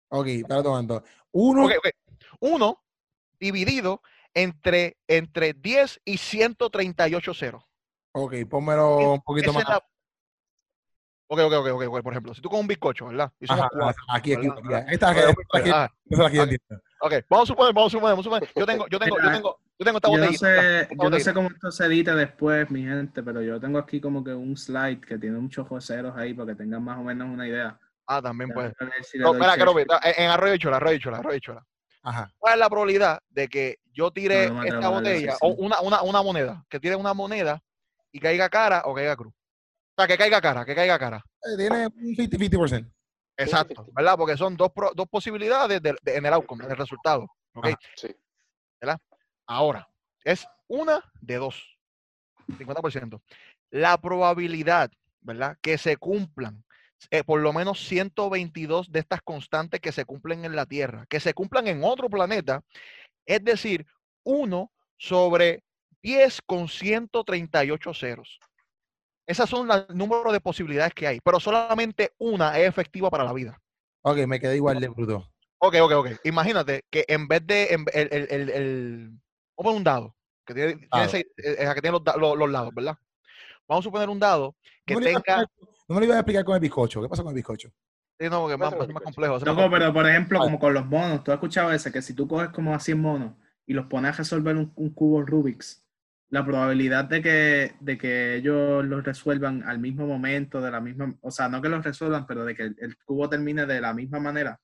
Ok, 0.09 0.27
un 0.47 0.63
momento. 0.63 1.03
Uno, 1.31 1.65
Ok, 1.65 1.71
ok. 1.79 1.89
1 2.39 2.83
dividido 3.39 4.01
entre, 4.33 4.97
entre 5.07 5.53
10 5.53 5.99
y 6.05 6.17
138 6.17 7.33
ceros. 7.33 7.63
ok, 8.13 8.33
pónmelo 8.49 9.13
un 9.13 9.21
poquito 9.21 9.51
más. 9.53 9.67
la- 9.67 9.81
Ok, 11.27 11.39
ok, 11.39 11.53
ok, 11.53 11.67
ok, 11.71 11.81
ok, 11.87 12.03
por 12.03 12.13
ejemplo, 12.13 12.33
si 12.35 12.41
tú 12.41 12.49
con 12.49 12.59
un 12.59 12.67
bizcocho, 12.67 13.07
¿verdad? 13.07 13.31
Ajá, 13.49 13.67
cuatro, 13.73 14.03
aquí, 14.09 14.35
aquí, 14.35 14.47
aquí. 14.47 14.73
Ok, 17.05 17.13
vamos 17.29 17.47
a 17.47 17.53
suponer, 17.53 17.71
vamos 17.71 17.91
a 17.91 17.97
suponer, 17.97 18.11
vamos 18.13 18.25
a 18.25 18.29
suponer. 18.29 18.49
Yo 18.55 18.65
tengo, 18.65 18.87
yo 18.87 18.97
tengo, 18.97 19.17
yo 19.21 19.31
tengo, 19.31 19.59
yo 19.77 19.85
tengo 19.85 19.97
esta 19.97 20.09
Yo 20.09 20.17
no 20.17 20.33
sé, 20.33 20.87
yo 20.89 21.09
no 21.11 21.19
sé 21.19 21.33
cómo 21.35 21.49
esto 21.49 21.71
se 21.71 21.85
edita 21.85 22.15
después, 22.15 22.71
mi 22.71 22.81
gente, 22.81 23.21
pero 23.21 23.43
yo 23.43 23.59
tengo 23.59 23.77
aquí 23.77 24.01
como 24.01 24.23
que 24.23 24.33
un 24.33 24.57
slide 24.57 25.01
que 25.01 25.19
tiene 25.19 25.37
un 25.37 25.47
chojo 25.47 25.75
de 25.75 25.81
ceros 25.81 26.17
ahí 26.17 26.33
para 26.33 26.47
que 26.53 26.55
tengan 26.55 26.83
más 26.83 26.97
o 26.97 27.03
menos 27.03 27.29
una 27.29 27.47
idea. 27.47 27.79
Ah, 28.07 28.23
también 28.23 28.49
puede. 28.49 28.73
Si 29.03 29.19
No, 29.19 29.33
mira, 29.33 29.45
search. 29.45 29.55
quiero 29.57 29.73
ver, 29.75 29.85
en, 30.03 30.23
en 30.23 30.31
Arroyo 30.31 30.57
Chola, 30.57 30.77
Arroyo 30.77 30.97
Chola, 30.97 31.17
Arroyo 31.19 31.39
Chola. 31.39 31.63
Ajá. 32.01 32.31
¿Cuál 32.39 32.53
es 32.55 32.59
la 32.59 32.69
probabilidad 32.71 33.19
de 33.29 33.47
que 33.49 33.77
yo 33.93 34.09
tire 34.09 34.47
No, 34.47 34.55
no 34.55 34.61
me 34.61 34.67
esta 34.67 34.89
botella 34.89 35.37
o 35.41 35.49
una, 35.49 35.81
una, 35.81 36.01
una 36.01 36.23
moneda, 36.23 36.65
que 36.67 36.79
tire 36.79 36.95
una 36.95 37.13
moneda 37.13 37.61
y 38.11 38.19
caiga 38.19 38.49
cara 38.49 38.81
o 38.85 38.95
caiga 38.95 39.15
cruz? 39.15 39.31
O 39.95 40.01
sea, 40.01 40.07
que 40.07 40.17
caiga 40.17 40.41
cara, 40.41 40.65
que 40.65 40.73
caiga 40.73 40.97
cara. 40.97 41.23
Eh, 41.43 41.55
Tiene 41.55 41.85
un 41.85 42.15
50-50%. 42.15 42.91
Exacto, 43.37 43.85
¿verdad? 43.91 44.15
Porque 44.17 44.37
son 44.37 44.55
dos, 44.55 44.71
pro- 44.71 44.91
dos 44.95 45.07
posibilidades 45.09 45.81
de- 45.81 45.95
de- 46.01 46.15
en 46.15 46.25
el 46.25 46.33
outcome, 46.33 46.63
en 46.65 46.71
el 46.71 46.77
resultado. 46.77 47.27
¿ok? 47.53 47.67
Sí. 47.95 48.15
Ahora, 49.47 49.87
es 50.23 50.47
una 50.67 51.03
de 51.21 51.35
dos. 51.35 51.77
50%. 52.47 53.21
La 53.71 53.97
probabilidad, 53.97 54.91
¿verdad? 55.21 55.57
Que 55.61 55.77
se 55.77 55.97
cumplan 55.97 56.63
eh, 57.11 57.23
por 57.23 57.39
lo 57.41 57.51
menos 57.53 57.79
122 57.87 58.91
de 58.91 58.99
estas 58.99 59.21
constantes 59.21 59.79
que 59.81 59.91
se 59.91 60.05
cumplen 60.05 60.45
en 60.45 60.55
la 60.55 60.65
Tierra, 60.65 61.05
que 61.09 61.19
se 61.19 61.33
cumplan 61.33 61.67
en 61.67 61.83
otro 61.83 62.09
planeta, 62.09 62.63
es 63.25 63.43
decir, 63.43 63.85
1 64.23 64.71
sobre 64.97 65.63
10 66.01 66.41
con 66.45 66.67
138 66.67 67.93
ceros. 67.93 68.39
Esas 69.27 69.49
son 69.49 69.67
los 69.67 69.89
números 69.89 70.31
de 70.33 70.39
posibilidades 70.39 70.93
que 70.93 71.07
hay, 71.07 71.19
pero 71.21 71.39
solamente 71.39 72.13
una 72.19 72.57
es 72.59 72.67
efectiva 72.67 73.09
para 73.09 73.23
la 73.23 73.33
vida. 73.33 73.59
Ok, 74.03 74.17
me 74.27 74.39
quedé 74.39 74.55
igual 74.55 74.79
de 74.79 74.87
bruto. 74.87 75.27
Ok, 75.57 75.75
ok, 75.81 75.91
ok. 75.93 76.07
Imagínate 76.25 76.83
que 76.91 77.05
en 77.07 77.27
vez 77.27 77.45
de 77.47 77.73
en- 77.73 77.85
el, 77.93 78.09
el, 78.11 78.27
el, 78.29 78.49
el- 78.49 79.09
vamos 79.09 79.19
a 79.57 79.63
poner 79.63 79.77
un 79.77 79.83
dado, 79.83 80.15
que 80.45 80.53
tiene, 80.53 80.73
tiene 80.91 81.09
seis- 81.09 81.25
eh, 81.37 81.55
eh, 81.57 81.71
que 81.73 81.81
tiene 81.81 81.97
los, 82.03 82.17
los- 82.17 82.37
los 82.37 82.51
lados, 82.51 82.73
¿verdad? 82.75 82.97
Vamos 83.67 83.83
a 83.83 83.87
suponer 83.87 84.09
un 84.09 84.19
dado 84.19 84.55
que 84.85 84.93
No 84.93 84.99
tenga. 85.01 85.17
explicar, 85.19 85.47
no 85.87 85.95
me 85.95 86.01
lo 86.01 86.05
iba 86.05 86.15
a 86.15 86.19
explicar 86.19 86.45
con 86.45 86.55
el 86.55 86.61
bizcocho. 86.61 87.01
¿Qué 87.01 87.09
pasa 87.09 87.23
con 87.23 87.31
el 87.31 87.35
bizcocho? 87.35 87.69
Sí, 88.19 88.29
no, 88.29 88.47
que 88.47 88.53
es 88.53 88.59
más, 88.59 88.69
complejo. 88.69 88.89
es 88.89 88.93
más 88.93 89.03
complejo. 89.03 89.69
pero 89.71 89.93
por 89.93 90.07
ejemplo, 90.07 90.39
como 90.39 90.59
con 90.59 90.73
los 90.73 90.85
monos, 90.85 91.23
tú 91.23 91.31
has 91.31 91.35
escuchado 91.37 91.71
ese, 91.73 91.91
que 91.91 92.01
si 92.01 92.13
tú 92.13 92.27
coges 92.27 92.49
como 92.49 92.73
a 92.75 92.79
100 92.79 93.01
monos 93.01 93.33
y 93.65 93.73
los 93.73 93.87
pones 93.87 94.13
a 94.13 94.17
resolver 94.17 94.55
un, 94.55 94.71
un 94.75 94.89
cubo 94.91 95.23
Rubik's, 95.23 95.84
la 96.29 96.43
probabilidad 96.45 97.05
de 97.05 97.21
que, 97.21 97.75
de 97.79 97.97
que 97.97 98.35
ellos 98.35 98.83
los 98.85 99.03
resuelvan 99.03 99.63
al 99.63 99.79
mismo 99.79 100.07
momento, 100.07 100.59
de 100.61 100.71
la 100.71 100.81
misma, 100.81 101.15
o 101.21 101.31
sea, 101.31 101.47
no 101.49 101.61
que 101.61 101.69
los 101.69 101.83
resuelvan, 101.83 102.25
pero 102.25 102.43
de 102.45 102.55
que 102.55 102.63
el, 102.63 102.75
el 102.79 102.97
cubo 102.97 103.29
termine 103.29 103.65
de 103.65 103.79
la 103.81 103.93
misma 103.93 104.19
manera, 104.19 104.59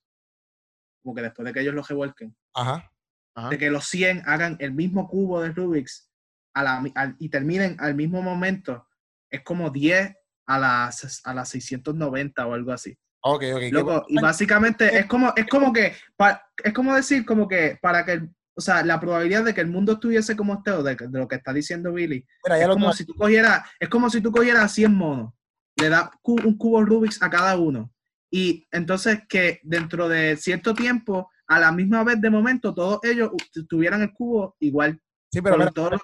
como 1.04 1.16
que 1.16 1.22
después 1.22 1.46
de 1.46 1.54
que 1.54 1.62
ellos 1.62 1.74
los 1.76 1.88
revuelquen, 1.88 2.36
Ajá. 2.54 2.92
Ajá. 3.36 3.50
de 3.50 3.58
que 3.58 3.70
los 3.72 3.86
100 3.86 4.24
hagan 4.26 4.58
el 4.60 4.74
mismo 4.74 5.08
cubo 5.08 5.42
de 5.42 5.52
Rubik's 5.52 6.10
a 6.54 6.64
la 6.64 7.16
y 7.20 7.30
terminen 7.30 7.78
al 7.80 7.96
mismo 7.96 8.22
momento, 8.22 8.88
es 9.30 9.42
como 9.42 9.70
10 9.70 10.14
a 10.48 10.60
las, 10.60 11.22
a 11.24 11.34
las 11.34 11.48
690 11.50 12.46
o 12.46 12.54
algo 12.54 12.74
así. 12.74 12.98
Ok, 13.24 13.44
ok. 13.54 13.60
¿Qué 13.60 13.72
Loco, 13.72 14.04
y 14.10 14.20
básicamente 14.20 14.98
es 14.98 15.06
como, 15.06 15.32
es 15.36 15.48
como 15.48 15.72
que, 15.72 15.94
pa- 16.18 16.44
es 16.62 16.74
como 16.74 16.94
decir 16.96 17.24
como 17.26 17.48
que 17.48 17.78
para 17.82 18.04
que, 18.04 18.12
el- 18.14 18.36
o 18.56 18.62
sea, 18.62 18.84
la 18.84 19.00
probabilidad 19.00 19.44
de 19.46 19.54
que 19.54 19.62
el 19.62 19.68
mundo 19.68 19.94
estuviese 19.94 20.36
como 20.36 20.56
esté, 20.56 20.72
o 20.72 20.84
de, 20.84 20.98
lo 21.12 21.28
que 21.28 21.36
está 21.36 21.54
diciendo 21.54 21.94
Billy, 21.94 22.26
Mira, 22.46 22.60
es 22.60 22.68
como 22.68 22.92
si 22.94 23.06
tú 23.06 23.14
cogieras, 23.16 23.64
es 23.80 23.90
como 23.90 24.10
si 24.10 24.22
tú 24.22 24.32
cogieras 24.32 24.72
100 24.74 24.94
monos, 24.94 25.34
le 25.78 25.90
das 25.90 26.10
cu- 26.22 26.40
un 26.44 26.58
cubo 26.58 26.84
Rubik's 26.84 27.22
a 27.24 27.30
cada 27.30 27.58
uno, 27.58 27.92
y 28.30 28.68
entonces 28.72 29.22
que 29.28 29.60
dentro 29.64 30.08
de 30.10 30.36
cierto 30.38 30.74
tiempo, 30.74 31.30
a 31.48 31.60
la 31.60 31.72
misma 31.72 32.04
vez 32.04 32.20
de 32.22 32.30
momento, 32.30 32.74
todos 32.74 33.00
ellos 33.04 33.32
tuvieran 33.68 34.02
el 34.02 34.14
cubo 34.14 34.56
igual, 34.60 35.02
Sí, 35.32 35.42
pero 35.42 35.58
mira, 35.58 35.72
todos 35.72 35.92
los, 35.92 36.02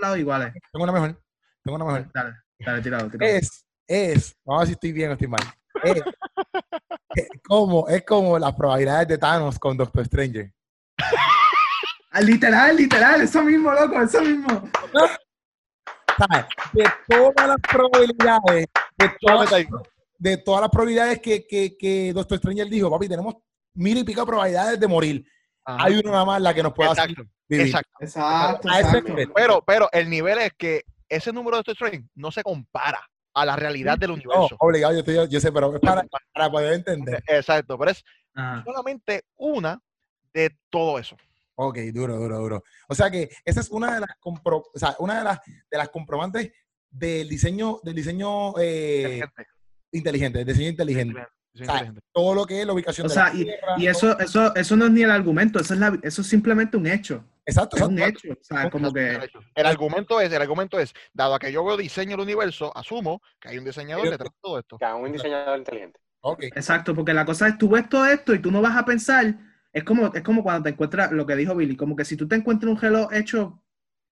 lados 0.00 0.18
iguales. 0.18 0.52
tengo 0.72 0.84
una 0.84 0.92
mejor. 0.92 1.22
Tengo 1.62 1.76
una 1.76 1.84
mejor. 1.84 2.10
Dale, 2.12 2.34
dale, 2.58 2.82
tirado, 2.82 3.08
tirado. 3.10 3.32
Es, 3.32 3.64
es, 3.86 4.34
vamos 4.44 4.60
a 4.60 4.62
ver 4.62 4.66
si 4.68 4.72
estoy 4.74 4.92
bien 4.92 5.10
o 5.10 5.12
estoy 5.14 5.28
mal. 5.28 5.42
Es, 5.82 6.02
es 7.14 7.30
como, 7.46 7.88
es 7.88 8.04
como 8.04 8.38
las 8.38 8.54
probabilidades 8.54 9.06
de 9.08 9.18
Thanos 9.18 9.58
con 9.58 9.76
Doctor 9.76 10.04
Stranger. 10.06 10.52
Ah, 12.16 12.20
literal, 12.20 12.76
literal, 12.76 13.20
eso 13.22 13.42
mismo, 13.42 13.72
loco, 13.72 14.00
eso 14.00 14.20
mismo. 14.22 14.70
¿Sabes? 16.16 16.46
De 16.72 16.84
todas 17.08 17.48
las 17.48 17.56
probabilidades, 17.60 18.66
de 18.96 19.10
todas, 19.20 19.50
de 20.18 20.36
todas 20.36 20.60
las 20.60 20.70
probabilidades 20.70 21.20
que, 21.20 21.44
que, 21.44 21.76
que 21.76 22.12
Doctor 22.12 22.38
Stranger 22.38 22.68
dijo, 22.68 22.88
papi, 22.88 23.08
tenemos 23.08 23.34
mil 23.74 23.98
y 23.98 24.04
pico 24.04 24.20
de 24.20 24.26
probabilidades 24.28 24.78
de 24.78 24.86
morir. 24.86 25.26
Ajá. 25.64 25.86
Hay 25.86 25.94
una 25.98 26.12
nada 26.12 26.24
más 26.24 26.40
la 26.40 26.54
que 26.54 26.62
nos 26.62 26.72
puede 26.72 26.90
hacer 26.90 27.10
Exacto, 27.10 27.24
vivir. 27.48 27.66
exacto. 27.66 29.14
Pero, 29.34 29.64
pero 29.66 29.88
el 29.90 30.08
nivel 30.08 30.38
es 30.38 30.52
que 30.56 30.84
ese 31.08 31.32
número 31.32 31.56
de 31.56 31.72
Star 31.72 31.90
Trek 31.90 32.04
no 32.14 32.30
se 32.30 32.44
compara 32.44 33.04
a 33.34 33.44
la 33.44 33.56
realidad 33.56 33.98
del 33.98 34.10
No, 34.10 34.14
universo. 34.14 34.56
obligado, 34.60 34.92
yo, 34.94 35.00
estoy- 35.00 35.28
yo 35.28 35.40
sé, 35.40 35.50
pero 35.50 35.74
es 35.74 35.80
para, 35.80 36.04
para 36.32 36.48
poder 36.48 36.74
entender. 36.74 37.24
Exacto, 37.26 37.76
pero 37.76 37.90
es 37.90 38.04
Ajá. 38.36 38.62
solamente 38.64 39.24
una 39.34 39.80
de 40.32 40.56
todo 40.70 41.00
eso. 41.00 41.16
Ok, 41.56 41.78
duro, 41.92 42.16
duro, 42.16 42.38
duro. 42.38 42.64
O 42.88 42.94
sea 42.94 43.10
que 43.10 43.28
esa 43.44 43.60
es 43.60 43.70
una 43.70 43.94
de 43.94 44.00
las 44.00 44.10
compro- 44.20 44.64
o 44.74 44.78
sea, 44.78 44.96
una 44.98 45.18
de 45.18 45.24
las 45.24 45.38
de 45.70 45.78
las 45.78 45.88
comprobantes 45.88 46.52
del 46.90 47.28
diseño, 47.28 47.80
del 47.82 47.94
diseño 47.94 48.54
eh, 48.58 49.22
Inteligente, 49.92 50.38
del 50.38 50.46
diseño 50.48 50.68
inteligente. 50.70 51.20
O 51.54 51.58
sea. 51.58 51.94
Todo 52.12 52.34
lo 52.34 52.44
que 52.46 52.60
es 52.60 52.66
la 52.66 52.72
ubicación 52.72 53.06
O 53.06 53.08
de 53.08 53.14
sea, 53.14 53.28
la 53.28 53.34
y, 53.34 53.44
Tierra, 53.44 53.74
y 53.78 53.82
todo- 53.84 53.90
eso, 53.90 54.18
eso, 54.18 54.54
eso 54.56 54.76
no 54.76 54.86
es 54.86 54.90
ni 54.90 55.02
el 55.02 55.10
argumento, 55.12 55.60
eso 55.60 55.74
es, 55.74 55.78
la, 55.80 55.96
eso 56.02 56.22
es 56.22 56.26
simplemente 56.26 56.76
un 56.76 56.86
hecho. 56.88 57.24
exacto, 57.46 57.76
Es 57.76 57.82
un 57.84 57.96
exacto. 57.98 58.20
hecho. 58.24 58.32
O 58.40 58.42
sea, 58.44 58.70
como 58.70 58.92
que. 58.92 59.30
El 59.54 59.66
argumento 59.66 60.20
es, 60.20 60.32
el 60.32 60.42
argumento 60.42 60.80
es, 60.80 60.92
dado 61.12 61.34
a 61.34 61.38
que 61.38 61.52
yo 61.52 61.64
veo 61.64 61.76
diseño 61.76 62.12
del 62.12 62.20
universo, 62.20 62.76
asumo 62.76 63.22
que 63.40 63.50
hay 63.50 63.58
un 63.58 63.64
diseñador 63.64 64.10
detrás 64.10 64.30
de 64.32 64.38
todo 64.42 64.58
esto. 64.58 64.78
Que 64.78 64.84
hagan 64.84 65.00
un 65.02 65.12
diseñador 65.12 65.58
inteligente. 65.58 66.00
Ok. 66.22 66.42
Exacto, 66.44 66.92
porque 66.94 67.14
la 67.14 67.24
cosa 67.24 67.46
es, 67.46 67.56
tú 67.58 67.68
ves 67.68 67.88
todo 67.88 68.04
esto 68.06 68.34
y 68.34 68.40
tú 68.40 68.50
no 68.50 68.60
vas 68.60 68.76
a 68.76 68.84
pensar. 68.84 69.36
Es 69.74 69.84
como, 69.84 70.12
es 70.14 70.22
como 70.22 70.42
cuando 70.42 70.62
te 70.62 70.70
encuentras 70.70 71.12
lo 71.12 71.26
que 71.26 71.36
dijo 71.36 71.54
Billy, 71.54 71.76
como 71.76 71.94
que 71.96 72.04
si 72.06 72.16
tú 72.16 72.26
te 72.26 72.36
encuentras 72.36 72.72
un 72.72 72.80
reloj 72.80 73.12
hecho, 73.12 73.62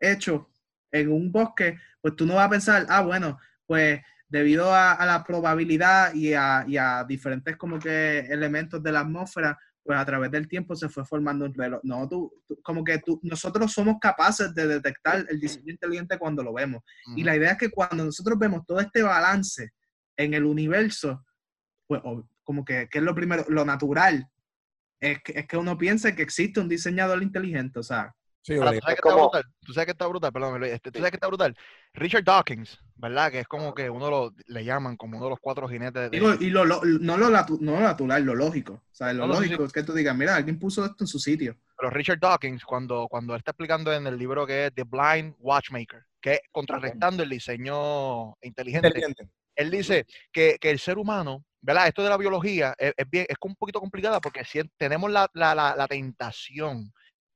hecho 0.01 0.51
en 0.91 1.11
un 1.11 1.33
bosque, 1.33 1.79
pues 2.01 2.15
tú 2.17 2.27
no 2.27 2.35
vas 2.35 2.47
a 2.49 2.51
pensar, 2.51 2.87
ah, 2.91 3.01
bueno, 3.03 3.39
pues 3.65 4.01
debido 4.29 4.75
a, 4.75 4.93
a 4.93 5.07
la 5.07 5.23
probabilidad 5.25 6.13
y 6.15 6.35
a, 6.35 6.65
y 6.67 6.77
a 6.77 7.05
diferentes 7.05 7.57
como 7.57 7.79
que 7.79 8.19
elementos 8.21 8.83
de 8.83 8.93
la 8.93 9.01
atmósfera, 9.01 9.57
pues 9.85 9.99
a 9.99 10.05
través 10.05 10.31
del 10.31 10.49
tiempo 10.49 10.75
se 10.77 10.89
fue 10.89 11.05
formando 11.05 11.45
un 11.45 11.55
reloj. 11.55 11.81
No, 11.85 12.09
tú, 12.09 12.33
tú- 12.47 12.59
como 12.63 12.83
que 12.85 12.99
tú, 12.99 13.19
nosotros 13.23 13.73
somos 13.73 13.97
capaces 14.01 14.55
de 14.55 14.67
detectar 14.67 15.25
el 15.29 15.39
diseño 15.41 15.71
inteligente 15.73 16.19
cuando 16.19 16.43
lo 16.43 16.53
vemos. 16.53 16.83
Y 17.17 17.23
la 17.25 17.37
idea 17.37 17.53
es 17.53 17.59
que 17.59 17.71
cuando 17.71 18.05
nosotros 18.05 18.39
vemos 18.39 18.63
todo 18.67 18.81
este 18.81 19.03
balance 19.03 19.71
en 20.17 20.35
el 20.35 20.45
universo, 20.45 21.25
pues 21.87 22.01
como 22.45 22.65
que, 22.65 22.89
que 22.91 22.99
es 22.99 23.05
lo 23.05 23.15
primero, 23.15 23.45
lo 23.49 23.65
natural, 23.65 24.27
es 25.03 25.23
que, 25.23 25.33
es 25.41 25.47
que 25.47 25.57
uno 25.59 25.77
piense 25.77 26.15
que 26.15 26.23
existe 26.23 26.61
un 26.61 26.69
diseñador 26.69 27.23
inteligente, 27.23 27.79
o 27.79 27.83
sea, 27.83 28.15
Sí, 28.45 28.55
Ahora, 28.55 28.71
obligado. 28.71 28.81
¿tú 28.81 28.83
sabes 28.83 28.97
Es 28.97 29.03
que 29.03 29.09
está 29.09 29.15
brutal? 29.23 29.45
¿Tú 29.65 29.73
sabes 29.73 29.87
que 29.87 29.93
está 29.93 30.07
brutal? 30.09 30.33
Perdón, 30.33 30.59
Luis, 30.59 30.73
este, 30.73 30.91
¿tú 30.91 30.97
Sí. 30.97 31.01
sabes 31.01 31.11
que 31.13 31.17
está 31.17 31.29
brutal? 31.29 31.57
Richard 31.95 32.25
Dawkins, 32.25 32.81
¿verdad? 32.97 33.31
Que 33.31 33.39
es 33.39 33.47
como 33.47 33.73
que 33.73 33.89
uno 33.89 34.11
lo, 34.11 34.35
le 34.47 34.65
llaman 34.65 34.97
como 34.97 35.17
uno 35.17 35.27
de 35.27 35.31
los 35.31 35.39
cuatro 35.41 35.69
jinetes 35.69 36.11
de... 36.11 36.19
Digo, 36.19 36.35
y 36.41 36.51
lo, 36.51 36.65
lo- 36.65 36.83
no, 36.85 37.17
lo, 37.17 37.29
natu- 37.31 37.61
no 37.61 37.73
lo 37.75 37.81
natural, 37.81 38.25
lo 38.25 38.35
lógico. 38.35 38.73
O 38.73 38.95
sea, 38.95 39.13
lo 39.13 39.29
No, 39.29 39.35
no, 39.35 39.41
sí, 39.41 39.45
lógico 39.45 39.65
es 39.67 39.73
que 39.73 39.85
tú 39.85 39.93
digas, 39.93 40.17
mira, 40.17 40.35
alguien 40.35 40.59
puso 40.59 40.85
esto 40.85 41.05
en 41.05 41.07
su 41.07 41.21
sitio. 41.21 41.57
Pero 41.79 41.91
Richard 41.91 42.19
Dawkins, 42.19 42.65
cuando, 42.65 43.07
cuando 43.09 43.35
él 43.35 43.39
está 43.39 43.53
explicando 43.53 43.93
en 43.93 44.09
el 44.09 44.19
libro 44.19 44.45
que 44.45 44.67
es 44.67 44.75
The 44.75 44.83
Blind 44.83 45.37
Watchmaker, 45.39 46.03
que 46.21 46.33
es 46.33 46.41
contrarrestando 46.51 47.23
el 47.23 47.29
diseño 47.29 48.35
inteligente, 48.43 48.89
Inteligente. 48.89 49.29
Él 49.57 49.71
dice 49.71 50.07
que, 50.33 50.59
que 50.61 50.71
el 50.71 50.79
ser 50.79 50.99
humano, 50.99 51.45
¿verdad? 51.61 51.89
Esto 51.89 52.03
de 52.03 52.09
la 52.11 52.17
biología 52.17 52.75
es, 52.79 52.93
es 52.97 53.09
bien, 53.09 53.27
es 53.29 53.37
un 53.43 53.55
poquito 53.57 53.81
complicada 53.81 54.21
porque 54.21 54.45
si 54.45 54.61
tenemos 54.77 55.11
la, 55.11 55.29
la, 55.35 55.55
la, 55.55 55.77
la 55.77 55.87
tentación 55.89 56.93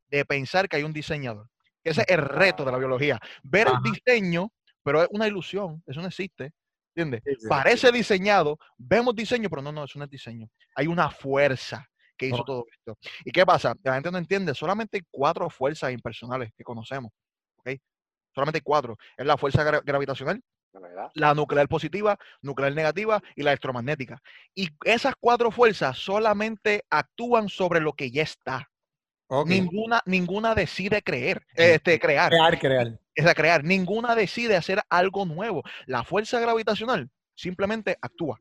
de 0.09 0.25
pensar 0.25 0.69
que 0.69 0.77
hay 0.77 0.83
un 0.83 0.93
diseñador. 0.93 1.49
que 1.83 1.91
Ese 1.91 2.03
es 2.03 2.09
el 2.09 2.23
reto 2.23 2.65
de 2.65 2.73
la 2.73 2.79
biología. 2.79 3.21
Ver 3.43 3.69
Ajá. 3.69 3.81
el 3.85 3.93
diseño, 3.93 4.53
pero 4.83 5.03
es 5.03 5.09
una 5.11 5.27
ilusión, 5.27 5.83
eso 5.87 6.01
no 6.01 6.09
existe. 6.09 6.53
¿Entiendes? 6.95 7.23
Sí, 7.27 7.41
sí. 7.43 7.49
Parece 7.49 7.93
diseñado, 7.93 8.59
vemos 8.79 9.15
diseño, 9.15 9.51
pero 9.51 9.61
no, 9.61 9.71
no, 9.71 9.85
eso 9.85 9.99
no 9.99 10.05
es 10.05 10.11
diseño. 10.11 10.49
Hay 10.75 10.87
una 10.87 11.11
fuerza 11.11 11.87
que 12.17 12.29
hizo 12.29 12.43
todo 12.45 12.65
esto. 12.73 12.97
¿Y 13.25 13.31
qué 13.31 13.45
pasa? 13.45 13.75
La 13.83 13.95
gente 13.95 14.11
no 14.11 14.17
entiende, 14.17 14.55
solamente 14.55 14.97
hay 14.97 15.03
cuatro 15.11 15.51
fuerzas 15.51 15.93
impersonales 15.93 16.51
que 16.57 16.65
conocemos. 16.65 17.13
¿ok? 17.59 17.73
Solamente 18.35 18.59
hay 18.59 18.63
cuatro. 18.63 18.97
Es 19.17 19.27
la 19.27 19.37
fuerza 19.37 19.63
gra- 19.63 19.83
gravitacional, 19.85 20.41
la 21.15 21.35
nuclear 21.35 21.69
positiva, 21.69 22.19
nuclear 22.43 22.75
negativa 22.75 23.23
y 23.35 23.43
la 23.43 23.51
electromagnética. 23.51 24.21
Y 24.55 24.71
esas 24.85 25.15
cuatro 25.19 25.51
fuerzas 25.51 25.99
solamente 25.99 26.85
actúan 26.91 27.49
sobre 27.49 27.81
lo 27.81 27.93
que 27.93 28.11
ya 28.11 28.23
está. 28.23 28.71
Ninguna, 29.45 30.03
ninguna 30.07 30.55
decide 30.55 31.03
creer, 31.03 31.45
este, 31.55 31.99
crear, 31.99 32.31
Crear, 32.31 32.59
crear. 32.59 32.99
es 33.15 33.27
a 33.27 33.35
crear. 33.35 33.65
Ninguna 33.65 34.15
decide 34.15 34.57
hacer 34.57 34.81
algo 34.89 35.25
nuevo. 35.25 35.65
La 35.87 36.05
fuerza 36.05 36.39
gravitacional 36.39 37.11
simplemente 37.35 37.99
actúa. 38.01 38.41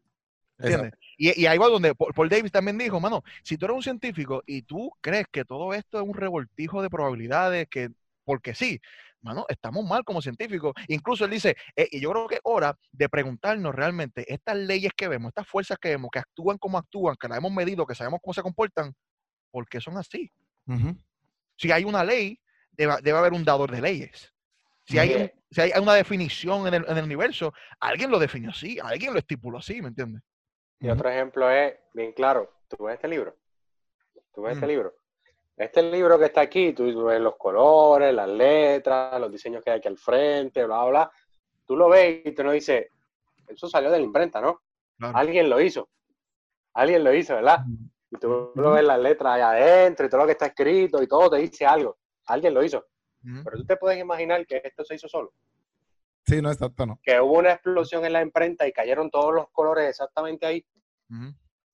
¿Entiendes? 0.58 0.94
Y, 1.18 1.42
y 1.42 1.48
ahí 1.48 1.58
va 1.58 1.68
donde 1.68 1.96
Paul 1.96 2.14
Paul 2.14 2.30
Davis 2.30 2.52
también 2.52 2.78
dijo, 2.78 3.00
mano, 3.00 3.24
si 3.44 3.58
tú 3.58 3.66
eres 3.66 3.76
un 3.76 3.84
científico 3.84 4.44
y 4.46 4.62
tú 4.62 4.92
crees 5.02 5.26
que 5.30 5.44
todo 5.44 5.74
esto 5.74 6.00
es 6.00 6.08
un 6.08 6.14
revoltijo 6.14 6.82
de 6.82 6.90
probabilidades, 6.90 7.68
que 7.68 7.90
porque 8.24 8.54
sí, 8.56 8.80
mano, 9.26 9.46
estamos 9.50 9.84
mal 9.84 10.04
como 10.04 10.22
científicos. 10.22 10.74
Incluso 10.88 11.26
él 11.26 11.32
dice, 11.32 11.58
eh, 11.76 11.88
y 11.92 12.00
yo 12.00 12.12
creo 12.12 12.28
que 12.28 12.36
es 12.36 12.42
hora 12.44 12.78
de 12.92 13.10
preguntarnos 13.10 13.74
realmente, 13.74 14.24
estas 14.32 14.56
leyes 14.56 14.92
que 14.96 15.08
vemos, 15.08 15.30
estas 15.30 15.48
fuerzas 15.48 15.78
que 15.80 15.90
vemos, 15.90 16.10
que 16.12 16.20
actúan 16.20 16.58
como 16.60 16.78
actúan, 16.78 17.16
que 17.20 17.28
las 17.28 17.40
hemos 17.40 17.52
medido, 17.52 17.86
que 17.86 17.96
sabemos 17.96 18.20
cómo 18.24 18.34
se 18.34 18.44
comportan, 18.44 18.94
¿por 19.52 19.68
qué 19.68 19.82
son 19.82 19.98
así? 19.98 20.32
Si 21.58 21.72
hay 21.72 21.84
una 21.84 22.04
ley, 22.04 22.40
debe, 22.72 22.94
debe 23.02 23.18
haber 23.18 23.34
un 23.34 23.44
dador 23.44 23.72
de 23.72 23.82
leyes. 23.82 24.32
Si 24.88 25.00
hay, 25.00 25.32
si 25.50 25.62
una 25.80 25.96
definición 25.96 26.68
en 26.68 26.76
el, 26.76 26.86
en 26.88 26.98
el 26.98 27.06
universo, 27.06 27.52
alguien 27.80 28.12
lo 28.12 28.20
definió 28.20 28.52
así, 28.52 28.78
alguien 28.80 29.14
lo 29.14 29.20
estipuló 29.20 29.58
así, 29.58 29.82
¿me 29.82 29.88
entiendes? 29.88 30.22
Y 30.80 30.90
otro 30.90 31.10
ejemplo 31.10 31.50
es, 31.50 31.74
bien 31.94 32.12
claro, 32.14 32.54
tú 32.68 32.84
ves 32.84 32.96
este 32.96 33.08
libro. 33.08 33.36
Tú 34.36 34.44
ves 34.44 34.54
este 34.54 34.66
Mm. 34.68 34.70
libro. 34.70 34.94
Este 35.58 35.82
libro 35.84 36.20
que 36.20 36.26
está 36.26 36.42
aquí, 36.42 36.74
tú, 36.74 37.06
ves 37.06 37.22
los 37.22 37.38
colores, 37.38 38.14
las 38.14 38.28
letras, 38.28 39.20
los 39.20 39.32
diseños 39.32 39.64
que 39.64 39.72
hay 39.72 39.78
aquí 39.78 39.88
al 39.88 39.98
frente, 39.98 40.66
bla, 40.66 40.82
bla, 40.84 40.90
bla. 40.90 41.12
Tú 41.66 41.78
lo 41.78 41.88
ves 41.90 42.22
y 42.26 42.32
tú 42.34 42.44
no 42.44 42.52
dices, 42.52 42.88
eso 43.48 43.68
salió 43.70 43.90
de 43.90 44.00
la 44.00 44.06
imprenta, 44.06 44.42
¿no? 44.42 44.62
Claro. 44.98 45.18
Alguien 45.18 45.50
lo 45.50 45.62
hizo. 45.62 45.90
Alguien 46.74 47.04
lo 47.04 47.14
hizo, 47.14 47.36
¿verdad? 47.36 47.64
Y 48.12 48.18
tú 48.18 48.52
lo 48.54 48.72
ves 48.72 48.84
las 48.84 49.00
letras 49.00 49.36
allá 49.36 49.52
adentro 49.52 50.06
y 50.06 50.10
todo 50.10 50.22
lo 50.22 50.26
que 50.26 50.34
está 50.34 50.48
escrito 50.48 51.02
y 51.02 51.08
todo 51.08 51.30
te 51.30 51.38
dice 51.38 51.66
algo. 51.66 51.98
Alguien 52.26 52.54
lo 52.54 52.64
hizo. 52.64 52.86
Pero 53.24 53.58
tú 53.58 53.66
te 53.66 53.78
puedes 53.78 54.00
imaginar 54.00 54.46
que 54.46 54.62
esto 54.64 54.84
se 54.84 54.96
hizo 54.96 55.08
solo. 55.08 55.34
Sí, 56.26 56.42
no, 56.42 56.52
exacto, 56.52 56.86
no. 56.86 57.00
Que 57.02 57.20
hubo 57.20 57.40
una 57.40 57.54
explosión 57.54 58.04
en 58.06 58.14
la 58.14 58.22
imprenta 58.22 58.68
y 58.68 58.72
cayeron 58.72 59.10
todos 59.10 59.34
los 59.34 59.50
colores 59.52 59.90
exactamente 59.90 60.46
ahí. 60.46 60.66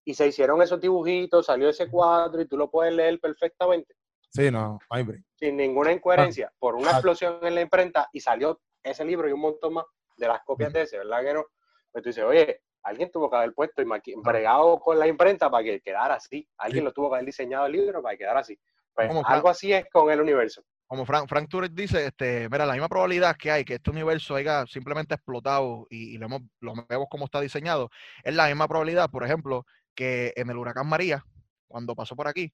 Y 0.03 0.13
se 0.13 0.27
hicieron 0.27 0.61
esos 0.61 0.79
dibujitos, 0.81 1.45
salió 1.45 1.69
ese 1.69 1.89
cuadro 1.89 2.41
y 2.41 2.47
tú 2.47 2.57
lo 2.57 2.69
puedes 2.69 2.93
leer 2.93 3.19
perfectamente, 3.19 3.95
Sí, 4.33 4.49
no, 4.49 4.79
hay 4.89 5.05
sin 5.35 5.57
ninguna 5.57 5.91
incoherencia, 5.91 6.51
por 6.57 6.75
una 6.75 6.89
Ah. 6.89 6.93
explosión 6.93 7.39
en 7.43 7.53
la 7.55 7.61
imprenta 7.61 8.07
y 8.13 8.19
salió 8.21 8.61
ese 8.81 9.03
libro 9.03 9.27
y 9.27 9.33
un 9.33 9.41
montón 9.41 9.73
más 9.73 9.85
de 10.17 10.27
las 10.27 10.41
copias 10.43 10.71
de 10.71 10.83
ese, 10.83 10.97
¿verdad 10.99 11.21
que 11.21 11.33
no? 11.33 11.45
Pues 11.91 12.03
tú 12.03 12.09
dices, 12.09 12.23
oye, 12.23 12.61
alguien 12.83 13.11
tuvo 13.11 13.29
que 13.29 13.35
haber 13.35 13.53
puesto 13.53 13.81
y 13.81 13.85
Ah. 13.91 13.99
bregado 14.23 14.79
con 14.79 14.97
la 14.97 15.05
imprenta 15.07 15.49
para 15.51 15.63
que 15.63 15.81
quedara 15.81 16.15
así, 16.15 16.47
alguien 16.57 16.81
Sí. 16.81 16.85
lo 16.85 16.93
tuvo 16.93 17.09
que 17.09 17.15
haber 17.15 17.25
diseñado 17.25 17.65
el 17.65 17.73
libro 17.73 18.01
para 18.01 18.13
que 18.15 18.19
quedara 18.19 18.39
así. 18.39 18.57
Pues 18.93 19.09
algo 19.25 19.49
así 19.49 19.71
es 19.73 19.85
con 19.91 20.09
el 20.11 20.19
universo. 20.21 20.63
Como 20.87 21.05
Frank, 21.05 21.27
Frank 21.29 21.47
Turek 21.49 21.71
dice, 21.71 22.05
este, 22.07 22.49
mira, 22.49 22.65
la 22.65 22.73
misma 22.73 22.89
probabilidad 22.89 23.37
que 23.37 23.49
hay 23.49 23.63
que 23.63 23.75
este 23.75 23.89
universo 23.89 24.35
haya 24.35 24.65
simplemente 24.67 25.15
explotado 25.15 25.87
y, 25.89 26.15
y 26.15 26.17
lo, 26.17 26.25
hemos- 26.25 26.41
lo 26.59 26.73
vemos 26.89 27.07
como 27.09 27.25
está 27.25 27.39
diseñado, 27.39 27.89
es 28.23 28.35
la 28.35 28.47
misma 28.47 28.67
probabilidad, 28.67 29.09
por 29.09 29.23
ejemplo, 29.23 29.65
que 29.95 30.33
en 30.35 30.49
el 30.49 30.57
huracán 30.57 30.87
María, 30.87 31.25
cuando 31.67 31.95
pasó 31.95 32.15
por 32.15 32.27
aquí, 32.27 32.53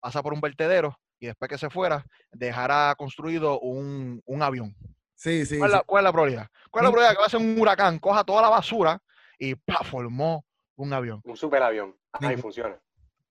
pasa 0.00 0.22
por 0.22 0.32
un 0.32 0.40
vertedero 0.40 0.98
y 1.18 1.26
después 1.26 1.48
que 1.48 1.58
se 1.58 1.70
fuera, 1.70 2.04
dejara 2.30 2.94
construido 2.96 3.60
un, 3.60 4.22
un 4.26 4.42
avión. 4.42 4.76
Sí, 5.14 5.46
sí. 5.46 5.58
¿Cuál, 5.58 5.70
es 5.70 5.74
sí. 5.74 5.78
la, 5.78 5.84
cuál 5.84 6.02
es 6.02 6.04
la 6.04 6.12
probabilidad? 6.12 6.48
¿Cuál 6.70 6.84
es 6.84 6.88
la 6.88 6.92
probabilidad 6.92 7.12
que 7.14 7.20
va 7.20 7.26
a 7.26 7.30
ser 7.30 7.40
un 7.40 7.60
huracán, 7.60 7.98
coja 7.98 8.24
toda 8.24 8.42
la 8.42 8.48
basura 8.50 9.02
y 9.38 9.54
¡pa! 9.54 9.82
formó 9.82 10.44
un 10.76 10.92
avión? 10.92 11.20
Un 11.24 11.36
superavión. 11.36 11.96
Ahí 12.12 12.36
funciona. 12.36 12.78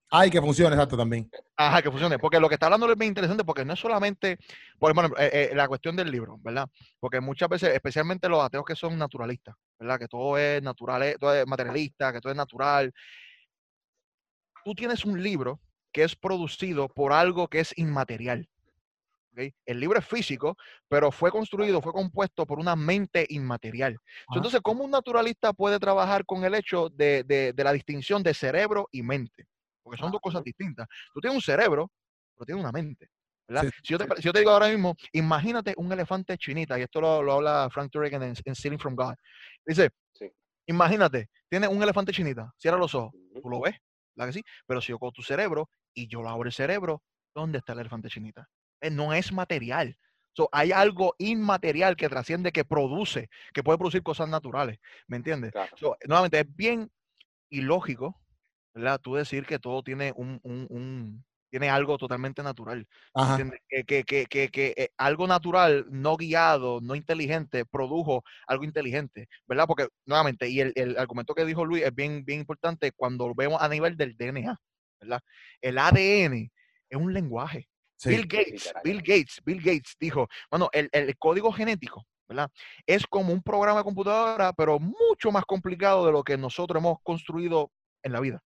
Ay, 0.08 0.30
que 0.30 0.40
funcione, 0.40 0.74
exacto, 0.76 0.96
también. 0.96 1.28
Ajá, 1.56 1.82
que 1.82 1.90
funcione. 1.90 2.18
Porque 2.18 2.38
lo 2.38 2.48
que 2.48 2.54
está 2.54 2.66
hablando 2.66 2.90
es 2.90 2.96
bien 2.96 3.08
interesante, 3.08 3.44
porque 3.44 3.64
no 3.64 3.72
es 3.72 3.80
solamente, 3.80 4.38
por 4.78 4.92
ejemplo, 4.92 5.18
eh, 5.18 5.50
eh, 5.50 5.54
la 5.54 5.66
cuestión 5.66 5.96
del 5.96 6.10
libro, 6.10 6.38
¿verdad? 6.42 6.68
Porque 7.00 7.20
muchas 7.20 7.48
veces, 7.48 7.74
especialmente 7.74 8.28
los 8.28 8.42
ateos 8.42 8.64
que 8.64 8.76
son 8.76 8.96
naturalistas, 8.96 9.56
¿verdad? 9.78 9.98
Que 9.98 10.06
todo 10.06 10.38
es 10.38 10.62
natural, 10.62 11.02
eh, 11.02 11.16
todo 11.18 11.34
es 11.34 11.46
materialista, 11.46 12.12
que 12.12 12.20
todo 12.20 12.30
es 12.30 12.36
natural. 12.36 12.92
Tú 14.66 14.74
tienes 14.74 15.04
un 15.04 15.22
libro 15.22 15.60
que 15.92 16.02
es 16.02 16.16
producido 16.16 16.88
por 16.88 17.12
algo 17.12 17.46
que 17.46 17.60
es 17.60 17.72
inmaterial. 17.78 18.48
El 19.64 19.78
libro 19.78 19.96
es 20.00 20.04
físico, 20.04 20.56
pero 20.88 21.12
fue 21.12 21.30
construido, 21.30 21.80
fue 21.80 21.92
compuesto 21.92 22.44
por 22.44 22.58
una 22.58 22.74
mente 22.74 23.24
inmaterial. 23.28 23.96
Ajá. 24.26 24.38
Entonces, 24.38 24.60
¿cómo 24.64 24.82
un 24.82 24.90
naturalista 24.90 25.52
puede 25.52 25.78
trabajar 25.78 26.24
con 26.26 26.44
el 26.44 26.56
hecho 26.56 26.88
de, 26.88 27.22
de- 27.22 27.52
de 27.52 27.64
la 27.64 27.72
distinción 27.72 28.24
de 28.24 28.34
cerebro 28.34 28.88
y 28.90 29.04
mente? 29.04 29.46
Porque 29.84 30.00
son 30.00 30.10
dos 30.10 30.20
cosas 30.20 30.42
distintas. 30.42 30.88
Tú 31.14 31.20
tienes 31.20 31.36
un 31.36 31.42
cerebro, 31.42 31.88
pero 32.34 32.44
tienes 32.46 32.60
una 32.64 32.72
mente. 32.72 33.08
si, 33.84 33.92
yo 33.92 33.98
te, 33.98 34.16
si 34.16 34.22
yo 34.22 34.32
te 34.32 34.40
digo 34.40 34.50
ahora 34.50 34.66
mismo, 34.68 34.96
imagínate 35.12 35.74
un 35.76 35.92
elefante 35.92 36.36
chinita, 36.36 36.76
y 36.76 36.82
esto 36.82 37.00
lo, 37.00 37.22
lo 37.22 37.34
habla 37.34 37.68
Frank 37.70 37.92
Turek 37.92 38.14
en, 38.14 38.22
en 38.44 38.54
Stealing 38.56 38.80
from 38.80 38.96
God. 38.96 39.14
Dice, 39.64 39.90
Sí. 40.12 40.28
imagínate, 40.66 41.28
tienes 41.48 41.68
un 41.70 41.80
elefante 41.80 42.10
chinita, 42.10 42.52
cierra 42.56 42.78
los 42.78 42.92
ojos, 42.96 43.12
tú 43.40 43.48
lo 43.48 43.60
ves, 43.60 43.76
¿verdad 44.16 44.32
que 44.32 44.38
sí? 44.40 44.44
Pero 44.66 44.80
si 44.80 44.88
yo 44.88 44.98
cojo 44.98 45.12
tu 45.12 45.22
cerebro 45.22 45.68
y 45.94 46.08
yo 46.08 46.22
lo 46.22 46.28
abro 46.30 46.48
el 46.48 46.52
cerebro, 46.52 47.02
¿dónde 47.34 47.58
está 47.58 47.72
el 47.74 47.80
elefante 47.80 48.08
chinita? 48.08 48.48
Eh, 48.80 48.90
no 48.90 49.12
es 49.12 49.32
material. 49.32 49.96
So, 50.32 50.48
hay 50.52 50.72
algo 50.72 51.14
inmaterial 51.18 51.96
que 51.96 52.08
trasciende, 52.10 52.52
que 52.52 52.64
produce, 52.64 53.30
que 53.54 53.62
puede 53.62 53.78
producir 53.78 54.02
cosas 54.02 54.28
naturales. 54.28 54.78
¿Me 55.06 55.16
entiendes? 55.16 55.52
Claro. 55.52 55.74
So, 55.76 55.96
nuevamente, 56.06 56.40
es 56.40 56.56
bien 56.56 56.90
ilógico, 57.48 58.20
¿verdad? 58.74 59.00
Tú 59.00 59.14
decir 59.14 59.46
que 59.46 59.58
todo 59.58 59.82
tiene 59.82 60.12
un, 60.16 60.38
un- 60.42 60.66
un- 60.68 61.24
tiene 61.50 61.70
algo 61.70 61.98
totalmente 61.98 62.42
natural. 62.42 62.86
Que, 63.68 63.84
que, 63.84 64.04
que, 64.04 64.26
que, 64.26 64.48
que, 64.48 64.74
eh, 64.76 64.88
algo 64.96 65.26
natural, 65.26 65.86
no 65.90 66.16
guiado, 66.16 66.80
no 66.80 66.94
inteligente, 66.94 67.64
produjo 67.64 68.22
algo 68.46 68.64
inteligente, 68.64 69.28
¿verdad? 69.46 69.66
Porque, 69.66 69.88
nuevamente, 70.04 70.48
y 70.48 70.60
el, 70.60 70.72
el 70.74 70.98
argumento 70.98 71.34
que 71.34 71.44
dijo 71.44 71.64
Luis 71.64 71.84
es 71.84 71.94
bien, 71.94 72.24
bien 72.24 72.40
importante 72.40 72.92
cuando 72.92 73.28
lo 73.28 73.34
vemos 73.34 73.60
a 73.60 73.68
nivel 73.68 73.96
del 73.96 74.16
DNA, 74.16 74.56
¿verdad? 75.00 75.20
El 75.60 75.78
ADN 75.78 76.50
es 76.88 76.98
un 76.98 77.12
lenguaje. 77.12 77.68
Sí. 77.96 78.10
Bill 78.10 78.26
Gates. 78.26 78.72
Bill 78.84 78.98
Gates, 78.98 79.40
Bill 79.44 79.62
Gates 79.62 79.96
dijo, 79.98 80.28
bueno, 80.50 80.68
el, 80.72 80.88
el 80.92 81.16
código 81.16 81.50
genético, 81.50 82.04
¿verdad? 82.28 82.50
Es 82.86 83.06
como 83.06 83.32
un 83.32 83.42
programa 83.42 83.78
de 83.78 83.84
computadora, 83.84 84.52
pero 84.52 84.78
mucho 84.78 85.32
más 85.32 85.44
complicado 85.44 86.04
de 86.04 86.12
lo 86.12 86.22
que 86.22 86.36
nosotros 86.36 86.80
hemos 86.80 86.98
construido 87.02 87.70
en 88.02 88.12
la 88.12 88.20
vida. 88.20 88.42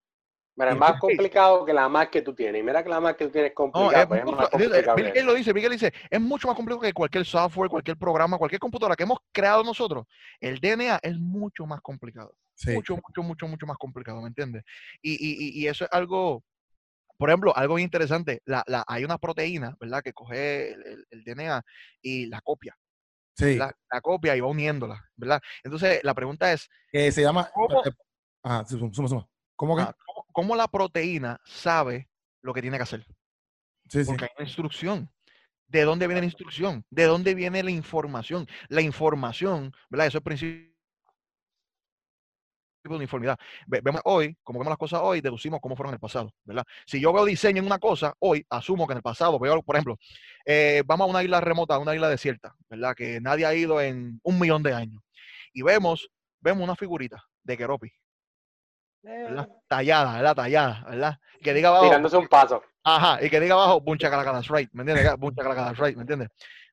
Mira, 0.60 0.72
es 0.72 0.78
más 0.78 0.90
Bill 0.92 0.96
Gates- 0.96 1.00
complicado 1.16 1.64
que 1.64 1.72
la 1.72 1.88
más 1.88 2.08
que 2.08 2.22
tú 2.22 2.34
tienes. 2.34 2.60
Y 2.60 2.62
mira 2.62 2.82
que 2.82 2.88
la 2.90 3.00
más 3.00 3.16
que 3.16 3.24
tú 3.26 3.30
tienes 3.32 3.50
es 3.50 3.54
No, 3.58 3.70
complicada, 3.72 4.02
es 4.02 4.06
pues 4.08 4.20
es 4.20 4.24
mucho- 4.26 4.36
más 4.36 4.50
dice, 4.50 4.64
complicado. 4.64 4.96
Bill 4.96 5.04
que 5.04 5.08
Gates 5.10 5.22
eso. 5.22 5.26
lo 5.26 5.34
dice, 5.34 5.52
Gates 5.52 5.70
dice, 5.70 5.92
es 6.10 6.20
mucho 6.20 6.48
más 6.48 6.56
complicado 6.56 6.80
que 6.82 6.92
cualquier 6.92 7.24
software, 7.24 7.70
cualquier 7.70 7.96
programa, 7.96 8.38
cualquier 8.38 8.60
computadora 8.60 8.94
que 8.96 9.02
hemos 9.04 9.18
creado 9.32 9.64
nosotros. 9.64 10.06
El 10.40 10.60
DNA 10.60 10.98
es 11.02 11.18
mucho 11.18 11.66
más 11.66 11.80
complicado. 11.80 12.34
Sí. 12.54 12.72
Mucho, 12.72 12.94
mucho, 12.96 13.22
mucho, 13.22 13.46
mucho 13.48 13.66
más 13.66 13.78
complicado, 13.78 14.20
¿me 14.20 14.28
entiendes? 14.28 14.62
Y, 15.00 15.12
y, 15.14 15.60
y- 15.62 15.66
eso 15.66 15.84
es 15.84 15.90
algo, 15.92 16.44
por 17.16 17.30
ejemplo, 17.30 17.56
algo 17.56 17.76
bien 17.76 17.86
interesante. 17.86 18.42
La, 18.44 18.62
la, 18.66 18.84
hay 18.86 19.02
una 19.04 19.16
proteína, 19.16 19.74
¿verdad? 19.80 20.02
Que 20.02 20.12
coge 20.12 20.72
el, 20.74 20.86
el- 20.86 21.06
el 21.10 21.24
DNA 21.24 21.62
y 22.02 22.26
la 22.26 22.40
copia, 22.42 22.76
Sí. 23.34 23.56
La 23.56 23.72
copia 24.02 24.36
y 24.36 24.40
va 24.40 24.48
uniéndola, 24.48 25.02
¿verdad? 25.16 25.40
Entonces, 25.64 26.00
la 26.02 26.12
pregunta 26.12 26.52
es, 26.52 26.68
se 26.92 27.22
llama. 27.22 27.48
¿Cómo? 27.54 27.82
eh, 27.82 27.90
suma, 28.68 28.92
suma, 28.92 29.08
suma. 29.08 29.26
¿Cómo 29.56 29.76
que? 29.76 29.82
ah, 29.82 29.94
¿cómo, 30.32 30.56
la 30.56 30.68
proteína 30.68 31.40
sabe 31.44 32.08
lo 32.42 32.52
que 32.54 32.62
tiene 32.62 32.76
que 32.76 32.82
hacer? 32.82 33.04
sí, 33.88 34.04
sí. 34.04 34.06
Porque 34.06 34.24
hay 34.24 34.30
una 34.38 34.46
instrucción. 34.46 35.10
¿De 35.68 35.82
dónde 35.84 36.06
viene 36.08 36.20
la 36.22 36.26
instrucción? 36.26 36.84
¿De 36.90 37.04
dónde 37.04 37.34
viene 37.34 37.62
la 37.62 37.70
información? 37.70 38.46
La 38.68 38.80
información, 38.80 39.72
¿verdad? 39.88 40.08
Eso 40.08 40.18
es 40.18 40.20
el 40.20 40.24
principio 40.24 40.70
de 42.84 42.96
uniformidad. 42.96 43.38
Ve- 43.66 43.80
Vemos 43.82 44.00
hoy, 44.04 44.36
como 44.42 44.58
vemos 44.58 44.70
las 44.70 44.78
cosas 44.78 45.00
hoy, 45.02 45.20
deducimos 45.20 45.60
cómo 45.60 45.76
fueron 45.76 45.90
en 45.90 45.94
el 45.94 46.00
pasado, 46.00 46.32
¿verdad? 46.44 46.64
Si 46.86 47.00
yo 47.00 47.12
veo 47.12 47.24
diseño 47.24 47.60
en 47.60 47.66
una 47.66 47.78
cosa, 47.78 48.14
hoy 48.18 48.44
asumo 48.50 48.86
que 48.86 48.94
en 48.94 48.96
el 48.98 49.02
pasado 49.02 49.38
veo, 49.38 49.62
por 49.62 49.76
ejemplo, 49.76 49.96
eh, 50.46 50.82
vamos 50.86 51.06
a 51.06 51.10
una 51.10 51.22
isla 51.22 51.40
remota, 51.40 51.74
a 51.74 51.78
una 51.78 51.94
isla 51.94 52.08
desierta, 52.08 52.54
¿verdad? 52.68 52.94
Que 52.96 53.20
nadie 53.20 53.46
ha 53.46 53.54
ido 53.54 53.80
en 53.80 54.18
un 54.24 54.38
millón 54.40 54.62
de 54.62 54.72
años. 54.72 55.00
Y 55.52 55.62
vemos, 55.62 56.10
vemos 56.40 56.64
una 56.64 56.74
figurita 56.74 57.22
de 57.44 57.56
Keropi, 57.56 57.92
¿verdad? 59.02 59.48
Tallada, 59.68 60.16
¿verdad? 60.16 60.34
Tallada, 60.34 60.84
¿verdad? 60.88 61.18
Que 61.42 61.54
diga 61.54 61.68
abajo, 61.70 61.84
Tirándose 61.84 62.16
un 62.16 62.28
paso. 62.28 62.62
Ajá, 62.82 63.24
y 63.24 63.28
que 63.28 63.40
diga 63.40 63.54
abajo, 63.54 63.80
buncha 63.80 64.10
that's 64.10 64.48
right, 64.48 64.70
¿me 64.72 64.82
entiendes? 64.82 65.16
Buncha 65.18 65.42
right, 65.74 65.96
¿me 65.96 66.02
entiendes? 66.02 66.28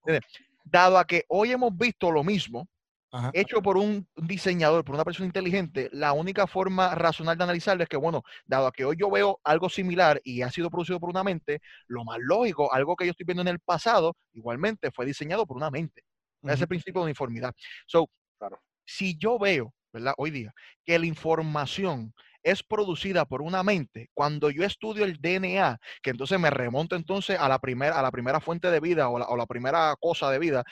¿Entiendes? 0.05 0.31
Dado 0.63 0.97
a 0.97 1.05
que 1.05 1.25
hoy 1.29 1.51
hemos 1.51 1.75
visto 1.77 2.11
lo 2.11 2.23
mismo, 2.23 2.67
Ajá. 3.11 3.31
hecho 3.33 3.61
por 3.61 3.77
un 3.77 4.07
diseñador, 4.15 4.83
por 4.83 4.95
una 4.95 5.05
persona 5.05 5.25
inteligente, 5.25 5.89
la 5.93 6.13
única 6.13 6.47
forma 6.47 6.93
racional 6.95 7.37
de 7.37 7.43
analizarlo 7.43 7.83
es 7.83 7.89
que, 7.89 7.97
bueno, 7.97 8.21
dado 8.45 8.67
a 8.67 8.71
que 8.71 8.83
hoy 8.85 8.97
yo 8.99 9.09
veo 9.09 9.39
algo 9.43 9.69
similar 9.69 10.19
y 10.23 10.41
ha 10.41 10.51
sido 10.51 10.69
producido 10.69 10.99
por 10.99 11.09
una 11.09 11.23
mente, 11.23 11.61
lo 11.87 12.03
más 12.03 12.17
lógico, 12.19 12.73
algo 12.73 12.95
que 12.95 13.05
yo 13.05 13.11
estoy 13.11 13.25
viendo 13.25 13.41
en 13.41 13.47
el 13.49 13.59
pasado, 13.59 14.15
igualmente 14.33 14.91
fue 14.91 15.05
diseñado 15.05 15.45
por 15.45 15.57
una 15.57 15.71
mente. 15.71 16.03
Ese 16.43 16.53
es 16.53 16.61
el 16.61 16.67
principio 16.67 17.01
de 17.01 17.05
uniformidad. 17.05 17.53
So, 17.85 18.09
Claro. 18.37 18.59
si 18.85 19.17
yo 19.17 19.39
veo, 19.39 19.73
¿verdad? 19.93 20.13
Hoy 20.17 20.31
día, 20.31 20.53
que 20.85 20.99
la 20.99 21.05
información 21.05 22.13
es 22.43 22.63
producida 22.63 23.25
por 23.25 23.41
una 23.41 23.61
mente, 23.63 24.09
cuando 24.13 24.49
yo 24.49 24.63
estudio 24.63 25.03
el 25.03 25.17
DNA, 25.19 25.77
que 26.01 26.11
entonces 26.11 26.39
me 26.39 26.49
remonto 26.49 26.95
entonces 26.95 27.37
a 27.37 27.49
la 27.49 27.59
primera, 27.59 27.99
a 27.99 28.01
la 28.01 28.11
primera 28.11 28.39
fuente 28.39 28.71
de 28.71 28.79
vida 28.79 29.09
o 29.09 29.19
la, 29.19 29.25
o 29.25 29.35
la 29.35 29.45
primera 29.45 29.93
cosa 29.99 30.31
de 30.31 30.39
vida, 30.39 30.63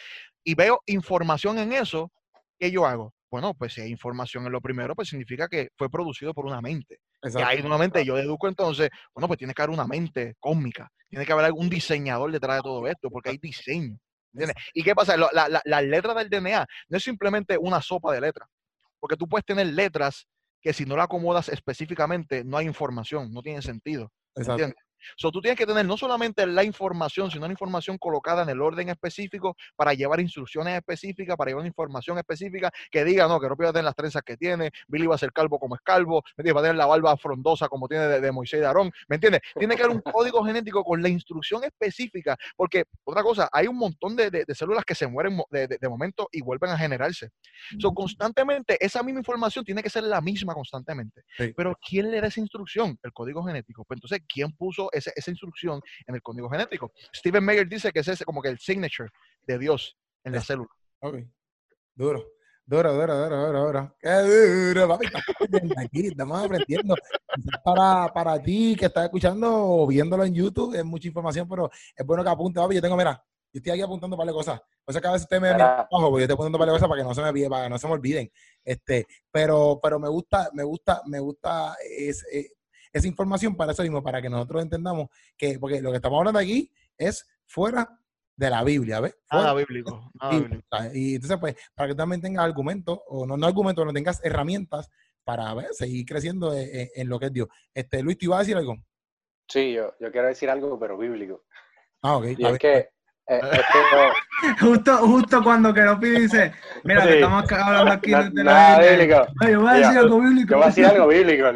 y 0.44 0.56
veo 0.56 0.82
información 0.86 1.58
en 1.58 1.74
eso, 1.74 2.12
¿qué 2.60 2.72
yo 2.72 2.86
hago? 2.86 3.14
Bueno, 3.30 3.54
pues 3.54 3.74
si 3.74 3.82
hay 3.82 3.90
información 3.90 4.46
en 4.46 4.54
lo 4.54 4.62
primero, 4.62 4.96
pues 4.96 5.10
significa 5.10 5.50
que 5.50 5.68
fue 5.76 5.90
producido 5.90 6.34
por 6.34 6.46
una 6.46 6.62
mente. 6.62 7.00
Y 7.24 7.42
ahí 7.42 7.60
nuevamente 7.62 8.06
yo 8.06 8.16
deduco 8.16 8.48
entonces, 8.48 8.90
bueno, 9.14 9.28
pues 9.28 9.38
tiene 9.38 9.54
que 9.54 9.62
haber 9.62 9.74
una 9.74 9.88
mente 9.88 10.36
cósmica, 10.40 10.88
tiene 11.10 11.26
que 11.26 11.34
haber 11.34 11.46
algún 11.46 11.70
diseñador 11.70 12.32
detrás 12.32 12.58
de 12.58 12.62
todo 12.62 12.88
esto, 12.88 13.10
porque 13.10 13.32
hay 13.32 13.38
diseño. 13.38 13.98
¿entiendes? 14.32 14.56
¿Y 14.74 14.84
qué 14.84 14.96
pasa? 14.96 15.18
La, 15.18 15.62
la 15.64 15.82
letra 15.82 16.14
del 16.14 16.30
DNA 16.30 16.66
no 16.88 16.98
es 16.98 17.04
simplemente 17.04 17.58
una 17.58 17.82
sopa 17.82 18.14
de 18.14 18.22
letras, 18.22 18.48
porque 19.06 19.18
tú 19.18 19.28
puedes 19.28 19.46
tener 19.46 19.68
letras 19.68 20.28
que 20.60 20.74
si 20.74 20.84
no 20.84 20.98
la 20.98 21.04
acomodas 21.04 21.48
específicamente 21.50 22.44
no 22.44 22.58
hay 22.58 22.66
información, 22.66 23.32
no 23.32 23.44
tiene 23.44 23.62
sentido. 23.62 24.12
¿me 24.36 24.42
Exacto. 24.42 24.64
entiendes? 24.64 24.84
So, 25.18 25.32
tú 25.32 25.42
tienes 25.42 25.58
que 25.58 25.66
tener 25.66 25.86
no 25.86 25.98
solamente 25.98 26.46
la 26.48 26.64
información, 26.64 27.32
sino 27.32 27.46
la 27.46 27.52
información 27.52 27.98
colocada 27.98 28.44
en 28.44 28.50
el 28.50 28.62
orden 28.62 28.90
específico 28.90 29.56
para 29.76 29.94
llevar 29.94 30.20
instrucciones 30.20 30.76
específicas, 30.76 31.36
para 31.36 31.52
llevar 31.52 31.66
información 31.66 32.18
específica 32.18 32.72
que 32.92 33.04
diga, 33.04 33.28
no, 33.28 33.40
que 33.40 33.48
Ropi 33.48 33.64
va 33.64 33.70
a 33.70 33.74
tener 33.74 33.86
las 33.86 33.96
trenzas 33.96 34.24
que 34.24 34.38
tiene, 34.38 34.72
Billy 34.88 35.08
va 35.08 35.16
a 35.16 35.18
ser 35.18 35.32
calvo 35.32 35.60
como 35.60 35.76
es 35.76 35.82
calvo, 35.82 36.24
¿me 36.38 36.52
va 36.52 36.60
a 36.62 36.64
tener 36.64 36.76
la 36.78 36.86
barba 36.86 37.16
frondosa 37.18 37.68
como 37.68 37.88
tiene 37.88 38.08
de, 38.08 38.22
de 38.22 38.32
Moisés 38.32 38.58
y 38.58 38.62
de 38.62 38.68
Aarón, 38.68 38.92
¿me 39.08 39.16
entiendes? 39.16 39.42
Tiene 39.58 39.76
que 39.76 39.84
haber 39.84 39.96
un 39.96 40.02
código 40.02 40.44
genético 40.44 40.84
con 40.84 41.02
la 41.02 41.10
instrucción 41.10 41.64
específica, 41.64 42.38
porque 42.56 42.86
otra 43.04 43.24
cosa, 43.24 43.50
hay 43.52 43.68
un 43.68 43.78
montón 43.78 44.16
de, 44.16 44.30
de- 44.30 44.46
de 44.46 44.56
células 44.56 44.86
que 44.86 44.96
se 44.96 45.08
mueren 45.08 45.40
de, 45.52 45.90
momento 45.90 46.28
y 46.32 46.42
vuelven 46.42 46.72
a 46.72 46.78
generarse. 46.78 47.30
So, 47.80 47.94
constantemente, 47.94 48.78
esa 48.84 49.04
misma 49.04 49.20
información 49.20 49.64
tiene 49.66 49.84
que 49.84 49.90
ser 49.90 50.04
la 50.04 50.22
misma 50.22 50.54
constantemente. 50.54 51.24
Sí. 51.38 51.54
Pero 51.56 51.78
¿quién 51.88 52.12
le 52.12 52.22
da 52.22 52.28
esa 52.28 52.40
instrucción? 52.40 52.98
El 53.04 53.14
código 53.14 53.44
genético. 53.44 53.84
Pues 53.86 53.98
entonces, 53.98 54.22
¿quién 54.28 54.52
puso 54.54 54.90
ese- 54.98 55.14
esa 55.16 55.32
instrucción 55.32 55.82
en 56.08 56.16
el 56.16 56.22
código 56.22 56.50
genético? 56.50 56.92
Stephen 57.16 57.44
Meyer 57.44 57.68
dice 57.68 57.92
que 57.92 58.00
ese 58.00 58.14
es 58.14 58.24
como 58.24 58.42
que 58.42 58.50
el 58.50 58.60
signature 58.60 59.10
de 59.48 59.58
Dios 59.60 59.98
en 60.24 60.34
la 60.34 60.42
célula. 60.42 60.70
Ok. 61.02 61.18
Duro. 61.94 62.26
Duro, 62.68 62.94
duro, 62.94 63.16
duro, 63.16 63.46
duro, 63.46 63.66
duro. 63.66 63.96
Qué 64.00 64.10
duro, 64.74 64.88
papi. 64.88 65.06
Estamos 65.06 65.26
aprendiendo 65.40 65.76
aquí, 65.80 66.08
estamos 66.08 66.44
aprendiendo. 66.46 66.96
Para, 67.64 68.12
para 68.12 68.42
ti 68.42 68.76
que 68.78 68.86
estás 68.88 69.04
escuchando 69.06 69.48
o 69.54 69.86
viéndolo 69.88 70.24
en 70.24 70.34
YouTube, 70.34 70.74
es 70.74 70.84
mucha 70.84 71.08
información, 71.08 71.48
pero 71.48 71.70
es 71.96 72.06
bueno 72.06 72.24
que 72.24 72.30
apunte, 72.32 72.60
papi. 72.60 72.74
Yo 72.76 72.82
tengo, 72.82 72.98
mira, 72.98 73.24
yo 73.54 73.60
estoy 73.60 73.72
aquí 73.74 73.82
apuntando 73.84 74.18
para 74.18 74.32
cosas. 74.32 74.60
O 74.84 74.92
sea 74.92 75.00
que 75.00 75.08
a 75.08 75.12
veces 75.12 75.26
usted 75.26 75.40
me 75.40 75.54
Mira. 75.54 75.82
abajo, 75.82 76.10
porque 76.10 76.22
yo 76.22 76.24
estoy 76.24 76.34
apuntando 76.34 76.58
para 76.58 76.72
cosas 76.72 76.90
para 76.90 77.02
que 77.02 77.08
no 77.08 77.14
se 77.14 77.22
me 77.22 77.30
olvide, 77.30 77.50
para 77.50 77.64
que 77.66 77.70
no 77.70 77.78
se 77.78 77.88
me 77.88 77.94
olviden. 77.94 78.32
Este, 78.64 79.06
pero, 79.32 79.80
pero 79.82 80.00
me 80.00 80.10
gusta, 80.10 80.50
me 80.54 80.64
gusta, 80.64 81.02
me 81.06 81.20
gusta 81.20 81.76
es- 81.88 82.26
eh, 82.32 82.50
esa 82.96 83.08
información 83.08 83.56
para 83.56 83.74
eso 83.74 83.84
mismo, 83.84 84.02
para 84.02 84.22
que 84.22 84.30
nosotros 84.30 84.62
entendamos 84.64 85.10
que, 85.38 85.60
porque 85.60 85.82
lo 85.82 85.92
que 85.92 85.98
estamos 85.98 86.18
hablando 86.20 86.40
aquí 86.40 86.72
es 86.98 87.28
fuera 87.46 88.00
de 88.38 88.50
la 88.50 88.64
Biblia, 88.64 89.00
¿ves? 89.02 89.18
Fuera 89.28 89.44
Nada 89.46 89.56
bíblico. 89.56 90.12
Nada 90.22 90.34
y, 90.34 90.40
bíblico. 90.40 90.64
y 90.94 91.16
entonces, 91.16 91.38
pues, 91.40 91.56
para 91.74 91.90
que 91.90 91.96
también 91.96 92.22
tengas 92.22 92.46
argumentos, 92.46 93.00
o 93.08 93.26
no, 93.26 93.36
no 93.38 93.48
argumentos, 93.48 93.84
pero 93.84 93.94
tengas 93.94 94.24
herramientas 94.24 94.90
para 95.24 95.54
ver, 95.54 95.68
seguir 95.74 96.06
creciendo 96.06 96.54
en, 96.54 96.68
en- 96.72 96.90
en 96.96 97.10
lo 97.10 97.20
que 97.20 97.26
es 97.28 97.34
Dios. 97.34 97.48
Este, 97.74 98.02
Luis, 98.04 98.18
¿te 98.18 98.26
iba 98.26 98.38
a 98.38 98.40
decir 98.40 98.56
algo? 98.58 98.76
Sí, 99.50 99.74
yo, 99.74 99.94
yo 100.00 100.12
quiero 100.12 100.28
decir 100.28 100.50
algo, 100.50 100.80
pero 100.80 100.98
bíblico. 100.98 101.44
Ah, 102.02 102.18
ok. 102.18 102.26
Y 102.26 102.32
está 102.34 102.50
es 102.52 102.60
que, 102.60 102.78
eh, 102.78 102.90
es 103.42 103.60
que 103.60 104.60
Justo, 104.66 104.98
justo 105.00 105.44
cuando 105.44 105.74
Keropi 105.74 106.10
dice, 106.10 106.54
mira, 106.84 107.04
que 107.04 107.16
estamos 107.16 107.44
acá 107.44 107.66
hablando 107.66 107.92
aquí 107.94 108.12
de 108.12 108.44
la 108.44 108.44
nada 108.44 108.80
Biblia. 108.80 108.98
bíblico. 108.98 109.26
Ay, 109.40 109.52
yo 109.54 109.62
voy 109.62 109.70
a 109.70 109.74
decir 109.74 109.98
algo 109.98 110.20
bíblico. 110.20 110.50
Yo 110.52 110.56
voy 110.58 110.64
a 110.64 110.68
decir 110.68 110.86
algo 110.86 111.08
bíblico. 111.08 111.52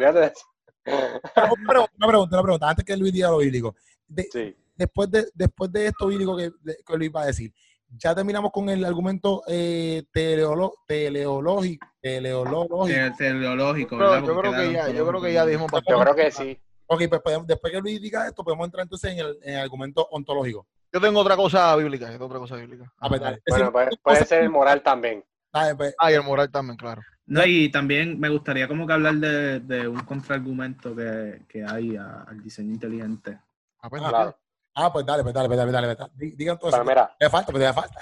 Pero 0.84 1.52
una 1.52 1.66
pregunta, 1.66 1.92
una 1.98 2.06
pregunta, 2.08 2.36
una 2.36 2.42
pregunta, 2.42 2.68
antes 2.70 2.84
que 2.84 2.96
Luis 2.96 3.12
diga 3.12 3.30
lo 3.30 3.38
bíblico. 3.38 3.74
De- 4.06 4.28
Sí. 4.32 4.56
después, 4.76 5.10
de, 5.10 5.26
después 5.34 5.70
de 5.72 5.86
esto 5.86 6.06
bíblico 6.06 6.36
que, 6.36 6.50
de- 6.62 6.78
que 6.86 6.96
Luis 6.96 7.10
va 7.14 7.22
a 7.22 7.26
decir, 7.26 7.52
ya 7.90 8.14
terminamos 8.14 8.50
con 8.52 8.68
el 8.68 8.84
argumento 8.84 9.42
eh, 9.48 10.04
teleolo- 10.12 10.74
teleológico. 10.86 11.86
teleológico. 12.00 12.86
Te- 12.86 13.10
Teleológico, 13.18 13.98
Yo 13.98 14.38
creo- 14.40 14.52
que 14.52 14.72
ya, 14.72 14.88
yo 14.90 15.06
creo 15.06 15.20
que 15.20 15.32
ya 15.32 15.44
dijimos 15.46 15.70
Yo 15.88 16.00
creo 16.00 16.14
que 16.14 16.30
sí. 16.30 16.58
Ok, 16.86 17.02
pues 17.08 17.20
podemos- 17.20 17.46
después 17.46 17.72
que 17.72 17.80
Luis 17.80 18.00
diga 18.00 18.26
esto, 18.26 18.42
podemos 18.42 18.64
entrar 18.66 18.82
entonces 18.82 19.12
en 19.12 19.18
el, 19.20 19.38
en 19.42 19.54
el 19.54 19.60
argumento 19.60 20.08
ontológico. 20.10 20.66
Yo 20.92 21.00
tengo 21.00 21.20
otra 21.20 21.36
cosa 21.36 21.76
bíblica. 21.76 22.06
yo 22.06 22.12
tengo 22.12 22.26
otra 22.26 22.38
cosa 22.40 22.56
bíblica. 22.56 22.92
Ah, 22.98 23.08
pues, 23.08 23.20
dale. 23.20 23.40
Bueno, 23.48 23.70
Decir 23.70 23.98
puede, 24.02 24.24
ser 24.24 24.42
el 24.42 24.50
moral 24.50 24.82
también. 24.82 25.24
dale, 25.52 25.76
pues, 25.76 25.94
Ah, 25.98 26.10
y 26.10 26.14
el 26.14 26.22
moral 26.24 26.50
también, 26.50 26.76
claro. 26.76 27.00
No, 27.30 27.44
y 27.46 27.70
también 27.70 28.18
me 28.18 28.28
gustaría 28.28 28.66
como 28.66 28.86
que 28.86 28.92
hablar 28.92 29.14
de, 29.14 29.60
de 29.60 29.86
un 29.88 30.00
contraargumento 30.00 30.94
que, 30.96 31.42
que 31.48 31.64
hay 31.64 31.96
a- 31.96 32.22
al 32.24 32.42
diseño 32.42 32.72
inteligente. 32.74 33.38
Ah, 33.80 33.88
pues, 33.88 34.02
Ah, 34.04 34.08
Claro. 34.08 34.38
ah, 34.74 34.92
pues 34.92 35.06
dale, 35.06 35.22
pues 35.22 35.32
dale, 35.34 35.46
pues 35.48 35.56
dale, 35.58 35.70
dale, 35.72 35.94
dale. 35.94 36.10
Di- 36.16 36.32
Digan 36.32 36.54
entonces. 36.56 36.78
Pero 36.80 36.90
mira, 36.90 37.14
Le 37.20 37.30
falta, 37.30 37.52
pues 37.52 37.62
le 37.64 37.72
falta. 37.72 38.00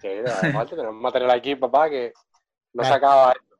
sí, 0.00 0.08
aparte 0.48 0.74
tenemos 0.74 0.94
material 1.00 1.30
aquí, 1.32 1.54
papá, 1.54 1.90
que 1.90 2.12
no 2.72 2.82
se 2.82 2.92
acaba 2.94 3.32
esto. 3.32 3.56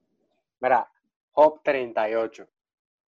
Mira, 0.60 0.88
Job 1.32 1.60
38. 1.62 2.46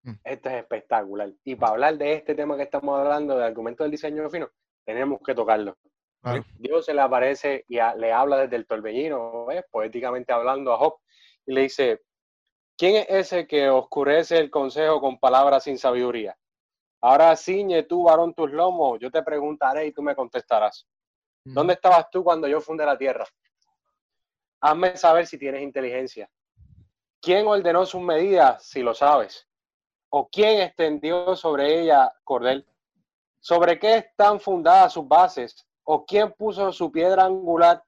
Mm. 0.04 0.12
Esto 0.22 0.48
es 0.50 0.54
espectacular. 0.54 1.30
Y 1.44 1.56
para 1.56 1.72
hablar 1.72 1.98
de 1.98 2.12
este 2.14 2.34
tema 2.36 2.56
que 2.56 2.62
estamos 2.62 2.96
hablando, 2.98 3.36
de 3.36 3.44
argumento 3.44 3.82
del 3.82 3.90
diseño 3.90 4.30
fino, 4.30 4.48
tenemos 4.84 5.20
que 5.24 5.34
tocarlo. 5.34 5.76
Claro. 6.22 6.44
Dios 6.58 6.84
se 6.86 6.94
le 6.94 7.00
aparece 7.00 7.64
y 7.68 7.78
a- 7.80 7.94
le 7.96 8.12
habla 8.12 8.36
desde 8.38 8.54
el 8.56 8.66
torbellino, 8.66 9.46
¿ves? 9.46 9.64
poéticamente 9.70 10.32
hablando 10.32 10.72
a 10.72 10.78
Job, 10.78 10.94
y 11.48 11.54
le 11.54 11.62
dice, 11.62 12.02
¿quién 12.76 12.96
es 12.96 13.06
ese 13.08 13.46
que 13.46 13.70
oscurece 13.70 14.36
el 14.36 14.50
consejo 14.50 15.00
con 15.00 15.18
palabras 15.18 15.64
sin 15.64 15.78
sabiduría? 15.78 16.36
Ahora 17.00 17.34
ciñe 17.36 17.84
tú, 17.84 18.02
varón, 18.02 18.34
tus 18.34 18.52
lomos, 18.52 18.98
yo 19.00 19.10
te 19.10 19.22
preguntaré 19.22 19.86
y 19.86 19.92
tú 19.92 20.02
me 20.02 20.14
contestarás. 20.14 20.86
¿Dónde 21.42 21.72
estabas 21.72 22.10
tú 22.10 22.22
cuando 22.22 22.46
yo 22.46 22.60
fundé 22.60 22.84
la 22.84 22.98
tierra? 22.98 23.24
Hazme 24.60 24.94
saber 24.98 25.26
si 25.26 25.38
tienes 25.38 25.62
inteligencia. 25.62 26.28
¿Quién 27.22 27.46
ordenó 27.46 27.86
sus 27.86 28.02
medidas, 28.02 28.62
si 28.66 28.82
lo 28.82 28.92
sabes? 28.92 29.48
¿O 30.10 30.28
quién 30.28 30.60
extendió 30.60 31.34
sobre 31.34 31.80
ella 31.80 32.12
cordel? 32.24 32.68
¿Sobre 33.40 33.78
qué 33.78 33.96
están 33.96 34.38
fundadas 34.38 34.92
sus 34.92 35.08
bases? 35.08 35.66
¿O 35.84 36.04
quién 36.04 36.30
puso 36.32 36.70
su 36.72 36.92
piedra 36.92 37.24
angular 37.24 37.82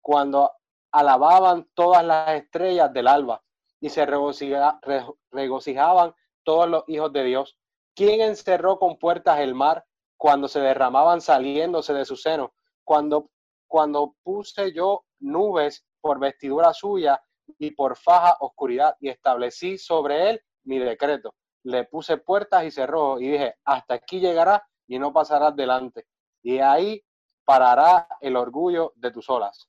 cuando 0.00 0.50
alababan 0.94 1.68
todas 1.74 2.04
las 2.04 2.30
estrellas 2.30 2.92
del 2.92 3.08
alba 3.08 3.42
y 3.80 3.90
se 3.90 4.06
regocija- 4.06 4.78
re- 4.82 5.04
regocijaban 5.32 6.14
todos 6.44 6.68
los 6.68 6.84
hijos 6.86 7.12
de 7.12 7.24
Dios? 7.24 7.58
¿Quién 7.96 8.20
encerró 8.20 8.78
con 8.78 8.96
puertas 8.98 9.40
el 9.40 9.54
mar 9.54 9.84
cuando 10.16 10.46
se 10.48 10.60
derramaban 10.60 11.20
saliéndose 11.20 11.92
de 11.94 12.04
su 12.04 12.16
seno? 12.16 12.54
Cuando, 12.84 13.30
cuando 13.66 14.14
puse 14.22 14.72
yo 14.72 15.04
nubes 15.20 15.84
por 16.00 16.18
vestidura 16.20 16.72
suya 16.72 17.20
y 17.58 17.72
por 17.72 17.96
faja 17.96 18.36
oscuridad 18.40 18.96
y 19.00 19.08
establecí 19.08 19.78
sobre 19.78 20.30
él 20.30 20.40
mi 20.64 20.78
decreto. 20.78 21.34
Le 21.64 21.84
puse 21.84 22.18
puertas 22.18 22.64
y 22.64 22.70
cerró 22.70 23.18
y 23.20 23.28
dije, 23.30 23.56
hasta 23.64 23.94
aquí 23.94 24.20
llegará 24.20 24.62
y 24.86 24.98
no 24.98 25.12
pasarás 25.12 25.56
delante. 25.56 26.06
Y 26.42 26.58
ahí 26.58 27.02
parará 27.44 28.06
el 28.20 28.36
orgullo 28.36 28.92
de 28.96 29.10
tus 29.10 29.28
olas. 29.30 29.68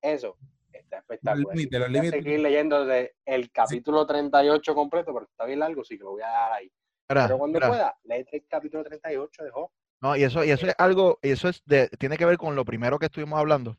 Eso 0.00 0.36
está 0.72 0.98
espectacular. 0.98 1.56
límites, 1.56 1.80
los 1.80 1.88
Voy 1.88 1.98
a 1.98 2.02
límites. 2.02 2.24
seguir 2.24 2.40
leyendo 2.40 2.84
de 2.86 3.14
el 3.24 3.50
capítulo 3.50 4.06
38 4.06 4.74
completo, 4.74 5.12
pero 5.12 5.26
está 5.26 5.44
bien 5.44 5.58
largo, 5.58 5.84
sí 5.84 5.98
que 5.98 6.04
lo 6.04 6.12
voy 6.12 6.22
a 6.22 6.28
dar 6.28 6.52
ahí. 6.52 6.72
Pero 7.06 7.38
cuando 7.38 7.58
pueda, 7.58 7.96
léete 8.04 8.36
el 8.36 8.46
capítulo 8.48 8.84
38 8.84 9.44
de 9.44 9.50
Job. 9.50 9.70
No, 10.00 10.16
y 10.16 10.22
eso, 10.22 10.44
y 10.44 10.50
eso 10.50 10.66
es 10.66 10.74
algo, 10.78 11.18
y 11.22 11.30
eso 11.30 11.48
es 11.48 11.62
de, 11.66 11.88
tiene 11.98 12.16
que 12.16 12.24
ver 12.24 12.38
con 12.38 12.54
lo 12.54 12.64
primero 12.64 12.98
que 12.98 13.06
estuvimos 13.06 13.38
hablando. 13.38 13.76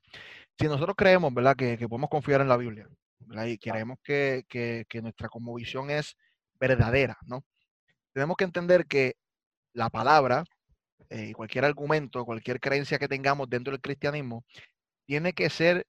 Si 0.60 0.68
nosotros 0.68 0.96
creemos, 0.96 1.34
¿verdad?, 1.34 1.56
que, 1.56 1.78
que 1.78 1.88
podemos 1.88 2.10
confiar 2.10 2.42
en 2.42 2.50
la 2.50 2.58
Biblia, 2.58 2.88
¿verdad? 3.20 3.46
Y 3.46 3.58
queremos 3.58 3.98
que, 4.04 4.44
que, 4.48 4.86
que 4.88 5.02
nuestra 5.02 5.30
conmovisión 5.30 5.90
es 5.90 6.16
verdadera, 6.60 7.18
¿no? 7.26 7.44
Tenemos 8.14 8.36
que 8.38 8.44
entender 8.44 8.86
que 8.86 9.16
la 9.74 9.90
palabra, 9.90 10.44
eh, 11.10 11.28
y 11.30 11.34
cualquier 11.34 11.66
argumento, 11.66 12.26
cualquier 12.26 12.60
creencia 12.60 13.00
que 13.00 13.08
tengamos 13.08 13.50
dentro 13.50 13.72
del 13.72 13.82
cristianismo, 13.82 14.44
tiene 15.06 15.34
que 15.34 15.50
ser 15.50 15.88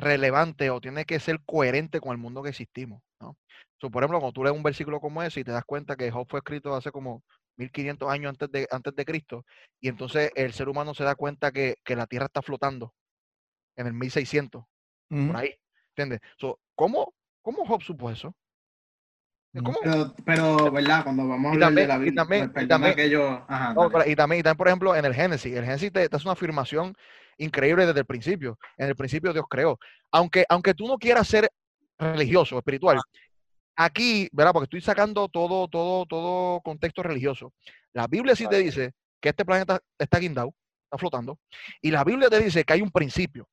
relevante 0.00 0.70
o 0.70 0.80
tiene 0.80 1.04
que 1.04 1.20
ser 1.20 1.40
coherente 1.44 2.00
con 2.00 2.12
el 2.12 2.18
mundo 2.18 2.42
que 2.42 2.50
existimos, 2.50 3.02
¿no? 3.20 3.36
So, 3.80 3.90
por 3.90 4.02
ejemplo, 4.02 4.18
cuando 4.20 4.32
tú 4.32 4.42
lees 4.44 4.56
un 4.56 4.62
versículo 4.62 5.00
como 5.00 5.22
ese 5.22 5.40
y 5.40 5.44
te 5.44 5.52
das 5.52 5.64
cuenta 5.64 5.96
que 5.96 6.10
Job 6.10 6.26
fue 6.28 6.40
escrito 6.40 6.74
hace 6.74 6.90
como 6.90 7.22
1500 7.56 8.10
años 8.10 8.30
antes 8.30 8.50
de, 8.50 8.66
antes 8.70 8.94
de 8.94 9.04
Cristo, 9.04 9.44
y 9.80 9.88
entonces 9.88 10.30
el 10.34 10.52
ser 10.52 10.68
humano 10.68 10.94
se 10.94 11.04
da 11.04 11.14
cuenta 11.14 11.52
que, 11.52 11.76
que 11.84 11.96
la 11.96 12.06
Tierra 12.06 12.26
está 12.26 12.42
flotando 12.42 12.94
en 13.76 13.86
el 13.86 13.92
1600, 13.94 14.64
Ujú. 15.10 15.26
por 15.28 15.36
ahí, 15.36 15.54
¿entiendes? 15.90 16.20
So, 16.38 16.58
¿cómo, 16.74 17.12
¿Cómo 17.42 17.64
Job 17.66 17.82
supo 17.82 18.10
eso? 18.10 18.34
Ujú. 19.54 19.64
¿Cómo? 19.64 19.78
Pero, 19.82 20.14
pero, 20.24 20.70
¿verdad? 20.72 21.02
Cuando 21.04 21.26
vamos 21.26 21.52
a 21.52 21.54
Y 21.54 21.54
hablar 21.54 21.68
también- 21.68 21.86
de 21.86 21.88
la 21.88 21.94
y 21.96 21.98
Biblia, 22.04 22.22
también- 22.22 22.52
y 22.64 22.68
también-. 22.68 23.42
Ajá, 23.48 23.74
No, 23.74 23.90
pero- 23.90 24.08
y 24.10 24.14
también, 24.14 24.40
y 24.40 24.42
también, 24.42 24.56
por 24.58 24.68
ejemplo, 24.68 24.94
en 24.94 25.04
el 25.04 25.14
Génesis. 25.14 25.54
El 25.56 25.64
Génesis 25.64 25.90
te, 25.92 26.08
te 26.08 26.16
hace 26.16 26.24
una 26.26 26.32
afirmación 26.32 26.94
increíble 27.40 27.86
desde 27.86 28.00
el 28.00 28.06
principio. 28.06 28.58
En 28.76 28.88
el 28.88 28.96
principio 28.96 29.32
Dios 29.32 29.44
creó. 29.48 29.78
Aunque, 30.12 30.44
aunque 30.48 30.74
tú 30.74 30.86
no 30.86 30.98
quieras 30.98 31.26
ser 31.26 31.50
religioso, 31.98 32.58
espiritual, 32.58 33.00
aquí, 33.76 34.28
¿verdad? 34.32 34.52
Porque 34.52 34.64
estoy 34.64 34.80
sacando 34.80 35.28
todo, 35.28 35.68
todo, 35.68 36.06
todo 36.06 36.60
contexto 36.60 37.02
religioso. 37.02 37.52
La 37.92 38.06
Biblia 38.06 38.36
sí 38.36 38.46
te 38.46 38.58
dice 38.58 38.92
que 39.20 39.30
este 39.30 39.44
planeta 39.44 39.80
está 39.98 40.18
guindado, 40.18 40.54
está 40.84 40.98
flotando, 40.98 41.38
y 41.80 41.90
la 41.90 42.04
Biblia 42.04 42.28
te 42.28 42.40
dice 42.40 42.64
que 42.64 42.72
hay 42.72 42.82
un 42.82 42.90
principio 42.90 43.48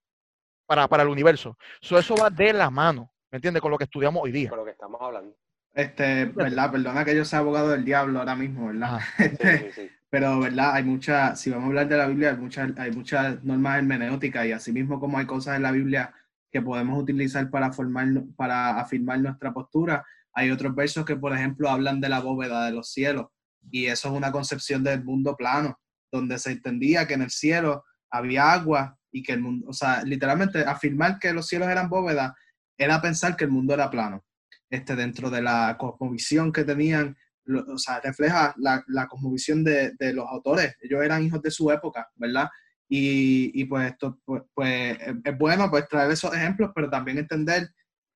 para, 0.66 0.88
para 0.88 1.04
el 1.04 1.10
universo. 1.10 1.58
So, 1.82 1.98
eso 1.98 2.16
va 2.16 2.30
de 2.30 2.54
la 2.54 2.70
mano, 2.70 3.12
¿me 3.32 3.38
entiendes? 3.38 3.62
Con 3.62 3.72
lo 3.72 3.78
que 3.78 3.86
estudiamos 3.86 4.22
hoy 4.24 4.32
día. 4.32 4.50
Con 4.50 4.60
lo 4.60 4.66
que 4.66 4.72
estamos 4.72 5.02
hablando. 5.02 5.36
Este, 5.74 6.26
¿verdad? 6.26 6.72
Perdona 6.72 7.06
que 7.06 7.16
yo 7.16 7.24
sea 7.24 7.40
abogado 7.40 7.70
del 7.70 7.86
diablo 7.86 8.20
ahora 8.20 8.36
mismo, 8.36 8.68
¿verdad? 8.68 9.00
Sí, 9.18 9.72
sí. 9.74 9.90
Pero, 10.10 10.40
¿verdad? 10.40 10.76
Hay 10.76 10.84
muchas, 10.84 11.40
si 11.40 11.50
vamos 11.50 11.66
a 11.66 11.68
hablar 11.68 11.90
de 11.90 11.98
la 11.98 12.08
Biblia, 12.08 12.30
hay 12.32 12.38
muchas, 12.38 12.72
hay 12.78 12.92
muchas 12.92 13.44
normas 13.44 13.78
hermenéuticas 13.78 14.46
y 14.46 14.52
asimismo 14.54 15.00
como 15.00 15.18
hay 15.18 15.26
cosas 15.26 15.58
en 15.58 15.64
la 15.64 15.72
Biblia 15.72 16.14
que 16.52 16.62
podemos 16.62 17.02
utilizar 17.02 17.50
para 17.50 17.74
formar, 17.74 18.08
para 18.36 18.80
afirmar 18.80 19.20
nuestra 19.20 19.54
postura, 19.54 20.06
hay 20.34 20.52
otros 20.52 20.74
versos 20.76 21.04
que, 21.04 21.16
por 21.16 21.34
ejemplo, 21.34 21.70
hablan 21.70 22.00
de 22.00 22.10
la 22.10 22.20
bóveda 22.20 22.66
de 22.66 22.72
los 22.72 22.92
cielos 22.92 23.28
y 23.70 23.88
eso 23.88 24.08
es 24.10 24.14
una 24.14 24.32
concepción 24.32 24.84
del 24.84 25.04
mundo 25.04 25.36
plano, 25.36 25.80
donde 26.12 26.40
se 26.40 26.52
entendía 26.52 27.06
que 27.08 27.16
en 27.16 27.24
el 27.24 27.32
cielo 27.32 27.84
había 28.10 28.54
agua 28.54 28.98
y 29.12 29.24
que 29.24 29.34
el 29.34 29.42
mundo, 29.42 29.68
o 29.68 29.74
sea, 29.74 30.04
literalmente 30.04 30.62
afirmar 30.62 31.20
que 31.20 31.34
los 31.34 31.48
cielos 31.48 31.68
eran 31.68 31.90
bóvedas 31.90 32.34
era 32.78 33.02
pensar 33.02 33.36
que 33.36 33.46
el 33.46 33.52
mundo 33.52 33.74
era 33.74 33.90
plano. 33.90 34.24
Este, 34.70 34.96
dentro 34.96 35.30
de 35.30 35.42
la 35.42 35.76
cosmovisión 35.80 36.52
que 36.52 36.64
tenían 36.64 37.18
lo- 37.48 37.66
o 37.74 37.78
sea, 37.78 38.00
refleja 38.00 38.54
la, 38.58 38.84
la 38.88 39.08
cosmovisión 39.08 39.64
de, 39.64 39.92
de 40.00 40.14
los 40.14 40.26
autores. 40.28 40.76
Ellos 40.82 41.04
eran 41.04 41.24
hijos 41.24 41.42
de 41.42 41.52
su 41.52 41.70
época, 41.72 42.10
¿verdad? 42.16 42.48
Y, 42.90 43.52
y 43.60 43.66
pues 43.66 43.92
esto 43.92 44.20
pues, 44.24 44.44
pues, 44.54 44.98
es, 45.24 45.38
bueno 45.38 45.70
pues 45.70 45.88
traer 45.90 46.12
esos 46.12 46.34
ejemplos, 46.34 46.72
pero 46.74 46.90
también 46.90 47.18
entender 47.18 47.70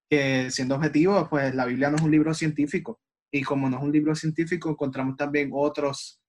que 0.09 0.49
siendo 0.51 0.75
objetivos, 0.75 1.27
pues 1.29 1.53
la 1.55 1.65
Biblia 1.65 1.89
no 1.89 1.95
es 1.97 2.01
un 2.03 2.11
libro 2.11 2.33
científico. 2.33 3.01
Y 3.33 3.43
como 3.43 3.69
no 3.69 3.77
es 3.77 3.83
un 3.83 3.91
libro 3.91 4.13
científico, 4.15 4.69
encontramos 4.69 5.15
también 5.17 5.49
otros, 5.53 6.21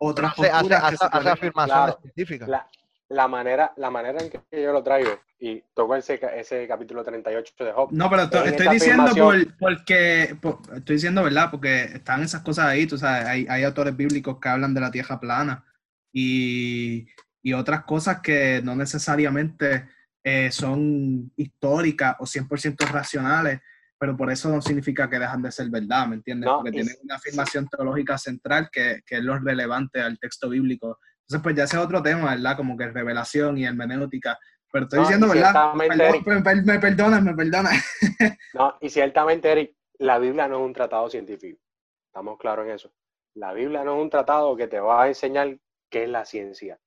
otras 0.00 0.32
Hace, 0.38 0.50
hace- 0.50 0.74
hace- 0.74 0.96
hace 1.10 1.28
afirmaciones 1.28 1.84
claro. 1.94 1.98
científicas. 2.02 2.48
La, 2.48 2.66
la 3.08 3.28
manera, 3.28 3.72
la 3.76 3.90
manera 3.90 4.20
en 4.20 4.30
que 4.30 4.62
yo 4.62 4.72
lo 4.72 4.82
traigo, 4.82 5.10
y 5.38 5.62
toco 5.74 5.94
ese, 5.94 6.18
ese 6.34 6.66
capítulo 6.66 7.04
38 7.04 7.64
de 7.64 7.72
Job, 7.72 7.90
No, 7.92 8.08
pero 8.10 8.28
to- 8.30 8.44
estoy 8.44 8.68
diciendo 8.68 9.10
por, 9.14 9.56
porque, 9.58 10.36
por- 10.40 10.58
estoy 10.76 10.96
diciendo, 10.96 11.22
¿verdad? 11.22 11.50
Porque 11.50 11.84
están 11.84 12.22
esas 12.22 12.42
cosas 12.42 12.66
ahí, 12.66 12.86
tú 12.86 12.96
sabes, 12.98 13.26
hay, 13.26 13.46
hay 13.48 13.62
autores 13.64 13.96
bíblicos 13.96 14.38
que 14.40 14.48
hablan 14.48 14.74
de 14.74 14.80
la 14.80 14.90
tierra 14.90 15.20
plana 15.20 15.64
y, 16.12 17.06
y 17.42 17.52
otras 17.52 17.84
cosas 17.84 18.20
que 18.20 18.60
no 18.64 18.74
necesariamente 18.74 19.88
eh, 20.24 20.50
son 20.50 21.30
históricas 21.36 22.16
o 22.18 22.24
100% 22.24 22.86
racionales, 22.90 23.60
pero 23.98 24.16
por 24.16 24.30
eso 24.30 24.48
no 24.50 24.60
significa 24.60 25.08
que 25.08 25.18
dejan 25.18 25.42
de 25.42 25.52
ser 25.52 25.68
verdad, 25.70 26.06
¿me 26.08 26.16
entiendes? 26.16 26.46
No, 26.48 26.56
Porque 26.56 26.72
tienen 26.72 26.96
una 27.04 27.14
afirmación 27.16 27.68
teológica 27.68 28.18
central 28.18 28.68
que, 28.72 29.02
que 29.06 29.16
es 29.18 29.22
lo 29.22 29.38
relevante 29.38 30.00
al 30.00 30.18
texto 30.18 30.48
bíblico. 30.48 30.98
Entonces, 31.28 31.42
pues 31.42 31.56
ya 31.56 31.64
ese 31.64 31.76
es 31.76 31.82
otro 31.82 32.00
tema, 32.02 32.30
¿verdad? 32.30 32.56
Como 32.56 32.76
que 32.76 32.86
revelación 32.86 33.58
y 33.58 33.64
hermenéutica. 33.64 34.38
Pero 34.70 34.84
estoy 34.84 34.98
No, 34.98 35.04
diciendo, 35.04 35.28
¿verdad? 35.28 35.72
Perdón, 35.76 36.42
me, 36.44 36.62
me 36.62 36.78
perdonas, 36.78 37.22
me 37.22 37.34
perdonas. 37.34 37.84
No, 38.54 38.76
y 38.80 38.88
ciertamente, 38.88 39.50
Eric, 39.50 39.76
la 39.98 40.18
Biblia 40.18 40.46
no 40.48 40.58
es 40.58 40.62
un 40.62 40.72
tratado 40.72 41.10
científico. 41.10 41.60
Estamos 42.06 42.38
claros 42.38 42.66
en 42.66 42.72
eso. 42.72 42.92
La 43.34 43.52
Biblia 43.52 43.84
no 43.84 43.96
es 43.96 44.02
un 44.02 44.10
tratado 44.10 44.56
que 44.56 44.68
te 44.68 44.80
va 44.80 45.02
a 45.02 45.08
enseñar 45.08 45.58
qué 45.90 46.04
es 46.04 46.08
la 46.08 46.24
ciencia. 46.24 46.78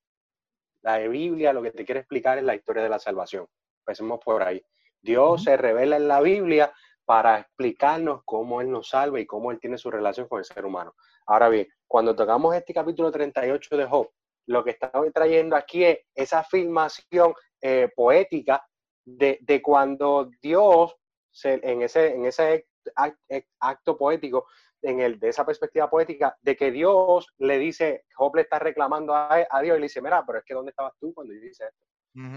La 0.81 0.97
Biblia 0.99 1.51
lo 1.53 1.61
que 1.61 1.71
te 1.71 1.85
quiere 1.85 1.99
explicar 1.99 2.37
es 2.37 2.43
la 2.43 2.55
historia 2.55 2.81
de 2.81 2.89
la 2.89 2.99
salvación. 2.99 3.45
Empecemos 3.85 4.19
por 4.23 4.41
ahí. 4.41 4.63
Dios 5.01 5.43
se 5.43 5.57
revela 5.57 5.97
en 5.97 6.07
la 6.07 6.21
Biblia 6.21 6.73
para 7.05 7.39
explicarnos 7.39 8.21
cómo 8.23 8.61
Él 8.61 8.71
nos 8.71 8.89
salva 8.89 9.19
y 9.19 9.25
cómo 9.25 9.51
Él 9.51 9.59
tiene 9.59 9.77
su 9.77 9.91
relación 9.91 10.27
con 10.27 10.39
el 10.39 10.45
ser 10.45 10.65
humano. 10.65 10.95
Ahora 11.27 11.49
bien, 11.49 11.67
cuando 11.87 12.15
tocamos 12.15 12.55
este 12.55 12.73
capítulo 12.73 13.11
38 13.11 13.77
de 13.77 13.85
Job, 13.85 14.09
lo 14.49 14.63
que 14.63 14.71
estamos 14.71 15.07
trayendo 15.13 15.55
aquí 15.55 15.83
es 15.83 15.99
esa 16.15 16.39
afirmación 16.39 17.33
eh, 17.61 17.89
poética 17.95 18.65
de, 19.05 19.37
de 19.41 19.61
cuando 19.61 20.29
Dios, 20.41 20.95
se- 21.31 21.59
en 21.63 21.81
ese, 21.83 22.15
en 22.15 22.25
ese 22.25 22.65
act- 22.95 23.19
act- 23.29 23.47
acto 23.59 23.97
poético, 23.97 24.45
en 24.81 25.01
el, 25.01 25.19
de 25.19 25.29
esa 25.29 25.45
perspectiva 25.45 25.89
poética, 25.89 26.35
de 26.41 26.55
que 26.55 26.71
Dios 26.71 27.27
le 27.37 27.57
dice, 27.59 28.05
Job 28.15 28.35
le 28.35 28.41
está 28.43 28.57
reclamando 28.59 29.13
a, 29.13 29.45
a 29.49 29.61
Dios 29.61 29.77
y 29.77 29.81
le 29.81 29.85
dice, 29.85 30.01
mira, 30.01 30.23
pero 30.25 30.39
es 30.39 30.45
que 30.45 30.53
¿dónde 30.53 30.71
estabas 30.71 30.93
tú 30.99 31.13
cuando 31.13 31.33
yo 31.33 31.41
hice 31.41 31.65
esto? 31.65 31.85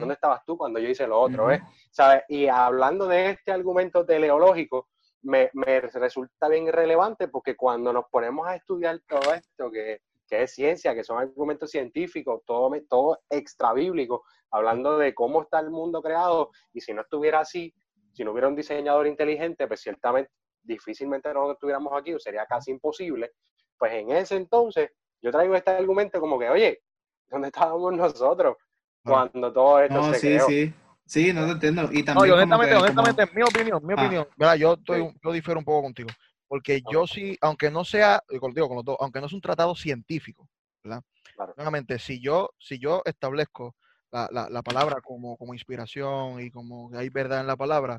¿Dónde 0.01 0.15
estabas 0.15 0.45
tú 0.45 0.57
cuando 0.59 0.79
yo 0.81 0.89
hice 0.89 1.07
lo 1.07 1.19
otro? 1.19 1.51
Eh? 1.51 1.63
¿Sabes? 1.91 2.25
Y 2.29 2.47
hablando 2.47 3.07
de 3.07 3.31
este 3.31 3.53
argumento 3.53 4.05
teleológico, 4.05 4.89
me, 5.23 5.51
me 5.55 5.81
resulta 5.81 6.49
bien 6.49 6.67
relevante 6.71 7.29
porque 7.29 7.57
cuando 7.57 7.91
nos 7.93 8.05
ponemos 8.11 8.47
a 8.47 8.57
estudiar 8.57 9.01
todo 9.09 9.33
esto, 9.33 9.71
que, 9.71 10.01
que 10.33 10.45
es 10.45 10.55
ciencia, 10.55 10.95
que 10.95 11.05
son 11.05 11.19
argumentos 11.19 11.71
científicos, 11.71 12.41
todo, 12.47 12.71
todo 12.89 13.21
extra 13.29 13.75
bíblico, 13.75 14.25
hablando 14.51 14.97
de 14.97 15.13
cómo 15.15 15.43
está 15.43 15.61
el 15.61 15.69
mundo 15.71 16.01
creado, 16.01 16.51
y 16.73 16.81
si 16.81 16.95
no 16.95 17.03
estuviera 17.03 17.41
así, 17.41 17.75
si 18.15 18.25
no 18.25 18.33
hubiera 18.33 18.49
un 18.49 18.57
diseñador 18.57 19.07
inteligente, 19.07 19.67
pues 19.69 19.83
ciertamente 19.83 20.31
difícilmente 20.63 21.29
nosotros 21.35 21.57
estuviéramos 21.57 21.93
aquí, 21.95 22.15
o 22.15 22.19
sería 22.19 22.47
casi 22.47 22.71
imposible. 22.71 23.33
Pues 23.77 23.93
en 23.93 24.11
ese 24.13 24.37
entonces, 24.37 24.91
yo 25.21 25.31
traigo 25.31 25.55
este 25.55 25.71
argumento 25.73 26.19
como 26.19 26.39
que, 26.39 26.49
oye, 26.49 26.81
¿dónde 27.29 27.49
estábamos 27.49 27.93
nosotros 27.93 28.57
cuando 29.05 29.53
todo 29.53 29.81
esto 29.81 29.95
No, 29.95 30.15
se 30.15 30.19
sí, 30.19 30.27
creó? 30.29 30.47
sí. 30.47 30.75
Sí, 31.05 31.33
no 31.35 31.45
te 31.45 31.53
entiendo. 31.53 31.83
Y 31.93 32.03
también 32.05 32.15
No, 32.15 32.15
como 32.15 32.33
honestamente, 32.35 32.69
que- 32.71 32.75
como- 32.75 32.83
honestamente, 33.03 33.23
en 33.25 33.35
mi 33.35 33.43
opinión, 33.43 33.87
mi 33.87 33.93
Ah. 33.93 33.97
opinión, 34.01 34.29
¿verdad? 34.39 34.55
Yo 34.55 34.73
estoy, 34.75 35.03
Sí. 35.03 35.19
yo 35.23 35.33
difiero 35.33 35.59
un 35.59 35.65
poco 35.67 35.83
contigo. 35.83 36.09
Porque 36.53 36.83
yo 36.93 37.07
sí, 37.07 37.39
aunque 37.41 37.71
no 37.71 37.83
sea, 37.83 38.23
con, 38.39 38.53
digo, 38.53 38.69
con 38.69 38.77
los 38.77 38.85
dos, 38.85 38.99
aunque 39.01 39.21
no 39.21 39.27
es 39.27 39.33
un 39.33 39.41
tratado 39.41 39.75
científico, 39.75 40.51
¿verdad? 40.85 41.03
Claro. 41.35 41.55
Nuevamente, 41.57 41.99
si 41.99 42.21
yo, 42.21 42.51
si 42.59 42.79
yo 42.79 43.01
establezco 43.07 43.75
la, 44.11 44.29
la, 44.31 44.51
la 44.51 44.61
palabra 44.61 45.01
como, 45.01 45.39
como 45.39 45.55
inspiración 45.55 46.43
y 46.43 46.51
como 46.51 46.91
que 46.91 46.99
hay 46.99 47.09
verdad 47.09 47.41
en 47.41 47.47
la 47.47 47.57
palabra, 47.57 47.97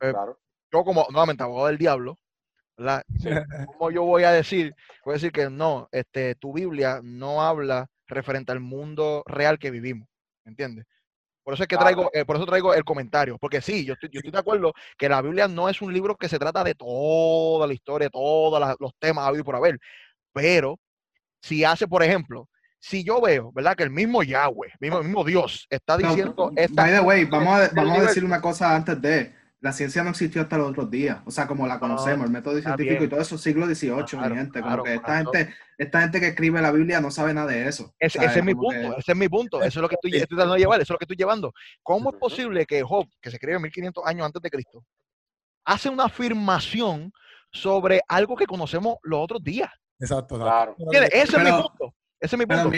pues, 0.00 0.14
Claro. 0.14 0.40
yo 0.72 0.82
como, 0.82 1.06
nuevamente, 1.10 1.44
abogado 1.44 1.68
del 1.68 1.78
diablo, 1.78 2.18
¿verdad? 2.76 3.04
Sí. 3.20 3.28
¿Cómo 3.66 3.92
yo 3.92 4.02
voy 4.02 4.24
a 4.24 4.32
decir? 4.32 4.74
Voy 5.04 5.12
a 5.12 5.18
decir 5.18 5.30
que 5.30 5.48
no, 5.48 5.88
este, 5.92 6.34
tu 6.34 6.52
Biblia 6.52 6.98
no 7.04 7.40
habla 7.40 7.86
referente 8.08 8.50
al 8.50 8.58
mundo 8.58 9.22
real 9.26 9.60
que 9.60 9.70
vivimos, 9.70 10.08
¿entiendes? 10.44 10.86
Por 11.42 11.54
eso 11.54 11.64
es 11.64 11.68
que 11.68 11.76
traigo, 11.76 12.08
eh, 12.12 12.24
por 12.24 12.36
eso 12.36 12.46
traigo 12.46 12.72
el 12.72 12.84
comentario, 12.84 13.36
porque 13.38 13.60
sí, 13.60 13.84
yo 13.84 13.94
estoy, 13.94 14.10
yo 14.12 14.18
estoy 14.18 14.30
de 14.30 14.38
acuerdo 14.38 14.72
que 14.96 15.08
la 15.08 15.20
Biblia 15.22 15.48
no 15.48 15.68
es 15.68 15.82
un 15.82 15.92
libro 15.92 16.16
que 16.16 16.28
se 16.28 16.38
trata 16.38 16.62
de 16.62 16.74
toda 16.74 17.66
la 17.66 17.74
historia, 17.74 18.08
todos 18.10 18.76
los 18.78 18.92
temas 18.98 19.26
habido 19.26 19.44
por 19.44 19.56
haber, 19.56 19.78
pero 20.32 20.78
si 21.40 21.64
hace, 21.64 21.88
por 21.88 22.02
ejemplo, 22.02 22.48
si 22.78 23.04
yo 23.04 23.20
veo, 23.20 23.52
¿verdad? 23.52 23.76
Que 23.76 23.82
el 23.84 23.90
mismo 23.90 24.22
Yahweh, 24.22 24.72
mismo, 24.80 24.98
el 24.98 25.04
mismo 25.04 25.24
Dios 25.24 25.66
está 25.70 25.96
No, 25.96 26.08
diciendo 26.08 26.52
esta 26.56 26.82
by 26.82 26.92
the 26.92 27.00
way, 27.00 27.24
vamos 27.24 27.60
a, 27.60 27.70
vamos 27.74 28.02
decir 28.02 28.24
una 28.24 28.40
cosa 28.40 28.74
antes 28.74 29.00
de. 29.00 29.34
La 29.62 29.72
ciencia 29.72 30.02
no 30.02 30.10
existió 30.10 30.42
hasta 30.42 30.58
los 30.58 30.70
otros 30.70 30.90
días. 30.90 31.20
O 31.24 31.30
sea, 31.30 31.46
como 31.46 31.68
la 31.68 31.78
conocemos, 31.78 32.26
el 32.26 32.32
método 32.32 32.60
científico 32.60 32.94
bien. 32.98 33.04
y 33.04 33.08
todo 33.08 33.20
eso, 33.20 33.38
siglo 33.38 33.64
XVIII, 33.66 34.04
Claro, 34.06 34.34
mi 34.34 34.36
gente. 34.40 34.60
claro, 34.60 34.70
como 34.78 34.84
que 34.84 34.94
esta 34.94 35.06
claro. 35.06 35.30
gente, 35.32 35.54
esta 35.78 36.00
gente 36.00 36.18
que 36.20 36.26
escribe 36.26 36.60
la 36.60 36.72
Biblia 36.72 37.00
no 37.00 37.12
sabe 37.12 37.32
nada 37.32 37.46
de 37.46 37.68
eso. 37.68 37.94
Ese, 38.00 38.24
es 38.24 38.44
mi 38.44 38.54
punto, 38.56 38.70
que- 38.80 38.98
ese 38.98 39.12
es 39.12 39.16
mi 39.16 39.28
punto, 39.28 39.58
eso 39.62 39.78
es 39.78 39.82
lo 39.82 39.88
que 39.88 39.94
estoy, 39.94 40.10
Sí. 40.14 40.16
estoy 40.16 40.36
tratando 40.36 40.54
de 40.54 40.60
llevar, 40.60 40.80
eso 40.80 40.92
es 40.92 40.94
lo 40.94 40.98
que 40.98 41.04
estoy 41.04 41.16
llevando. 41.16 41.54
¿Cómo 41.84 42.10
es 42.10 42.16
posible 42.16 42.66
que 42.66 42.82
Job, 42.82 43.06
que 43.20 43.30
se 43.30 43.36
escribe 43.36 43.60
1500 43.60 44.04
años 44.04 44.26
antes 44.26 44.42
de 44.42 44.50
Cristo, 44.50 44.84
hace 45.64 45.88
una 45.88 46.06
afirmación 46.06 47.12
sobre 47.52 48.00
algo 48.08 48.34
que 48.34 48.46
conocemos 48.46 48.96
los 49.04 49.20
otros 49.20 49.44
días? 49.44 49.70
Exacto. 50.00 50.38
Claro. 50.40 50.74
Ese 50.90 51.36
es 51.36 51.38
mi 51.44 51.50
punto, 51.52 51.94
ese 52.18 52.34
es 52.34 52.38
mi 52.38 52.46
punto. 52.46 52.70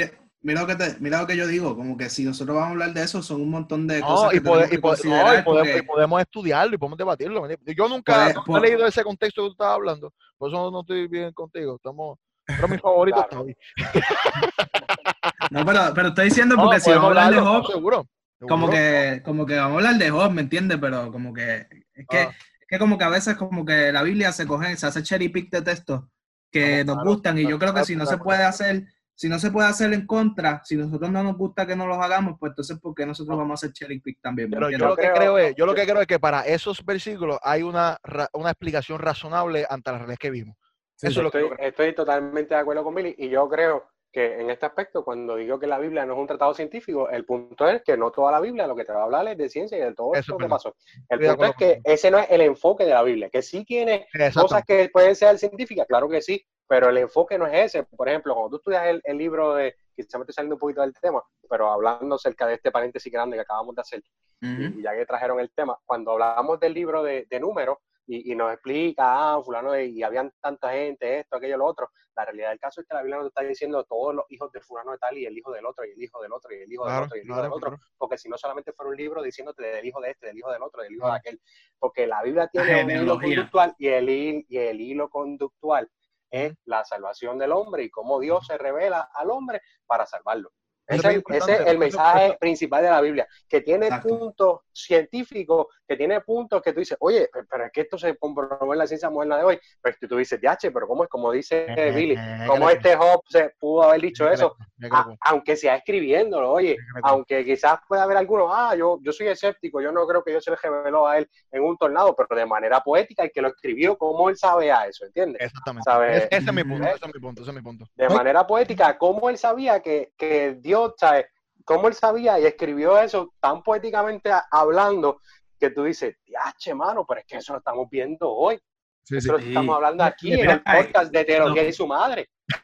Mira 0.44 0.60
lo 0.60 0.66
que 0.68 0.76
te, 0.76 0.96
mira 1.00 1.20
lo 1.20 1.26
que 1.26 1.36
yo 1.36 1.46
digo, 1.48 1.74
como 1.74 1.96
que 1.96 2.08
si 2.08 2.24
nosotros 2.24 2.54
vamos 2.54 2.68
a 2.68 2.72
hablar 2.72 2.92
de 2.94 3.02
eso, 3.02 3.22
son 3.22 3.40
un 3.40 3.50
montón 3.50 3.86
de 3.88 4.00
No, 4.00 4.06
cosas 4.06 4.28
y, 4.28 4.30
que 4.30 4.36
y 4.36 4.40
que 4.42 4.48
pode- 4.48 4.74
no, 4.76 4.80
considerar 4.80 5.38
y 5.40 5.42
podemos, 5.42 5.66
porque- 5.68 5.78
y 5.78 5.82
podemos 5.82 6.20
estudiarlo 6.20 6.74
y 6.74 6.78
podemos 6.78 6.98
debatirlo. 6.98 7.48
Yo 7.66 7.88
nunca 7.88 8.14
Puede- 8.14 8.34
no 8.34 8.40
he 8.40 8.44
puede- 8.44 8.62
leído 8.68 8.86
ese 8.86 9.02
contexto 9.02 9.42
que 9.42 9.48
tú 9.48 9.52
estabas 9.52 9.74
hablando, 9.74 10.12
por 10.38 10.50
eso 10.50 10.70
no 10.70 10.80
estoy 10.82 11.08
bien 11.08 11.32
contigo. 11.32 11.76
Estamos, 11.76 12.18
pero 12.46 12.68
mi 12.68 12.78
favorito 12.78 13.26
Claro. 13.28 13.46
No, 15.50 15.64
pero, 15.64 15.80
pero 15.94 16.08
estoy 16.08 16.24
diciendo 16.26 16.56
No, 16.56 16.62
porque 16.64 16.80
si 16.80 16.86
podemos 16.86 17.14
vamos 17.14 17.18
a 17.18 17.26
hablar 17.26 17.42
de 17.44 17.48
Job, 17.48 17.66
seguro. 17.72 18.08
como 18.48 18.70
que, 18.70 19.22
como 19.24 19.46
que 19.46 19.56
vamos 19.56 19.72
a 19.72 19.76
hablar 19.88 19.94
de 20.02 20.10
Job, 20.10 20.30
¿me 20.32 20.42
entiendes? 20.42 20.78
Pero 20.80 21.10
como 21.12 21.32
que, 21.32 21.66
es 21.94 22.06
que, 22.08 22.18
Ah. 22.18 22.30
es 22.60 22.66
que 22.68 22.78
como 22.78 22.98
que 22.98 23.04
a 23.04 23.08
veces 23.08 23.36
como 23.36 23.64
que 23.64 23.92
la 23.92 24.02
Biblia 24.02 24.32
se 24.32 24.46
coge, 24.46 24.76
se 24.76 24.86
hace 24.86 25.02
cherry 25.02 25.28
pick 25.28 25.50
de 25.50 25.62
textos 25.62 26.02
que 26.50 26.84
No, 26.84 26.94
nos 26.94 27.02
claro, 27.02 27.10
gustan 27.10 27.38
y 27.38 27.42
yo 27.42 27.58
creo 27.58 27.70
que 27.70 27.74
claro, 27.74 27.86
si 27.86 27.96
no 27.96 28.04
se 28.04 28.10
claro. 28.10 28.24
puede 28.24 28.44
hacer, 28.44 28.84
si 29.14 29.28
no 29.28 29.38
se 29.38 29.50
puede 29.50 29.68
hacer 29.68 29.92
en 29.92 30.06
contra, 30.06 30.60
si 30.64 30.76
nosotros 30.76 31.10
no 31.10 31.22
nos 31.22 31.36
gusta 31.36 31.66
que 31.66 31.76
no 31.76 31.86
los 31.86 31.98
hagamos, 31.98 32.36
pues 32.38 32.50
entonces 32.50 32.78
¿por 32.80 32.94
qué 32.94 33.06
nosotros 33.06 33.36
vamos 33.38 33.52
a 33.52 33.54
hacer 33.66 33.72
cherry 33.72 34.00
pick 34.00 34.20
también? 34.20 34.50
¿Me 34.50 34.56
Pero 34.56 34.70
yo 34.70 34.78
lo 34.78 34.96
que 34.96 35.10
creo- 35.12 35.38
es, 35.38 35.54
yo 35.56 35.66
lo 35.66 35.74
que 35.74 35.84
creo 35.86 36.00
es 36.00 36.06
que 36.06 36.18
para 36.18 36.42
esos 36.46 36.84
versículos 36.84 37.38
hay 37.42 37.62
una, 37.62 37.98
ra- 38.02 38.28
una 38.32 38.50
explicación 38.50 38.98
razonable 38.98 39.66
ante 39.68 39.90
las 39.90 40.00
realidades 40.00 40.18
que 40.18 40.30
vimos. 40.30 40.56
Sí, 40.96 41.06
Eso 41.08 41.20
es 41.20 41.24
lo 41.24 41.30
que 41.30 41.38
Estoy, 41.38 41.50
yo 41.50 41.56
creo. 41.56 41.68
estoy 41.68 41.94
totalmente 41.94 42.54
de 42.54 42.60
acuerdo 42.60 42.84
con 42.84 42.94
Billy 42.94 43.14
y 43.18 43.28
yo 43.28 43.48
creo 43.48 43.88
que 44.14 44.40
en 44.40 44.48
este 44.48 44.64
aspecto, 44.64 45.04
cuando 45.04 45.34
digo 45.34 45.58
que 45.58 45.66
la 45.66 45.80
Biblia 45.80 46.06
no 46.06 46.14
es 46.14 46.20
un 46.20 46.28
tratado 46.28 46.54
científico, 46.54 47.10
el 47.10 47.24
punto 47.24 47.68
es 47.68 47.82
que 47.82 47.96
no 47.96 48.12
toda 48.12 48.30
la 48.30 48.38
Biblia 48.38 48.68
lo 48.68 48.76
que 48.76 48.84
te 48.84 48.92
va 48.92 49.00
a 49.00 49.04
hablar 49.04 49.26
es 49.26 49.36
de 49.36 49.48
ciencia 49.48 49.76
y 49.76 49.80
de 49.80 49.92
todo 49.92 50.14
Eso 50.14 50.38
que 50.38 50.46
pasó. 50.46 50.76
El 51.08 51.20
Estoy 51.20 51.36
punto 51.36 51.50
es 51.50 51.56
que 51.56 51.80
ese 51.82 52.12
no 52.12 52.18
es 52.18 52.30
el 52.30 52.40
enfoque 52.42 52.84
de 52.84 52.94
la 52.94 53.02
Biblia, 53.02 53.28
que 53.28 53.42
sí 53.42 53.64
tiene 53.64 54.06
Exacto. 54.14 54.42
cosas 54.42 54.64
que 54.64 54.88
pueden 54.92 55.16
ser 55.16 55.36
científicas, 55.36 55.88
claro 55.88 56.08
que 56.08 56.22
sí, 56.22 56.40
pero 56.68 56.90
el 56.90 56.98
enfoque 56.98 57.36
no 57.36 57.46
es 57.48 57.74
ese. 57.74 57.82
Por 57.82 58.08
ejemplo, 58.08 58.34
cuando 58.34 58.50
tú 58.50 58.56
estudias 58.56 58.86
el, 58.86 59.02
el 59.02 59.18
libro 59.18 59.54
de, 59.54 59.74
quizá 59.96 60.16
me 60.16 60.22
estoy 60.22 60.34
saliendo 60.34 60.54
un 60.54 60.60
poquito 60.60 60.82
del 60.82 60.94
tema, 60.94 61.20
pero 61.50 61.68
hablando 61.68 62.14
acerca 62.14 62.46
de 62.46 62.54
este 62.54 62.70
paréntesis 62.70 63.12
grande 63.12 63.36
que 63.36 63.42
acabamos 63.42 63.74
de 63.74 63.80
hacer, 63.80 64.02
y 64.40 64.80
ya 64.80 64.94
que 64.94 65.06
trajeron 65.06 65.40
el 65.40 65.50
tema, 65.50 65.76
cuando 65.84 66.12
hablábamos 66.12 66.60
del 66.60 66.72
libro 66.72 67.02
de, 67.02 67.26
de 67.28 67.40
números 67.40 67.78
y, 68.06 68.32
y 68.32 68.34
nos 68.34 68.52
explica, 68.52 69.34
ah, 69.34 69.42
fulano, 69.42 69.72
de- 69.72 69.86
y 69.86 70.02
habían 70.02 70.32
tanta 70.40 70.72
gente, 70.72 71.20
esto, 71.20 71.36
aquello, 71.36 71.56
lo 71.56 71.66
otro, 71.66 71.90
la 72.16 72.24
realidad 72.24 72.50
del 72.50 72.60
caso 72.60 72.80
es 72.80 72.86
que 72.86 72.94
la 72.94 73.02
Biblia 73.02 73.18
nos 73.18 73.26
está 73.28 73.42
diciendo 73.42 73.82
todos 73.84 74.14
los 74.14 74.24
hijos 74.30 74.52
de 74.52 74.60
fulano 74.60 74.92
de 74.92 74.98
tal 74.98 75.18
y 75.18 75.26
el 75.26 75.36
hijo 75.36 75.50
del 75.52 75.66
otro 75.66 75.84
y 75.84 75.90
el 75.90 76.02
hijo 76.02 76.22
del 76.22 76.32
otro 76.32 76.52
y 76.54 76.62
el 76.62 76.72
hijo 76.72 76.84
del 76.86 77.02
otro 77.02 77.16
y 77.16 77.20
el 77.20 77.26
hijo 77.26 77.36
del 77.42 77.52
otro, 77.52 77.70
claro. 77.70 77.82
porque 77.98 78.18
si 78.18 78.28
no 78.28 78.38
solamente 78.38 78.72
fuera 78.72 78.90
un 78.90 78.96
libro 78.96 79.22
diciéndote 79.22 79.62
del 79.64 79.84
hijo 79.84 80.00
de 80.00 80.10
este, 80.10 80.26
del 80.28 80.38
hijo 80.38 80.52
del 80.52 80.62
otro, 80.62 80.82
del 80.82 80.92
hijo 80.94 81.06
de 81.06 81.12
aquel, 81.16 81.40
porque 81.78 82.06
la 82.06 82.22
Biblia 82.22 82.48
tiene 82.52 82.84
un 82.84 82.90
hilo 83.02 83.18
conductual 83.36 83.74
y 83.78 83.88
el, 83.88 84.08
y 84.10 84.58
el 84.58 84.80
hilo 84.80 85.08
conductual 85.08 85.90
es 86.30 86.54
la 86.64 86.84
salvación 86.84 87.38
del 87.38 87.52
hombre 87.52 87.84
y 87.84 87.90
cómo 87.90 88.18
Dios 88.20 88.46
se 88.46 88.58
revela 88.58 89.08
al 89.14 89.30
hombre 89.30 89.60
para 89.86 90.04
salvarlo. 90.06 90.50
Ese, 90.86 91.22
ese 91.28 91.52
es 91.54 91.60
el 91.66 91.78
mensaje 91.78 92.36
principal 92.38 92.82
de 92.82 92.90
la 92.90 93.00
Biblia, 93.00 93.26
que 93.48 93.60
tiene 93.62 93.86
Exacto. 93.86 94.08
puntos 94.08 94.60
científicos, 94.72 95.66
que 95.86 95.96
tiene 95.96 96.20
puntos 96.20 96.60
que 96.62 96.72
tú 96.72 96.80
dices, 96.80 96.96
oye, 97.00 97.28
pe- 97.32 97.44
pero 97.48 97.64
es 97.66 97.72
que 97.72 97.82
esto 97.82 97.96
se 97.98 98.16
comprobó 98.16 98.72
en 98.72 98.78
la 98.78 98.86
ciencia 98.86 99.10
moderna 99.10 99.38
de 99.38 99.44
hoy, 99.44 99.60
pero 99.80 99.96
tú 100.08 100.16
dices, 100.16 100.40
DH, 100.40 100.70
pero 100.72 100.86
¿cómo 100.86 101.04
es? 101.04 101.08
Como 101.10 101.30
dice 101.32 101.66
Eh, 101.76 101.90
Billy, 101.92 102.14
eh, 102.18 102.44
¿cómo 102.46 102.66
que 102.68 102.74
este 102.74 102.96
Job 102.96 103.20
se 103.28 103.50
pudo 103.58 103.84
haber 103.84 104.00
dicho 104.00 104.24
le- 104.28 104.34
eso? 104.34 104.56
A- 104.90 105.14
aunque 105.30 105.56
sea 105.56 105.76
escribiéndolo, 105.76 106.52
oye, 106.52 106.76
aunque 107.02 107.44
quizás 107.44 107.78
pueda 107.88 108.02
haber 108.02 108.16
algunos, 108.18 108.50
ah, 108.52 108.74
yo, 108.76 108.98
yo 109.02 109.12
soy 109.12 109.28
escéptico, 109.28 109.80
yo 109.80 109.90
no 109.92 110.06
creo 110.06 110.22
que 110.22 110.32
Dios 110.32 110.44
se 110.44 110.50
le 110.50 110.56
reveló 110.62 111.06
a 111.06 111.18
él 111.18 111.28
en 111.50 111.62
un 111.62 111.76
tornado, 111.78 112.14
pero 112.14 112.38
de 112.38 112.44
manera 112.46 112.80
poética, 112.80 113.22
el 113.24 113.30
que 113.32 113.40
lo 113.40 113.48
escribió, 113.48 113.96
¿cómo 113.96 114.28
él 114.28 114.36
sabía 114.36 114.86
eso? 114.86 115.06
¿Entiendes? 115.06 115.40
Exactamente. 115.42 115.90
¿Sabe? 115.90 116.16
Es- 116.18 116.24
ese 116.30 116.36
es 116.50 116.52
mi 116.52 116.64
punto, 116.64 116.84
¿Eh? 116.86 116.92
ese 116.96 117.06
es 117.06 117.14
mi 117.14 117.20
punto, 117.20 117.42
ese 117.42 117.50
es 117.50 117.56
mi 117.56 117.62
punto. 117.62 117.86
de 117.94 118.06
Oye. 118.06 118.14
manera 118.16 118.46
poética, 118.46 118.98
cómo 118.98 119.30
él 119.30 119.38
sabía 119.38 119.80
que, 119.80 120.12
que 120.18 120.54
Dios, 120.60 120.73
¿sabes? 120.96 121.26
Cómo 121.64 121.88
él 121.88 121.94
sabía 121.94 122.38
y 122.38 122.44
escribió 122.46 122.98
eso 122.98 123.32
tan 123.40 123.62
poéticamente 123.62 124.30
hablando 124.50 125.20
que 125.58 125.70
tú 125.70 125.84
dices, 125.84 126.16
diache, 126.26 126.74
mano, 126.74 127.06
pero 127.08 127.20
es 127.20 127.26
que 127.26 127.36
eso 127.36 127.52
lo 127.54 127.58
estamos 127.60 127.88
viendo 127.90 128.30
hoy. 128.30 128.56
sí, 129.02 129.14
sí. 129.14 129.16
Eso 129.18 129.32
lo 129.32 129.38
Sí. 129.38 129.48
estamos 129.48 129.74
hablando 129.76 130.04
aquí 130.04 130.32
en 130.32 130.50
el 130.50 130.62
ay, 130.64 130.82
podcast 130.84 131.12
de 131.12 131.24
teología 131.24 131.62
no. 131.62 131.68
y 131.68 131.72
su 131.72 131.86
madre. 131.86 132.28
Sí. 132.48 132.54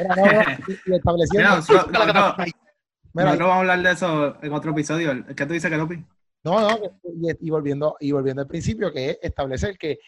Mira, 0.00 0.14
no, 0.16 0.24
no, 0.86 0.96
estableciendo- 0.96 1.56
Mira, 1.58 2.44
mira, 3.14 3.24
nosotros 3.24 3.48
vamos 3.48 3.56
a 3.56 3.60
hablar 3.60 3.82
de 3.82 3.90
eso 3.92 4.36
en 4.42 4.52
otro 4.52 4.70
episodio. 4.72 5.24
¿Qué 5.36 5.46
tú 5.46 5.52
dices, 5.54 5.70
Keropi? 5.70 6.04
No, 6.44 6.60
no, 6.60 6.78
y, 7.04 7.46
y 7.46 7.50
volviendo, 7.50 7.96
y 8.00 8.12
volviendo 8.12 8.42
al 8.42 8.48
principio, 8.48 8.92
que 8.92 9.10
es 9.10 9.18
establecer 9.22 9.76
que 9.76 9.98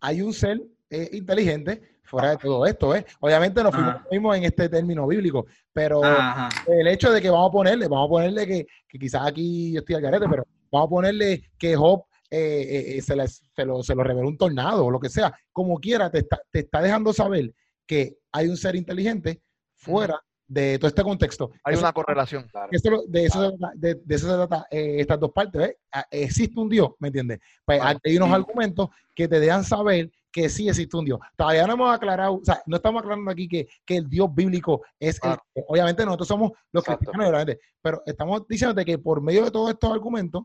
hay 0.00 0.22
un 0.22 0.32
ser 0.32 0.60
eh, 0.90 1.08
inteligente 1.12 1.93
fuera 2.04 2.30
de 2.30 2.36
todo 2.36 2.66
esto, 2.66 2.94
¿eh? 2.94 3.04
Obviamente 3.20 3.62
nos 3.62 3.74
fuimos 3.74 3.94
Ajá. 3.94 4.06
mismo 4.10 4.34
en 4.34 4.44
este 4.44 4.68
término 4.68 5.06
bíblico, 5.06 5.46
pero 5.72 6.04
Ajá. 6.04 6.48
el 6.68 6.86
hecho 6.86 7.10
de 7.12 7.20
que 7.20 7.30
vamos 7.30 7.48
a 7.48 7.52
ponerle, 7.52 7.88
vamos 7.88 8.06
a 8.06 8.10
ponerle 8.10 8.46
que, 8.46 8.66
que 8.88 8.98
quizás 8.98 9.26
aquí 9.26 9.72
yo 9.72 9.80
estoy 9.80 9.96
al 9.96 10.02
garete, 10.02 10.26
pero 10.28 10.44
vamos 10.70 10.86
a 10.86 10.90
ponerle 10.90 11.50
que 11.58 11.74
Job 11.76 12.04
eh, 12.30 12.36
eh, 12.38 12.96
eh, 12.98 13.02
se, 13.02 13.14
le- 13.16 13.28
se 13.28 13.64
lo, 13.64 13.82
se 13.82 13.94
lo 13.94 14.02
reveló 14.04 14.28
un 14.28 14.36
tornado 14.38 14.84
o 14.86 14.90
lo 14.90 14.98
que 15.00 15.08
sea, 15.08 15.32
como 15.52 15.78
quiera, 15.78 16.10
te 16.10 16.18
está, 16.18 16.40
te 16.50 16.60
está 16.60 16.80
dejando 16.82 17.12
saber 17.12 17.52
que 17.86 18.16
hay 18.32 18.48
un 18.48 18.56
ser 18.56 18.74
inteligente 18.76 19.40
fuera 19.74 20.20
de 20.46 20.78
todo 20.78 20.88
este 20.88 21.02
contexto. 21.02 21.50
Hay 21.64 21.74
Eso- 21.74 21.82
una 21.82 21.92
correlación. 21.92 22.46
Claro. 22.48 22.68
eso 22.70 23.04
de, 23.08 23.24
eso 23.24 23.50
se 23.50 23.56
de, 23.78 23.94
de 23.94 24.14
eso 24.14 24.26
se 24.28 24.34
trata 24.34 24.66
eh, 24.70 24.96
estas 24.98 25.18
dos 25.20 25.30
partes. 25.32 25.60
¿ves? 25.60 25.76
Ah, 25.92 26.04
Existe 26.10 26.58
un 26.60 26.68
Dios, 26.68 26.90
¿me 26.98 27.08
entiendes? 27.08 27.38
Pues 27.64 27.80
Claro. 27.80 27.98
hay 28.04 28.16
unos 28.16 28.28
Sí. 28.28 28.34
argumentos 28.34 28.88
que 29.14 29.26
te 29.28 29.40
dejan 29.40 29.64
saber 29.64 30.10
que 30.34 30.48
sí 30.48 30.68
existe 30.68 30.96
un 30.96 31.04
Dios. 31.04 31.20
Todavía 31.36 31.64
no 31.64 31.74
hemos 31.74 31.94
aclarado, 31.94 32.34
o 32.34 32.44
sea, 32.44 32.60
no 32.66 32.74
estamos 32.76 33.00
aclarando 33.00 33.30
aquí 33.30 33.46
que, 33.46 33.68
que 33.86 33.98
el 33.98 34.08
Dios 34.10 34.34
bíblico 34.34 34.82
es 34.98 35.20
el- 35.22 35.38
obviamente 35.68 36.04
nosotros 36.04 36.26
somos 36.26 36.50
los 36.72 36.82
Exacto. 36.82 37.12
cristianos, 37.12 37.56
pero 37.80 38.02
estamos 38.04 38.46
diciéndote 38.48 38.84
que 38.84 38.98
por 38.98 39.22
medio 39.22 39.44
de 39.44 39.52
todos 39.52 39.70
estos 39.70 39.92
argumentos 39.92 40.42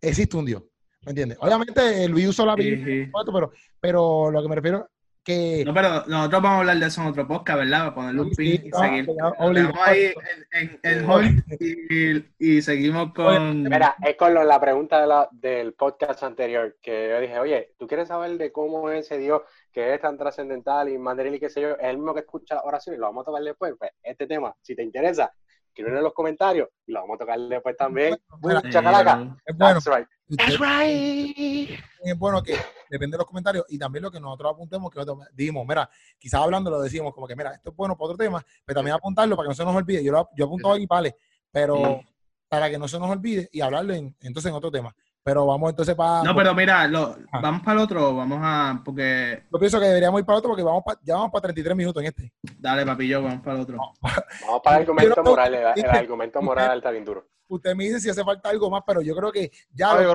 existe 0.00 0.36
un 0.36 0.44
Dios. 0.44 0.64
¿Me 1.04 1.10
entiendes? 1.10 1.38
Obviamente 1.40 2.08
Luis 2.08 2.28
usó 2.28 2.44
la 2.44 2.56
Biblia, 2.56 3.10
pero, 3.32 3.52
pero 3.80 4.30
lo 4.32 4.42
que 4.42 4.48
me 4.48 4.56
refiero 4.56 4.88
que 5.24 5.62
No, 5.64 5.72
pero 5.72 6.04
nosotros 6.06 6.42
vamos 6.42 6.56
a 6.56 6.58
hablar 6.60 6.76
de 6.78 6.86
eso 6.86 7.00
en 7.02 7.06
otro 7.08 7.26
podcast, 7.28 7.58
¿verdad? 7.60 7.78
Para 7.80 7.94
ponerle 7.94 8.20
un 8.22 8.30
Sí, 8.34 8.36
pin 8.36 8.60
sí, 8.60 8.66
y 8.66 8.70
no, 8.70 8.78
seguir. 8.78 9.06
dejamos 9.06 9.78
ahí 9.86 10.14
en, 10.52 10.60
en, 10.60 10.80
en 10.82 11.10
hold 11.10 11.42
y, 11.60 12.24
y 12.56 12.62
seguimos 12.62 13.12
con. 13.14 13.62
Mira, 13.62 13.94
es 14.04 14.16
con 14.16 14.34
lo- 14.34 14.44
la 14.44 14.60
pregunta 14.60 15.00
de 15.00 15.06
la- 15.06 15.28
del 15.30 15.74
podcast 15.74 16.22
anterior, 16.22 16.76
que 16.82 17.08
yo 17.10 17.20
dije, 17.20 17.38
oye, 17.38 17.72
¿tú 17.78 17.86
quieres 17.86 18.08
saber 18.08 18.36
de 18.36 18.50
cómo 18.52 18.90
es 18.90 19.06
ese 19.06 19.18
Dios 19.18 19.42
que 19.72 19.94
es 19.94 20.00
tan 20.00 20.18
trascendental 20.18 20.88
y 20.88 20.98
material 20.98 21.34
y 21.36 21.40
qué 21.40 21.48
sé 21.50 21.60
yo? 21.60 21.70
Es 21.70 21.84
el 21.84 21.96
mismo 21.98 22.14
que 22.14 22.20
escucha 22.20 22.60
oraciones 22.62 22.98
y 22.98 23.00
lo 23.00 23.06
vamos 23.06 23.22
a 23.22 23.26
tocar 23.26 23.42
después. 23.42 23.74
Pues 23.78 23.90
este 24.02 24.26
tema, 24.26 24.54
si 24.60 24.74
te 24.74 24.82
interesa, 24.82 25.32
escríbelo 25.68 25.98
en 25.98 26.04
los 26.04 26.12
comentarios 26.14 26.68
y 26.86 26.92
lo 26.92 27.00
vamos 27.00 27.14
a 27.14 27.18
tocar 27.20 27.38
después 27.38 27.76
también. 27.76 28.14
Sí, 28.14 28.70
Chacalaca. 28.70 29.36
es 29.46 29.56
bueno. 29.56 29.80
That's 29.80 29.86
right. 29.86 30.06
Usted- 30.32 30.58
right. 30.58 31.78
es 32.04 32.18
bueno 32.18 32.42
que 32.42 32.56
depende 32.90 33.14
de 33.14 33.18
los 33.18 33.26
comentarios 33.26 33.64
y 33.68 33.78
también 33.78 34.02
lo 34.02 34.10
que 34.10 34.18
nosotros 34.20 34.52
apuntemos, 34.54 34.90
que 34.90 34.98
nosotros 34.98 35.28
dijimos, 35.34 35.64
mira, 35.66 35.88
quizás 36.18 36.40
hablando 36.42 36.70
lo 36.70 36.80
decimos 36.80 37.14
como 37.14 37.26
que, 37.26 37.36
mira, 37.36 37.52
esto 37.54 37.70
es 37.70 37.76
bueno 37.76 37.96
para 37.96 38.06
otro 38.06 38.16
tema, 38.18 38.44
pero 38.64 38.78
también 38.78 38.96
apuntarlo 38.96 39.36
para 39.36 39.46
que 39.46 39.50
no 39.50 39.54
se 39.54 39.64
nos 39.64 39.74
olvide. 39.76 40.02
Yo, 40.04 40.12
lo, 40.12 40.28
yo 40.36 40.44
apunto 40.46 40.72
aquí, 40.72 40.86
vale, 40.86 41.16
pero 41.50 41.76
Sí. 42.00 42.08
para 42.48 42.68
que 42.70 42.78
no 42.78 42.88
se 42.88 42.98
nos 42.98 43.08
olvide 43.10 43.48
y 43.52 43.60
hablarlo 43.60 43.94
en- 43.94 44.14
entonces 44.20 44.50
en 44.50 44.56
otro 44.56 44.70
tema. 44.70 44.94
Pero 45.24 45.46
vamos 45.46 45.70
entonces 45.70 45.94
para... 45.94 46.24
No, 46.24 46.34
pero 46.34 46.52
mira, 46.52 46.88
lo, 46.88 47.14
Ah. 47.30 47.40
vamos 47.40 47.62
para 47.62 47.78
el 47.78 47.84
otro, 47.84 48.16
vamos 48.16 48.40
a. 48.42 48.82
Porque. 48.84 49.44
Yo 49.52 49.58
pienso 49.60 49.78
que 49.78 49.86
deberíamos 49.86 50.18
ir 50.18 50.26
para 50.26 50.38
otro 50.38 50.48
porque 50.50 50.64
vamos 50.64 50.82
pa- 50.84 50.98
ya 51.00 51.14
vamos 51.14 51.30
para 51.30 51.42
33 51.42 51.76
minutos 51.76 52.02
en 52.02 52.08
este. 52.08 52.32
Dale, 52.58 52.84
papillo, 52.84 53.22
vamos 53.22 53.40
para 53.40 53.54
el 53.54 53.62
otro. 53.62 53.76
Vamos 54.00 54.60
para 54.64 54.76
el 54.78 54.82
argumento 54.82 55.22
moral. 55.22 55.54
El, 55.54 55.60
el 55.62 55.68
Usted- 55.76 55.88
argumento 55.96 56.42
moral 56.42 56.78
está 56.78 56.90
bien 56.90 57.04
duro. 57.04 57.28
Usted 57.52 57.74
me 57.76 57.84
dice 57.84 58.00
si 58.00 58.08
hace 58.08 58.24
falta 58.24 58.48
algo 58.48 58.70
más, 58.70 58.82
pero 58.86 59.02
yo 59.02 59.14
creo 59.14 59.30
que 59.30 59.50
ya... 59.74 59.92
Ay, 59.92 60.04
lo- 60.06 60.14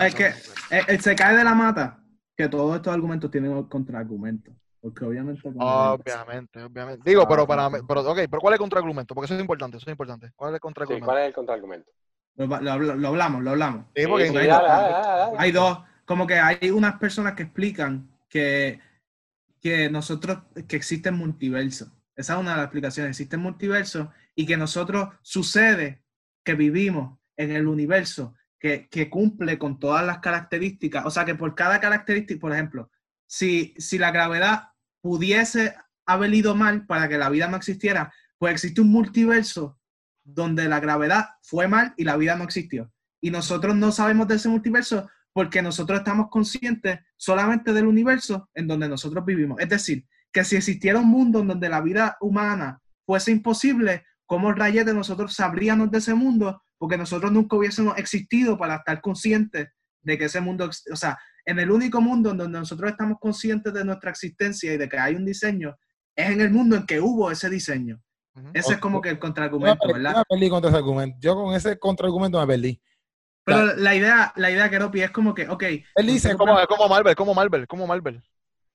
Es 0.00 0.14
que-. 0.14 0.34
Él, 0.70 0.84
él 0.88 1.00
se 1.00 1.14
cae 1.14 1.34
de 1.36 1.44
la 1.44 1.54
mata 1.54 1.98
que 2.36 2.48
todos 2.48 2.76
estos 2.76 2.92
argumentos 2.92 3.30
tienen 3.30 3.62
contraargumentos. 3.64 4.54
Porque 4.82 5.04
obviamente. 5.04 5.40
como- 5.42 5.64
Obviamente, 5.64 6.62
obviamente. 6.62 7.02
Digo, 7.08 7.26
pero 7.26 7.42
Ah, 7.42 7.46
para 7.46 7.70
pero 7.70 8.00
ok, 8.10 8.16
pero 8.28 8.40
¿cuál 8.40 8.52
es 8.52 8.56
el 8.56 8.60
contraargumento? 8.60 9.14
Porque 9.14 9.26
eso 9.26 9.34
es 9.34 9.40
importante, 9.40 9.76
eso 9.78 9.86
es 9.86 9.92
importante. 9.92 10.32
¿Cuál 10.36 10.50
es 10.50 10.54
el 10.54 10.58
Sí, 10.58 10.60
contraargumento? 10.60 11.06
¿Cuál 11.06 11.18
es 11.18 11.26
el 11.28 11.34
contraargumento? 11.34 11.90
Lo, 12.34 12.46
lo- 12.78 12.94
lo 12.96 13.08
hablamos, 13.08 13.42
lo 13.42 13.50
hablamos. 13.50 13.86
Sí, 13.94 14.06
porque 14.06 14.28
Sí, 14.28 14.36
hay- 14.36 14.46
dale, 14.48 14.68
dale, 14.68 14.92
dale, 14.92 15.06
dale. 15.06 15.36
Hay 15.38 15.52
dos, 15.52 15.78
como 16.04 16.26
que 16.26 16.34
hay 16.34 16.70
unas 16.70 16.98
personas 16.98 17.34
que 17.34 17.44
explican 17.44 18.10
que, 18.28 18.80
que 19.60 19.88
nosotros, 19.88 20.38
que 20.68 20.76
existen 20.76 21.14
multiversos. 21.16 21.88
Esa 22.16 22.34
es 22.34 22.40
una 22.40 22.50
de 22.50 22.56
las 22.56 22.64
explicaciones. 22.66 23.10
Existen 23.10 23.40
multiversos 23.40 24.08
y 24.34 24.46
que 24.46 24.56
nosotros 24.56 25.08
sucede 25.22 26.02
que 26.44 26.54
vivimos 26.54 27.18
en 27.36 27.50
el 27.52 27.66
universo 27.66 28.34
que, 28.58 28.88
que 28.88 29.10
cumple 29.10 29.58
con 29.58 29.78
todas 29.78 30.04
las 30.06 30.18
características. 30.18 31.04
O 31.06 31.10
sea, 31.10 31.24
que 31.24 31.34
por 31.34 31.54
cada 31.54 31.80
característica, 31.80 32.40
por 32.40 32.52
ejemplo, 32.52 32.90
si, 33.26 33.74
si 33.78 33.98
la 33.98 34.10
gravedad 34.10 34.68
pudiese 35.00 35.74
haber 36.06 36.32
ido 36.34 36.54
mal 36.54 36.86
para 36.86 37.08
que 37.08 37.18
la 37.18 37.28
vida 37.28 37.48
no 37.48 37.56
existiera, 37.56 38.12
pues 38.38 38.52
existe 38.52 38.80
un 38.80 38.90
multiverso 38.90 39.78
donde 40.24 40.68
la 40.68 40.80
gravedad 40.80 41.26
fue 41.42 41.68
mal 41.68 41.94
y 41.96 42.04
la 42.04 42.16
vida 42.16 42.36
no 42.36 42.44
existió. 42.44 42.92
Y 43.20 43.30
nosotros 43.30 43.74
no 43.76 43.92
sabemos 43.92 44.28
de 44.28 44.36
ese 44.36 44.48
multiverso 44.48 45.08
porque 45.32 45.62
nosotros 45.62 45.98
estamos 45.98 46.28
conscientes 46.30 47.00
solamente 47.16 47.72
del 47.72 47.86
universo 47.86 48.50
en 48.54 48.66
donde 48.66 48.88
nosotros 48.88 49.24
vivimos. 49.24 49.60
Es 49.60 49.68
decir, 49.68 50.06
que 50.32 50.44
si 50.44 50.56
existiera 50.56 50.98
un 50.98 51.08
mundo 51.08 51.40
en 51.40 51.48
donde 51.48 51.68
la 51.68 51.80
vida 51.80 52.16
humana 52.20 52.80
fuese 53.06 53.30
imposible, 53.30 54.04
¿cómo 54.26 54.52
rayete 54.52 54.92
nosotros 54.94 55.34
sabríamos 55.34 55.90
de 55.90 55.98
ese 55.98 56.14
mundo? 56.14 56.62
Porque 56.78 56.96
nosotros 56.96 57.30
nunca 57.30 57.56
hubiésemos 57.56 57.96
existido 57.98 58.58
para 58.58 58.76
estar 58.76 59.00
conscientes 59.00 59.68
de 60.02 60.18
que 60.18 60.24
ese 60.24 60.40
mundo, 60.40 60.68
o 60.92 60.96
sea, 60.96 61.18
en 61.44 61.58
el 61.58 61.70
único 61.70 62.00
mundo 62.00 62.30
en 62.30 62.38
donde 62.38 62.58
nosotros 62.58 62.90
estamos 62.90 63.18
conscientes 63.20 63.72
de 63.72 63.84
nuestra 63.84 64.10
existencia 64.10 64.72
y 64.72 64.76
de 64.76 64.88
que 64.88 64.98
hay 64.98 65.14
un 65.14 65.24
diseño, 65.24 65.76
es 66.16 66.30
en 66.30 66.40
el 66.40 66.50
mundo 66.50 66.76
en 66.76 66.86
que 66.86 67.00
hubo 67.00 67.30
ese 67.30 67.48
diseño. 67.48 68.00
Ujú. 68.34 68.50
Ese 68.54 68.74
es 68.74 68.78
como 68.78 69.00
que 69.00 69.10
el 69.10 69.18
contraargumento, 69.18 69.78
perdí, 69.80 69.92
yo 69.92 70.02
¿verdad? 70.02 70.16
me 70.18 70.36
perdí 70.36 70.50
contra 70.50 70.70
ese 70.70 70.78
argumento. 70.78 71.16
Yo 71.20 71.34
con 71.34 71.54
ese 71.54 71.78
contraargumento 71.78 72.40
me 72.40 72.46
perdí. 72.46 72.80
Pero 73.44 73.76
la 73.76 73.94
idea, 73.94 74.32
la 74.36 74.50
idea, 74.50 74.70
Keropi, 74.70 75.02
es 75.02 75.10
como 75.10 75.34
que, 75.34 75.48
ok. 75.48 75.62
Él 75.62 76.06
dice, 76.06 76.36
Como, 76.36 76.56
como 76.66 76.88
Marvel, 76.88 77.14
como 77.16 77.34
Marvel, 77.34 77.66
como 77.66 77.86
Marvel. 77.86 78.22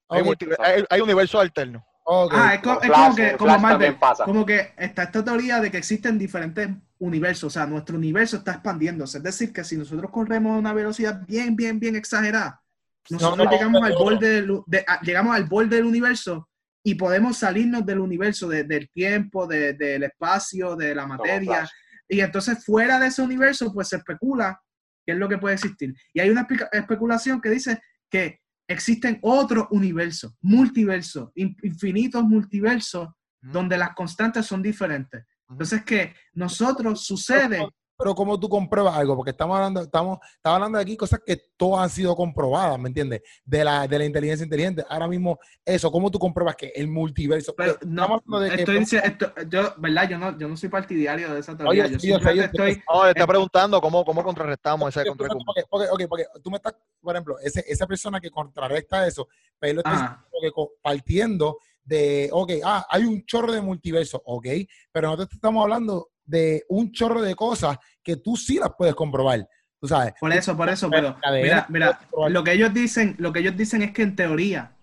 Hay, 0.10 0.24
hay, 0.60 0.84
hay 0.90 1.02
universos 1.02 1.42
alternos. 1.42 1.84
Ah, 2.32 2.54
es, 2.56 2.62
co- 2.62 2.70
Como 2.76 2.82
es 2.82 2.88
Flash, 2.88 3.04
como 3.04 3.16
que, 3.16 3.38
como 3.38 3.60
Marvel, 3.60 3.98
como 4.26 4.46
que 4.46 4.74
está 4.78 5.04
esta 5.04 5.24
teoría 5.26 5.60
de 5.60 5.70
que 5.72 5.78
existen 5.78 6.18
diferentes 6.18 6.70
universos, 7.00 7.44
o 7.46 7.50
sea, 7.50 7.66
nuestro 7.68 7.98
universo 7.98 8.38
está 8.38 8.54
expandiéndose. 8.54 9.18
Es 9.18 9.24
decir, 9.24 9.52
que 9.52 9.64
si 9.64 9.76
nosotros 9.78 10.10
corremos 10.12 10.56
a 10.56 10.60
una 10.60 10.74
velocidad 10.74 11.22
bien, 11.28 11.56
bien, 11.56 11.80
bien 11.80 11.96
exagerada, 11.96 12.62
nosotros 13.10 13.38
No, 13.38 13.44
no, 13.46 13.52
llegamos, 13.52 13.84
al 13.84 13.94
borde 13.94 14.30
del, 14.42 14.62
de- 14.68 14.86
a- 14.88 15.02
llegamos 15.02 15.36
al 15.36 15.44
borde 15.46 15.76
del 15.76 15.86
universo 15.86 16.48
y 16.84 16.96
podemos 16.96 17.38
salirnos 17.38 17.86
del 17.86 18.00
universo, 18.00 18.48
de- 18.48 18.64
del 18.64 18.90
tiempo, 18.90 19.46
de- 19.46 19.74
del 19.74 20.04
espacio, 20.04 20.76
de 20.78 20.96
la 20.96 21.06
materia. 21.06 21.70
Y 22.08 22.22
entonces 22.22 22.64
fuera 22.64 23.00
de 23.00 23.08
ese 23.08 23.22
universo, 23.22 23.74
pues 23.74 23.90
se 23.90 23.98
especula 23.98 24.62
qué 25.06 25.12
es 25.12 25.18
lo 25.18 25.28
que 25.28 25.38
puede 25.38 25.56
existir. 25.56 25.94
Y 26.14 26.22
hay 26.22 26.30
una 26.30 26.48
especulación 26.72 27.42
que 27.42 27.50
dice 27.50 27.82
que 28.10 28.40
existen 28.68 29.20
otros 29.22 29.68
universos, 29.72 30.34
multiversos, 30.42 31.30
in- 31.36 31.56
infinitos 31.64 32.24
multiversos, 32.24 33.10
donde 33.42 33.78
las 33.78 33.94
constantes 33.96 34.46
son 34.46 34.62
diferentes. 34.62 35.24
Entonces 35.50 35.84
que 35.84 36.14
nosotros 36.34 37.06
sucede, 37.06 37.66
Pero 37.98 38.14
como 38.14 38.40
tú 38.40 38.48
compruebas 38.48 38.96
algo, 38.96 39.16
porque 39.16 39.32
estamos 39.32 39.56
hablando, 39.58 39.82
estamos, 39.82 40.20
estamos 40.36 40.56
hablando 40.56 40.78
de 40.78 40.84
aquí 40.84 40.96
cosas 40.96 41.20
que 41.26 41.36
todas 41.58 41.84
han 41.84 41.90
sido 41.90 42.16
comprobadas, 42.16 42.78
¿me 42.80 42.90
entiendes? 42.90 43.24
De 43.44 43.64
la, 43.64 43.88
de 43.88 43.98
la 43.98 44.06
inteligencia 44.06 44.44
inteligente. 44.44 44.86
Ahora 44.88 45.08
mismo, 45.08 45.40
eso, 45.66 45.92
¿cómo 45.92 46.12
tú 46.12 46.20
compruebas 46.20 46.56
que 46.56 46.68
el 46.76 46.88
multiverso? 46.88 47.56
pero 47.56 47.76
no, 47.82 48.04
estamos 48.04 48.22
hablando 48.28 48.40
de 48.42 48.50
que- 48.56 48.62
estoy 48.62 48.78
dici- 48.78 49.02
esto- 49.04 49.34
yo, 49.50 49.74
¿verdad? 49.78 50.10
Yo 50.10 50.18
no, 50.20 50.38
yo 50.38 50.48
no 50.48 50.56
soy 50.56 50.70
partidario 50.70 51.34
de 51.34 51.40
esa 51.40 51.58
teoría. 51.58 51.86
Oye, 51.86 51.94
yo 51.94 52.00
sí, 52.00 52.08
yo 52.10 52.20
sé. 52.20 52.40
estoy, 52.40 52.84
No, 52.94 53.04
le 53.06 53.10
está 53.12 53.24
Eh, 53.24 53.28
preguntando 53.28 53.82
cómo, 53.82 54.06
cómo 54.06 54.24
contrarrestamos 54.24 54.90
ese 54.90 55.00
porque, 55.00 55.10
contraargumento. 55.10 55.54
porque, 55.70 55.88
porque- 55.90 56.04
ok, 56.06 56.10
porque 56.10 56.26
tú 56.44 56.52
me 56.52 56.58
estás, 56.58 56.76
por 57.02 57.16
ejemplo, 57.16 57.40
ese- 57.40 57.66
esa 57.68 57.88
persona 57.88 58.20
que 58.22 58.30
contrarresta 58.30 59.08
eso, 59.08 59.28
pero 59.58 59.74
lo 59.74 59.80
está 59.80 59.92
diciendo 59.92 60.18
que 60.40 60.52
partiendo 60.84 61.58
de, 61.84 62.30
ok, 62.32 62.52
ah, 62.64 62.86
hay 62.92 63.06
un 63.06 63.26
chorro 63.26 63.52
de 63.52 63.62
multiverso, 63.62 64.22
ok, 64.24 64.46
pero 64.92 65.08
nosotros 65.08 65.30
te 65.30 65.36
estamos 65.36 65.64
hablando 65.64 66.10
de 66.28 66.64
un 66.70 66.92
chorro 66.92 67.22
de 67.24 67.34
cosas 67.36 67.78
que 68.04 68.18
tú 68.18 68.36
sí 68.38 68.60
las 68.60 68.72
puedes 68.78 68.94
comprobar, 68.94 69.48
tú 69.80 69.88
sabes. 69.88 70.14
Por 70.20 70.32
eso, 70.34 70.56
por 70.56 70.70
eso, 70.70 70.90
pero 70.90 71.18
mira, 71.44 71.66
mira, 71.70 72.00
lo 72.30 72.44
que 72.44 72.52
ellos 72.52 72.74
dicen, 72.74 73.16
lo 73.18 73.34
que 73.34 73.40
ellos 73.40 73.58
dicen 73.58 73.82
es 73.82 73.92
que 73.92 74.04
en 74.04 74.16
teoría 74.16 74.76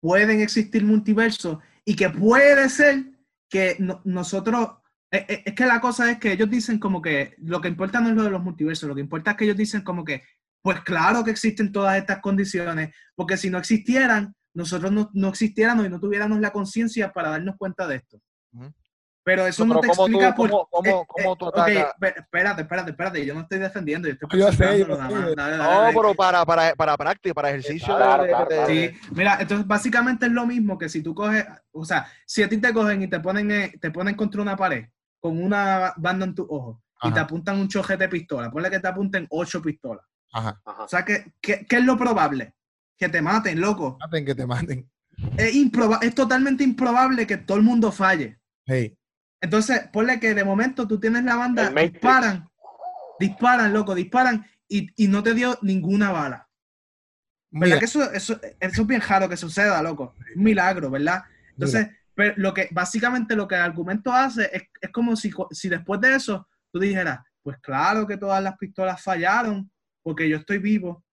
pueden 0.00 0.40
existir 0.40 0.84
multiversos 0.84 1.58
y 1.84 1.94
que 1.94 2.10
puede 2.10 2.68
ser 2.68 3.04
que 3.48 3.76
no- 3.78 4.00
nosotros, 4.04 4.70
eh, 5.10 5.24
eh, 5.28 5.42
es 5.46 5.54
que 5.54 5.66
la 5.66 5.80
cosa 5.80 6.10
es 6.10 6.18
que 6.18 6.32
ellos 6.32 6.50
dicen 6.50 6.78
como 6.78 7.00
que 7.00 7.34
lo 7.38 7.60
que 7.60 7.68
importa 7.68 8.00
no 8.00 8.08
es 8.10 8.16
lo 8.16 8.24
de 8.24 8.30
los 8.30 8.42
multiversos, 8.42 8.88
lo 8.88 8.94
que 8.94 9.00
importa 9.02 9.32
es 9.32 9.36
que 9.36 9.44
ellos 9.44 9.56
dicen 9.56 9.82
como 9.82 10.04
que, 10.04 10.22
pues 10.62 10.80
claro 10.80 11.22
que 11.22 11.30
existen 11.30 11.70
todas 11.70 11.96
estas 11.96 12.18
condiciones, 12.20 12.92
porque 13.14 13.36
si 13.36 13.50
no 13.50 13.58
existieran, 13.58 14.34
nosotros 14.54 14.90
no, 14.90 15.10
no 15.12 15.28
existiéramos 15.28 15.86
y 15.86 15.88
no 15.90 16.00
tuviéramos 16.00 16.40
la 16.40 16.50
conciencia 16.50 17.12
para 17.12 17.30
darnos 17.30 17.56
cuenta 17.56 17.86
de 17.86 17.96
esto. 17.96 18.18
Pero 19.26 19.44
eso 19.44 19.64
No, 19.66 19.80
te 19.80 19.88
¿cómo 19.88 19.96
tú- 19.96 20.02
explica 20.12 20.34
por 20.36 20.50
cómo- 20.50 20.68
cómo- 20.70 20.88
eh, 21.02 21.04
cómo 21.08 21.32
eh, 21.32 21.36
tú 21.36 21.46
ok, 21.46 21.58
atacas? 21.58 21.94
pe- 21.98 22.14
espérate, 22.16 22.62
espérate, 22.62 22.90
espérate, 22.92 23.26
yo 23.26 23.34
no 23.34 23.40
estoy 23.40 23.58
defendiendo, 23.58 24.06
yo 24.06 24.14
estoy 24.14 24.38
Yo 24.38 24.52
sé, 24.52 24.78
yo 24.78 24.86
nada 24.86 25.10
más. 25.10 25.34
Dale, 25.34 25.56
dale, 25.56 25.92
No, 25.92 26.00
pero 26.00 26.14
para, 26.14 26.46
para, 26.46 26.74
para 26.76 26.96
práctica, 26.96 27.34
para 27.34 27.50
ejercicio 27.50 27.96
Claro, 27.96 28.22
de- 28.22 28.28
claro. 28.28 28.66
Sí, 28.68 28.90
mira, 29.10 29.38
entonces 29.40 29.66
básicamente 29.66 30.26
es 30.26 30.32
lo 30.32 30.46
mismo 30.46 30.78
que 30.78 30.88
si 30.88 31.02
tú 31.02 31.12
coges, 31.12 31.44
o 31.72 31.84
sea, 31.84 32.06
si 32.24 32.44
a 32.44 32.48
ti 32.48 32.58
te 32.58 32.72
cogen 32.72 33.02
y 33.02 33.08
te 33.08 33.18
ponen, 33.18 33.50
eh, 33.50 33.72
te 33.80 33.90
ponen 33.90 34.14
contra 34.14 34.40
una 34.40 34.56
pared 34.56 34.84
con 35.18 35.42
una 35.42 35.92
banda 35.96 36.24
en 36.24 36.34
tu 36.36 36.46
ojo 36.48 36.80
y 37.02 37.10
te 37.10 37.18
apuntan 37.18 37.58
un 37.58 37.66
chojete 37.66 38.04
de 38.04 38.08
pistola, 38.08 38.48
ponle 38.48 38.70
que 38.70 38.78
te 38.78 38.86
apunten 38.86 39.26
ocho 39.30 39.60
pistolas. 39.60 40.04
Ajá, 40.32 40.60
Ajá. 40.64 40.84
O 40.84 40.88
sea, 40.88 41.04
¿qué, 41.04 41.32
qué, 41.40 41.66
qué 41.68 41.76
es 41.78 41.84
lo 41.84 41.96
probable? 41.96 42.54
Que 42.96 43.08
te 43.08 43.20
maten, 43.20 43.60
loco. 43.60 43.96
maten 43.98 44.24
que 44.24 44.36
te 44.36 44.46
maten. 44.46 44.88
Es, 45.36 45.52
improba- 45.56 45.98
es 46.00 46.14
totalmente 46.14 46.62
improbable 46.62 47.26
que 47.26 47.38
todo 47.38 47.56
el 47.56 47.64
mundo 47.64 47.90
falle. 47.90 48.38
Hey, 48.68 48.95
Entonces, 49.40 49.88
ponle 49.92 50.18
que 50.18 50.34
de 50.34 50.44
momento 50.44 50.86
tú 50.88 50.98
tienes 50.98 51.24
la 51.24 51.36
banda, 51.36 51.70
disparan, 51.70 52.48
disparan, 53.18 53.72
loco, 53.72 53.94
disparan 53.94 54.46
y, 54.68 54.88
y 54.96 55.08
no 55.08 55.22
te 55.22 55.34
dio 55.34 55.58
ninguna 55.62 56.10
bala. 56.10 56.48
¿Verdad 57.50 57.66
mira, 57.66 57.78
que 57.78 57.84
eso, 57.84 58.12
eso, 58.12 58.40
eso 58.60 58.82
es 58.82 58.86
bien 58.86 59.00
raro 59.00 59.28
que 59.28 59.36
suceda, 59.36 59.80
loco? 59.82 60.14
Un 60.34 60.42
milagro, 60.42 60.90
¿verdad? 60.90 61.24
Entonces, 61.52 61.88
pero 62.14 62.34
lo 62.38 62.54
que 62.54 62.68
básicamente 62.70 63.36
lo 63.36 63.46
que 63.46 63.54
el 63.54 63.60
argumento 63.60 64.12
hace 64.12 64.50
es, 64.52 64.64
es 64.80 64.90
como 64.90 65.16
si, 65.16 65.30
si 65.50 65.68
después 65.68 66.00
de 66.00 66.14
eso 66.14 66.48
tú 66.72 66.80
dijeras, 66.80 67.20
pues 67.42 67.58
claro 67.60 68.06
que 68.06 68.16
todas 68.16 68.42
las 68.42 68.56
pistolas 68.56 69.02
fallaron 69.02 69.70
porque 70.02 70.28
yo 70.28 70.38
estoy 70.38 70.58
vivo. 70.58 71.04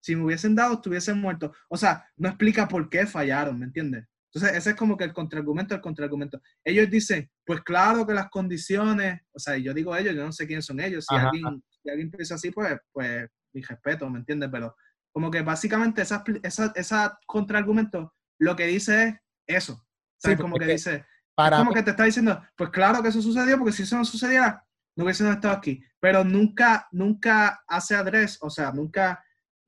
Si 0.00 0.16
me 0.16 0.24
hubiesen 0.24 0.54
dado, 0.54 0.74
estuviesen 0.74 1.20
muerto. 1.20 1.52
O 1.68 1.76
sea, 1.76 2.08
no 2.16 2.28
explica 2.28 2.66
por 2.66 2.88
qué 2.88 3.06
fallaron, 3.06 3.58
¿me 3.58 3.66
entiendes? 3.66 4.06
Entonces, 4.34 4.56
ese 4.56 4.70
es 4.70 4.76
como 4.76 4.96
que 4.96 5.04
el 5.04 5.12
contraargumento 5.12 5.74
del 5.74 5.82
contraargumento. 5.82 6.40
Ellos 6.64 6.88
dicen, 6.88 7.30
pues 7.44 7.60
claro 7.60 8.06
que 8.06 8.14
las 8.14 8.30
condiciones, 8.30 9.20
o 9.32 9.38
sea, 9.38 9.58
yo 9.58 9.74
digo 9.74 9.94
ellos, 9.94 10.14
yo 10.14 10.24
no 10.24 10.32
sé 10.32 10.46
quiénes 10.46 10.64
son 10.64 10.80
ellos. 10.80 11.04
Si 11.06 11.14
Ajá. 11.14 11.28
alguien, 11.28 11.62
si 11.82 11.90
alguien 11.90 12.10
piensa 12.10 12.36
así, 12.36 12.50
pues, 12.50 12.78
pues 12.92 13.28
mi 13.52 13.60
respeto, 13.60 14.08
¿me 14.08 14.20
entiendes? 14.20 14.48
Pero 14.50 14.74
como 15.12 15.30
que 15.30 15.42
básicamente 15.42 16.00
esa, 16.00 16.24
esa, 16.42 16.72
esa 16.74 17.18
contraargumento 17.26 18.14
lo 18.38 18.56
que 18.56 18.66
dice 18.66 19.20
es 19.46 19.56
eso. 19.56 19.86
Sí, 20.16 20.30
¿Sabes? 20.30 20.40
como 20.40 20.56
que 20.56 20.66
dice, 20.66 21.04
para 21.34 21.58
como 21.58 21.72
que 21.72 21.82
te 21.82 21.90
está 21.90 22.04
diciendo, 22.04 22.42
pues 22.56 22.70
claro 22.70 23.02
que 23.02 23.08
eso 23.08 23.20
sucedió, 23.20 23.58
porque 23.58 23.72
si 23.72 23.82
eso 23.82 23.96
no 23.96 24.04
sucediera, 24.04 24.64
no 24.96 25.04
hubiésemos 25.04 25.34
estado 25.34 25.54
aquí. 25.54 25.82
Pero 26.00 26.24
nunca, 26.24 26.88
nunca 26.90 27.62
hace 27.66 27.94
adres, 27.94 28.38
o 28.40 28.50
sea, 28.50 28.72
nunca, 28.72 29.22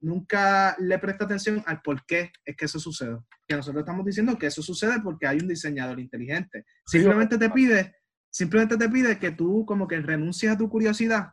nunca 0.05 0.77
le 0.79 0.99
presta 0.99 1.25
atención 1.25 1.63
al 1.67 1.83
por 1.83 2.05
qué 2.07 2.33
es 2.45 2.57
que 2.57 2.65
eso 2.67 2.79
sucede. 2.79 3.19
Que 3.47 3.57
nosotros 3.57 3.83
estamos 3.83 4.05
diciendo 4.05 4.39
que 4.39 4.47
eso 4.47 4.63
sucede 4.63 5.01
porque 5.03 5.27
hay 5.27 5.39
un 5.39 5.49
diseñador 5.49 5.99
inteligente. 6.01 6.65
Simplemente 6.87 7.37
te 7.39 7.51
pide, 7.51 7.97
simplemente 8.31 8.77
te 8.77 8.89
pide 8.89 9.19
que 9.19 9.31
tú 9.33 9.65
como 9.67 9.87
que 9.89 10.01
renuncies 10.01 10.53
a 10.53 10.59
tu 10.59 10.69
curiosidad, 10.69 11.33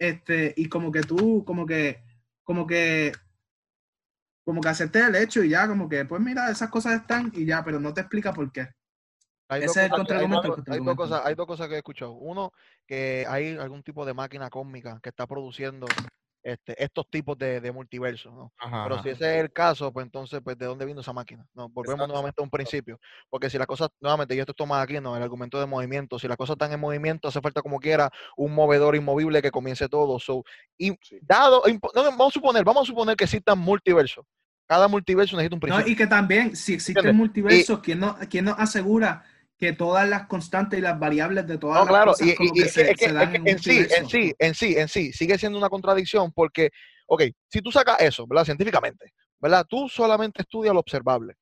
este, 0.00 0.54
y 0.56 0.68
como 0.68 0.92
que 0.92 1.00
tú, 1.00 1.44
como 1.44 1.66
que, 1.66 2.02
como 2.44 2.66
que, 2.66 3.12
como 4.44 4.60
que 4.60 4.68
aceptes 4.68 5.02
el 5.06 5.14
hecho 5.16 5.42
y 5.42 5.50
ya, 5.50 5.66
como 5.68 5.88
que, 5.88 6.04
pues 6.04 6.20
mira, 6.22 6.50
esas 6.50 6.70
cosas 6.70 7.00
están 7.00 7.30
y 7.34 7.44
ya, 7.44 7.64
pero 7.64 7.80
no 7.80 7.92
te 7.92 8.00
explica 8.00 8.32
por 8.32 8.50
qué. 8.52 8.68
Hay 9.50 9.60
Ese 9.62 9.66
dos 9.66 9.76
es 9.78 9.82
el 9.84 9.90
cosas- 9.90 9.98
contraargumento, 10.06 10.40
hay 10.42 10.44
Hay 10.44 10.48
dos, 10.48 10.56
contraargumento. 10.56 10.96
cosas, 11.02 11.22
hay 11.24 11.34
dos 11.34 11.46
cosas 11.46 11.68
que 11.68 11.74
he 11.74 11.78
escuchado. 11.78 12.12
Uno, 12.12 12.52
que 12.86 13.24
hay 13.28 13.56
algún 13.56 13.82
tipo 13.82 14.04
de 14.06 14.14
máquina 14.14 14.48
cósmica 14.50 15.00
que 15.02 15.08
está 15.08 15.26
produciendo 15.26 15.86
este, 16.42 16.82
estos 16.82 17.08
tipos 17.10 17.36
de, 17.38 17.60
de 17.60 17.72
multiversos, 17.72 18.32
¿no? 18.32 18.52
Ajá, 18.58 18.84
Pero 18.84 19.02
si 19.02 19.08
ese 19.10 19.36
es 19.36 19.40
el 19.44 19.52
caso, 19.52 19.92
pues 19.92 20.04
entonces, 20.06 20.40
pues, 20.42 20.56
¿de 20.58 20.66
dónde 20.66 20.84
vino 20.86 21.00
esa 21.00 21.12
máquina? 21.12 21.46
No, 21.54 21.68
volvemos 21.68 21.96
Exacto. 21.96 22.12
nuevamente 22.12 22.40
a 22.40 22.44
un 22.44 22.50
principio. 22.50 22.98
Porque 23.28 23.50
si 23.50 23.58
las 23.58 23.66
cosas, 23.66 23.88
nuevamente, 24.00 24.34
y 24.34 24.38
esto 24.38 24.54
es 24.56 24.70
aquí, 24.72 25.00
¿no? 25.00 25.16
El 25.16 25.22
argumento 25.22 25.58
de 25.60 25.66
movimiento. 25.66 26.18
Si 26.18 26.28
las 26.28 26.36
cosas 26.36 26.54
están 26.54 26.72
en 26.72 26.80
movimiento, 26.80 27.28
hace 27.28 27.40
falta 27.40 27.60
como 27.62 27.78
quiera 27.80 28.10
un 28.36 28.54
movedor 28.54 28.96
inmovible 28.96 29.42
que 29.42 29.50
comience 29.50 29.88
todo. 29.88 30.18
So, 30.18 30.42
y 30.78 30.92
Sí. 31.02 31.18
dado, 31.20 31.62
no, 31.94 32.02
vamos 32.04 32.28
a 32.28 32.30
suponer, 32.34 32.64
vamos 32.64 32.82
a 32.82 32.86
suponer 32.86 33.16
que 33.16 33.24
existan 33.24 33.58
multiversos. 33.58 34.24
Cada 34.68 34.86
multiverso 34.88 35.36
necesita 35.36 35.56
un 35.56 35.60
No, 35.60 35.62
principio. 35.66 35.92
y 35.92 35.96
que 35.96 36.06
también, 36.06 36.54
si 36.54 36.74
existen 36.74 36.98
¿Entiendes? 37.00 37.18
multiversos, 37.18 37.80
¿quién, 37.80 38.00
no, 38.00 38.16
¿quién 38.30 38.44
nos 38.44 38.58
asegura 38.58 39.24
que 39.58 39.72
todas 39.72 40.08
las 40.08 40.26
constantes 40.28 40.78
y 40.78 40.82
las 40.82 40.98
variables 40.98 41.46
de 41.46 41.58
todas 41.58 41.78
No, 41.80 41.84
las 41.84 41.88
claro, 41.88 42.12
cosas 42.12 42.26
y, 42.28 42.34
como 42.36 42.52
y- 42.54 42.58
que 42.60 42.64
y- 42.66 42.68
se, 42.68 42.90
es 42.92 42.96
que- 42.96 43.04
se 43.06 43.12
dan 43.12 43.34
es 43.34 43.42
que 43.42 43.50
en 43.50 43.58
sí, 43.58 43.78
en 43.90 44.06
sí, 44.08 44.34
en 44.38 44.54
sí, 44.54 44.74
en 44.78 44.88
sí, 44.88 45.12
sigue 45.12 45.36
siendo 45.36 45.58
una 45.58 45.68
contradicción 45.68 46.32
porque, 46.32 46.70
ok, 47.06 47.24
si 47.48 47.60
tú 47.60 47.72
sacas 47.72 48.00
eso, 48.00 48.24
¿verdad? 48.28 48.44
Científicamente, 48.44 49.12
¿verdad? 49.40 49.66
Tú 49.68 49.88
solamente 49.88 50.42
estudias 50.42 50.72
lo 50.72 50.80
observable 50.80 51.34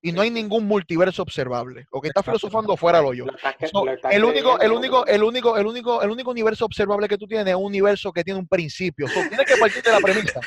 y 0.00 0.12
no 0.12 0.20
hay 0.20 0.30
ningún 0.30 0.68
multiverso 0.68 1.22
observable, 1.22 1.84
o 1.90 2.00
que 2.00 2.06
estás 2.08 2.24
filosofando 2.24 2.76
fuera 2.76 3.02
lo 3.02 3.12
yo. 3.12 3.24
So, 3.72 3.84
el 4.08 4.24
único, 4.24 4.60
el 4.60 4.70
único, 4.70 5.04
el 5.04 5.24
único, 5.24 5.56
el 5.56 5.66
único, 5.66 6.00
el 6.00 6.10
único 6.10 6.30
universo 6.30 6.64
observable 6.64 7.08
que 7.08 7.18
tú 7.18 7.26
tienes 7.26 7.48
es 7.48 7.56
un 7.56 7.64
universo 7.64 8.12
que 8.12 8.22
tiene 8.22 8.38
un 8.38 8.46
principio. 8.46 9.08
So, 9.08 9.24
tienes 9.28 9.44
que 9.46 9.56
partir 9.56 9.82
de 9.82 9.90
la 9.90 10.00
premisa. 10.00 10.40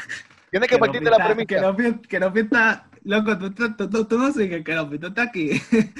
Tienes 0.52 0.70
que 0.70 0.76
Que 0.76 0.80
partir 0.80 1.02
no 1.02 1.06
de 1.06 1.12
la 1.12 1.18
pinta- 1.18 1.28
premisa. 1.34 1.56
Que 1.56 1.62
no, 1.62 1.76
pinta- 1.76 2.08
que 2.10 2.20
no 2.20 2.34
pinta, 2.34 2.90
loco, 3.04 3.38
tú, 3.38 3.52
tú, 3.54 3.76
tú, 3.76 3.90
tú- 3.90 4.06
tú 4.06 4.18
no 4.20 4.32
sigues, 4.34 4.64
que 4.64 4.76
no 4.76 4.90
pinta 4.90 5.08
está 5.08 5.24
aquí. 5.24 5.50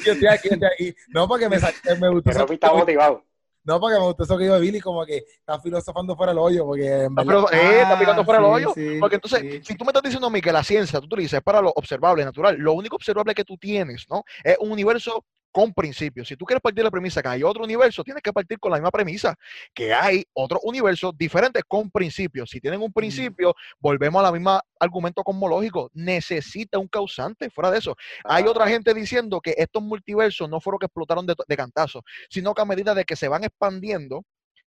Yo 0.06 0.12
estoy 0.14 0.28
aquí, 0.28 0.50
yo 0.50 0.56
estoy 0.56 0.70
aquí. 0.74 0.96
No, 1.10 1.28
porque 1.28 1.48
me, 1.50 1.58
me 1.58 2.10
gustó 2.10 2.30
eso, 2.32 2.40
Ropi 2.40 2.54
está 2.56 2.74
motivado. 2.74 3.24
no, 3.64 3.80
porque 3.80 3.98
me 3.98 4.04
gustó 4.06 4.24
eso 4.24 4.38
que 4.38 4.44
dijo 4.44 4.60
Billy, 4.60 4.82
como 4.82 5.06
que 5.06 5.18
está 5.40 5.60
filosofando 5.62 6.16
fuera 6.18 6.34
del 6.34 6.40
hoyo, 6.40 6.66
porque 6.66 6.86
en 7.06 7.14
Ah, 7.18 7.24
verdad, 7.24 7.46
pero, 7.50 7.52
eh, 7.54 7.82
está 7.82 7.98
picando 7.98 8.26
fuera 8.26 8.40
el 8.40 8.46
Ah, 8.46 8.50
hoyo. 8.50 8.72
sí, 8.76 8.98
Porque 9.00 9.16
entonces, 9.16 9.40
sí. 9.42 9.62
si 9.64 9.76
tú 9.76 9.86
me 9.86 9.90
estás 9.92 10.04
diciendo 10.04 10.28
a 10.28 10.30
mí 10.30 10.42
que 10.42 10.52
la 10.52 10.64
ciencia, 10.64 11.00
tú 11.00 11.06
utilizas 11.06 11.38
es 11.38 11.44
para 11.44 11.62
lo 11.62 11.70
observable, 11.70 12.26
natural, 12.26 12.58
lo 12.58 12.74
único 12.74 12.98
observable 12.98 13.34
que 13.34 13.46
tú 13.46 13.58
tienes, 13.58 14.06
¿no? 14.10 14.24
Es 14.44 14.58
un 14.60 14.72
universo 14.72 15.24
con 15.52 15.74
principios. 15.74 16.28
Si 16.28 16.36
tú 16.36 16.46
quieres 16.46 16.62
partir 16.62 16.78
de 16.78 16.86
la 16.86 16.92
premisa 16.92 17.22
que 17.22 17.28
hay 17.28 17.44
otro 17.44 17.64
universo, 17.64 18.04
tienes 18.04 18.24
que 18.24 18.32
partir 18.32 18.60
con 18.60 18.72
la 18.72 18.78
misma 18.78 18.92
premisa, 18.92 19.36
que 19.74 19.94
hay 19.94 20.24
otro 20.34 20.60
universo 20.64 21.12
diferente 21.12 21.62
con 21.68 21.92
principios. 21.92 22.50
Si 22.50 22.60
tienen 22.60 22.82
un 22.82 22.92
principio, 22.92 23.54
volvemos 23.80 24.20
a 24.22 24.24
la 24.24 24.32
misma 24.32 24.62
argumento 24.80 25.24
cosmológico. 25.24 25.90
Necesita 25.94 26.80
un 26.80 26.88
causante. 26.88 27.50
Fuera 27.50 27.72
de 27.72 27.80
eso, 27.80 27.96
hay 28.24 28.46
otra 28.46 28.68
gente 28.68 28.94
diciendo 28.94 29.42
que 29.42 29.54
estos 29.58 29.84
multiversos 29.84 30.50
no 30.50 30.60
fueron 30.62 30.80
que 30.80 30.86
explotaron 30.86 31.26
de, 31.26 31.36
de 31.48 31.58
cantazo, 31.58 32.04
sino 32.30 32.54
que 32.54 32.62
a 32.62 32.66
medida 32.66 32.96
de 32.96 33.04
que 33.04 33.16
se 33.16 33.28
van 33.28 33.44
expandiendo, 33.44 34.24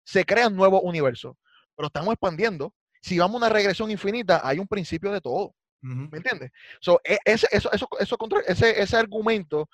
se 0.05 0.25
crean 0.25 0.55
nuevos 0.55 0.81
universos. 0.85 1.35
Pero 1.75 1.89
estamos 1.89 2.13
expandiendo. 2.13 2.73
Si 3.01 3.19
vamos 3.19 3.35
a 3.37 3.47
una 3.47 3.55
regresión 3.55 3.91
infinita, 3.91 4.41
hay 4.45 4.59
un 4.59 4.67
principio 4.67 5.11
de 5.13 5.21
todo. 5.21 5.55
¿Me 5.83 6.19
entiendes? 6.19 6.51
So, 6.81 7.01
e- 7.05 7.19
ese, 7.25 7.47
eso, 7.53 7.71
eso, 7.71 7.89
eso 8.01 8.19
ese, 8.47 8.83
ese 8.83 8.97
argumento 8.97 9.69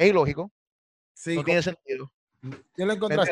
es 0.00 0.10
ilógico, 0.10 0.50
Sí, 1.12 1.36
no 1.36 1.44
tiene 1.44 1.62
sentido. 1.62 2.10
yo 2.76 2.86
lo 2.86 2.92
encontré. 2.94 3.22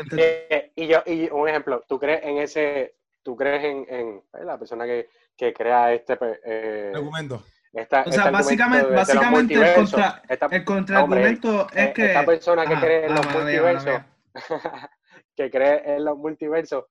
Eh, 0.51 0.73
y 0.77 0.87
yo, 0.87 1.03
y 1.07 1.29
un 1.31 1.49
ejemplo, 1.49 1.83
¿tú 1.89 1.99
crees 1.99 2.23
en 2.25 2.39
ese, 2.39 2.97
tú 3.23 3.35
crees 3.37 3.65
en, 3.65 3.87
en 3.89 4.09
eh, 4.35 4.45
la 4.45 4.59
persona 4.59 4.85
que, 4.85 5.09
que 5.37 5.53
crea 5.55 5.93
este, 5.95 6.19
eh, 6.45 6.93
argumento. 6.95 7.43
esta, 7.73 8.03
O 8.03 8.13
sea, 8.13 8.25
este 8.25 8.31
básicamente- 8.33 8.89
de 8.91 8.97
básicamente 8.97 9.55
el 9.55 9.75
contra- 9.75 10.23
Esta- 10.29 10.47
El 10.51 10.65
contraargumento 10.65 11.63
eh, 11.73 11.85
es 11.87 11.95
que. 11.95 12.07
esta 12.07 12.27
persona 12.27 12.67
que 12.67 12.75
Ah, 12.75 12.81
cree 12.81 13.05
en 13.07 13.13
ah, 13.13 13.15
los 13.17 13.33
multiversos, 13.35 14.01
que 15.37 15.51
cree 15.51 15.95
en 15.97 16.05
los 16.05 16.19
multiversos, 16.19 16.85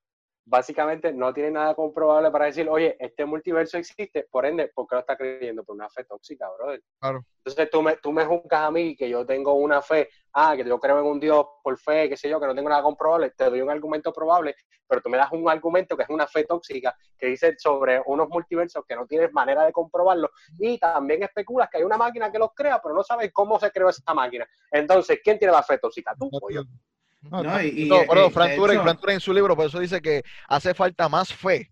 básicamente 0.48 1.12
no 1.12 1.32
tiene 1.32 1.50
nada 1.50 1.74
comprobable 1.74 2.30
para 2.30 2.46
decir, 2.46 2.68
oye, 2.68 2.96
este 2.98 3.24
multiverso 3.26 3.76
existe, 3.76 4.26
por 4.30 4.46
ende, 4.46 4.68
¿por 4.74 4.86
qué 4.86 4.96
lo 4.96 5.00
está 5.00 5.16
creyendo? 5.16 5.62
Por 5.62 5.76
una 5.76 5.90
fe 5.90 6.04
tóxica, 6.04 6.48
brother. 6.56 6.82
Claro. 6.98 7.24
Entonces 7.44 7.70
tú 7.70 7.82
me, 7.82 7.96
tú 7.96 8.12
me 8.12 8.24
juzgas 8.24 8.60
a 8.60 8.70
mí 8.70 8.96
que 8.96 9.08
yo 9.08 9.26
tengo 9.26 9.54
una 9.54 9.82
fe, 9.82 10.08
ah, 10.32 10.56
que 10.56 10.64
yo 10.64 10.78
creo 10.80 10.98
en 11.00 11.06
un 11.06 11.20
Dios 11.20 11.46
por 11.62 11.78
fe, 11.78 12.08
qué 12.08 12.16
sé 12.16 12.30
yo, 12.30 12.40
que 12.40 12.46
no 12.46 12.54
tengo 12.54 12.68
nada 12.68 12.82
comprobable, 12.82 13.30
te 13.30 13.44
doy 13.44 13.60
un 13.60 13.70
argumento 13.70 14.12
probable, 14.12 14.54
pero 14.86 15.02
tú 15.02 15.10
me 15.10 15.18
das 15.18 15.30
un 15.32 15.48
argumento 15.48 15.96
que 15.96 16.04
es 16.04 16.08
una 16.08 16.26
fe 16.26 16.44
tóxica, 16.44 16.96
que 17.18 17.26
dice 17.26 17.54
sobre 17.58 18.00
unos 18.06 18.28
multiversos 18.28 18.84
que 18.86 18.96
no 18.96 19.06
tienes 19.06 19.32
manera 19.32 19.64
de 19.64 19.72
comprobarlo, 19.72 20.30
y 20.58 20.78
también 20.78 21.22
especulas 21.22 21.68
que 21.70 21.78
hay 21.78 21.84
una 21.84 21.98
máquina 21.98 22.32
que 22.32 22.38
los 22.38 22.54
crea, 22.54 22.80
pero 22.82 22.94
no 22.94 23.02
sabes 23.02 23.30
cómo 23.32 23.60
se 23.60 23.70
creó 23.70 23.90
esa 23.90 24.14
máquina. 24.14 24.46
Entonces, 24.70 25.20
¿quién 25.22 25.38
tiene 25.38 25.52
la 25.52 25.62
fe 25.62 25.78
tóxica? 25.78 26.14
Tú 26.18 26.30
o 26.32 26.50
yo. 26.50 26.62
No, 27.30 27.42
No, 27.42 27.62
y, 27.62 27.88
No, 27.88 27.96
pero 28.08 28.26
eh, 28.26 28.30
Frank 28.30 28.56
Turek, 28.56 28.74
hecho- 28.74 28.82
Frank 28.82 29.00
Turek 29.00 29.14
en 29.14 29.20
su 29.20 29.32
libro, 29.32 29.54
por 29.56 29.66
eso 29.66 29.78
dice 29.80 30.00
que 30.00 30.22
hace 30.48 30.74
falta 30.74 31.08
más 31.08 31.32
fe 31.32 31.70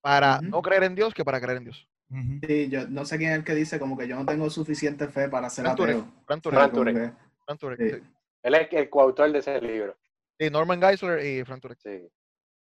para 0.00 0.40
no 0.40 0.62
creer 0.62 0.84
en 0.84 0.94
Dios 0.94 1.12
que 1.14 1.24
para 1.24 1.40
creer 1.40 1.58
en 1.58 1.64
Dios. 1.64 1.86
ujú. 2.10 2.40
Sí, 2.46 2.68
yo 2.70 2.88
no 2.88 3.04
sé 3.04 3.18
quién 3.18 3.32
es 3.32 3.38
el 3.38 3.44
que 3.44 3.54
dice 3.54 3.78
como 3.78 3.96
que 3.98 4.08
yo 4.08 4.16
no 4.16 4.24
tengo 4.24 4.48
suficiente 4.50 5.08
fe 5.08 5.28
para 5.28 5.50
ser 5.50 5.64
Frank 5.64 5.76
Turek, 5.76 5.96
ateo. 5.96 6.12
Frank 6.26 6.42
Turek, 6.42 6.58
Frank 6.58 6.72
Turek. 6.72 6.96
que- 6.96 7.12
Frank 7.44 7.60
Turek, 7.60 7.78
sí. 7.80 7.90
sí. 7.90 8.12
Él 8.42 8.54
es 8.54 8.68
el 8.72 8.88
coautor 8.90 9.32
de 9.32 9.38
ese 9.40 9.60
libro. 9.60 9.96
Sí, 10.38 10.48
Norman 10.50 10.80
Geisler 10.80 11.24
y 11.24 11.44
Frank 11.44 11.60
Turek. 11.60 11.78
Sí. 11.82 12.08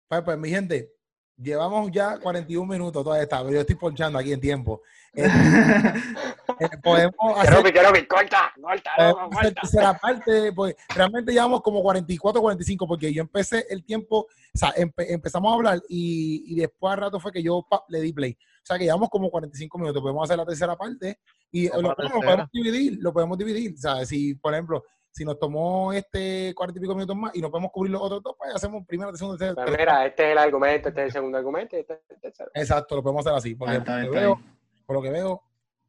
Pues, 0.09 0.23
pues, 0.23 0.37
mi 0.39 0.51
gente, 0.51 0.91
llevamos 1.39 1.91
ya 1.91 2.19
41 2.19 2.67
minutos 2.71 3.03
toda 3.03 3.21
esta, 3.23 3.39
pero 3.41 3.53
yo 3.55 3.61
estoy 3.61 3.77
ponchando 3.77 4.19
aquí 4.19 4.33
en 4.33 4.41
tiempo. 4.41 4.83
Eh, 6.65 6.79
podemos 6.83 7.15
hacer, 7.39 7.51
Keropi, 7.51 7.73
Keropi, 7.73 8.07
corta, 8.07 8.53
corta, 8.61 8.91
loco, 9.09 9.31
corta. 9.31 9.53
tercera 9.61 9.99
parte, 9.99 10.53
pues 10.53 10.75
realmente 10.95 11.33
llevamos 11.33 11.61
como 11.63 11.83
44, 11.83 12.41
45, 12.41 12.87
porque 12.87 13.13
yo 13.13 13.23
empecé 13.23 13.67
el 13.71 13.85
tiempo, 13.85 14.19
o 14.21 14.29
sea, 14.59 14.75
empe- 14.75 15.07
empezamos 15.09 15.51
a 15.51 15.55
hablar 15.55 15.81
y, 15.89 16.45
y 16.47 16.57
después 16.61 16.93
al 16.93 17.01
rato 17.01 17.21
fue 17.21 17.33
que 17.33 17.43
yo 17.43 17.67
pa, 17.69 17.85
le 17.89 18.01
di 18.01 18.13
play. 18.13 18.33
O 18.33 18.65
sea, 18.65 18.79
que 18.79 18.85
llevamos 18.85 19.09
como 19.09 19.31
45 19.31 19.79
minutos, 19.79 20.01
podemos 20.03 20.23
hacer 20.25 20.37
la 20.39 20.47
tercera 20.47 20.77
parte 20.77 21.19
y 21.51 21.69
lo, 21.69 21.83
la 21.83 21.89
lo 21.99 22.21
podemos 22.21 22.49
dividir, 22.53 22.99
lo 23.01 23.13
podemos 23.13 23.37
dividir. 23.39 23.75
O 23.75 23.77
sea, 23.77 24.05
si, 24.07 24.35
por 24.35 24.53
ejemplo, 24.55 24.85
si 25.11 25.25
nos 25.27 25.39
tomó 25.39 25.93
este 25.93 26.55
40 26.55 26.79
y 26.79 26.81
pico 26.81 26.95
minutos 26.95 27.17
más 27.17 27.35
y 27.35 27.41
no 27.43 27.51
podemos 27.51 27.71
cubrir 27.73 27.93
los 27.93 28.01
otros 28.01 28.23
dos, 28.23 28.35
pues 28.39 28.55
hacemos 28.55 28.87
primera, 28.87 29.13
segunda, 29.15 29.37
tercera. 29.37 29.65
Pero 29.67 29.77
mira, 29.77 30.07
este 30.07 30.25
es 30.27 30.33
el 30.33 30.39
argumento, 30.39 30.89
este 30.89 31.01
es 31.03 31.07
el 31.07 31.13
segundo 31.13 31.37
argumento 31.39 31.77
y 31.77 31.81
este 31.81 31.93
es 31.95 32.01
el 32.11 32.21
tercero. 32.21 32.51
Exacto, 32.55 32.97
lo 32.97 33.03
podemos 33.03 33.27
hacer 33.27 33.37
así. 33.37 33.55
Porque 33.57 33.75
Ah, 33.75 33.79
está 33.79 33.93
por, 33.93 34.01
lo 34.01 34.07
está 34.07 34.21
veo, 34.21 34.41
por 34.87 34.97
lo 34.97 35.03
que 35.03 35.11
veo, 35.11 35.43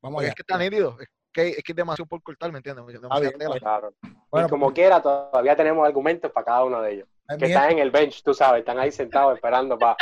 vamos 0.04 0.22
allá. 0.22 0.30
es 0.30 0.36
que 0.36 0.42
está 0.44 0.58
nítido. 0.58 0.98
Es 1.00 1.08
que, 1.34 1.50
es 1.50 1.64
que 1.64 1.72
es 1.72 1.76
demasiado 1.76 2.08
por 2.08 2.22
cortar, 2.22 2.52
¿me 2.52 2.60
entiendes? 2.60 2.86
Demasiada 2.86 3.20
bien, 3.20 3.40
tela. 3.40 3.60
Claro. 3.60 3.94
Bueno, 4.30 4.48
y 4.48 4.50
como 4.52 4.72
quiera, 4.72 5.02
todavía 5.02 5.56
tenemos 5.56 5.86
argumentos 5.88 6.32
para 6.32 6.46
cada 6.46 6.64
uno 6.66 6.82
de 6.82 6.94
ellos. 6.94 7.08
pues, 7.26 7.40
Que 7.40 7.46
están 7.48 7.72
en 7.72 7.80
el 7.80 7.90
bench, 7.90 8.22
tú 8.22 8.34
sabes, 8.36 8.60
están 8.60 8.78
ahí 8.78 8.92
sentados 8.92 9.34
esperando 9.34 9.80
para 9.80 9.96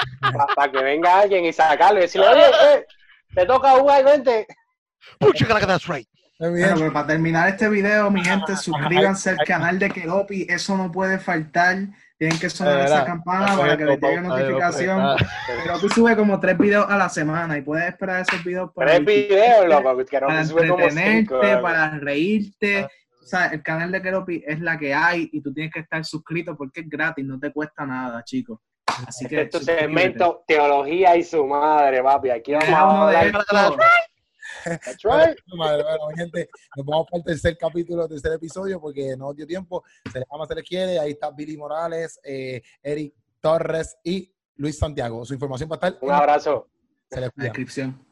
que 0.72 0.84
venga 0.84 1.20
alguien 1.20 1.45
y 1.45 1.54
sacarlo 1.54 1.99
y 1.99 2.02
decirle, 2.02 2.28
oye, 2.28 2.43
eh, 2.74 2.86
te 3.34 3.45
toca 3.45 3.72
jugar, 3.80 4.04
vente. 4.04 4.45
Pucha, 5.20 5.45
que 5.45 5.66
that's 5.66 5.88
right. 5.88 6.08
gente, 6.38 6.76
pues 6.78 6.91
para 6.91 7.08
terminar 7.08 7.47
este 7.49 7.70
video, 7.70 8.12
mi 8.12 8.24
gente, 8.24 8.56
suscríbanse 8.58 9.30
al 9.30 9.38
canal 9.38 9.80
de 9.80 9.89
Keropi, 9.89 10.47
eso 10.49 10.76
no 10.76 10.91
puede 10.91 11.18
faltar. 11.20 11.78
Tienen 12.22 12.38
que 12.38 12.51
sonar 12.51 12.86
esa 12.86 13.03
campana 13.03 13.57
para 13.57 13.76
que 13.76 13.84
les 13.84 13.99
llegue 13.99 14.22
notificación. 14.22 15.17
Keropi 15.63 15.89
sube 15.89 16.15
como 16.15 16.39
tres 16.39 16.55
videos 16.55 16.86
a 16.88 16.95
la 16.95 17.09
semana 17.09 17.57
y 17.57 17.63
puedes 17.63 17.88
esperar 17.88 18.22
esos 18.22 18.43
videos 18.43 18.69
para, 18.76 18.91
Tres 18.91 19.05
videos, 19.07 19.67
loco, 19.67 20.05
que 20.05 20.22
no 20.22 20.28
para 20.28 20.47
como 20.47 20.59
entretenerte, 20.59 21.36
cinco. 21.39 21.61
para 21.63 21.97
reírte. 21.97 22.88
O 23.24 23.26
sea, 23.26 23.47
el 23.47 23.63
canal 23.63 23.91
de 23.91 24.03
Keropi 24.03 24.43
es 24.45 24.59
la 24.59 24.78
que 24.78 24.93
hay 24.93 25.32
y 25.34 25.41
tú 25.41 25.51
tienes 25.51 25.74
que 25.74 25.80
estar 25.80 26.05
suscrito 26.05 26.55
porque 26.55 26.82
es 26.82 26.89
gratis, 26.89 27.26
no 27.26 27.39
te 27.39 27.51
cuesta 27.51 27.88
nada, 27.88 28.24
chicos. 28.24 28.59
Así 29.07 29.26
que 29.26 29.41
Este 29.41 29.57
es 29.57 29.65
tu 29.65 29.72
segmento 29.72 30.43
Teología 30.45 31.15
y 31.15 31.24
su 31.24 31.43
madre, 31.47 32.03
papi. 32.03 32.30
Aquí 32.30 32.53
vamos 32.53 32.69
a 32.69 33.32
hablar. 33.32 33.80
That's 34.64 35.03
right. 35.03 35.38
madre, 35.55 35.84
bueno, 35.84 36.07
gente, 36.16 36.49
nos 36.76 36.86
vamos 36.86 37.07
para 37.09 37.20
el 37.20 37.26
tercer 37.26 37.57
capítulo, 37.57 38.07
tercer 38.07 38.34
episodio, 38.34 38.80
porque 38.80 39.16
no 39.18 39.34
dio 39.34 39.45
tiempo. 39.47 39.84
Se 40.12 40.20
les 40.20 40.28
ama, 40.32 40.45
se 40.45 40.55
les 40.55 40.64
quiere. 40.68 40.99
Ahí 40.99 41.12
está 41.12 41.32
Billy 41.32 41.57
Morales, 41.57 42.20
eh, 42.24 42.62
Eric 42.82 43.14
Torres 43.39 43.97
y 44.03 44.32
Luis 44.55 44.78
Santiago. 44.78 45.26
Su 45.26 45.34
información 45.34 45.70
va 45.70 45.76
a 45.76 45.88
estar 45.88 45.97
Un 46.01 46.12
abrazo. 46.12 46.68
se 47.09 47.16
les 47.20 47.26
La 47.28 47.32
cuida. 47.32 47.43
descripción. 47.45 48.05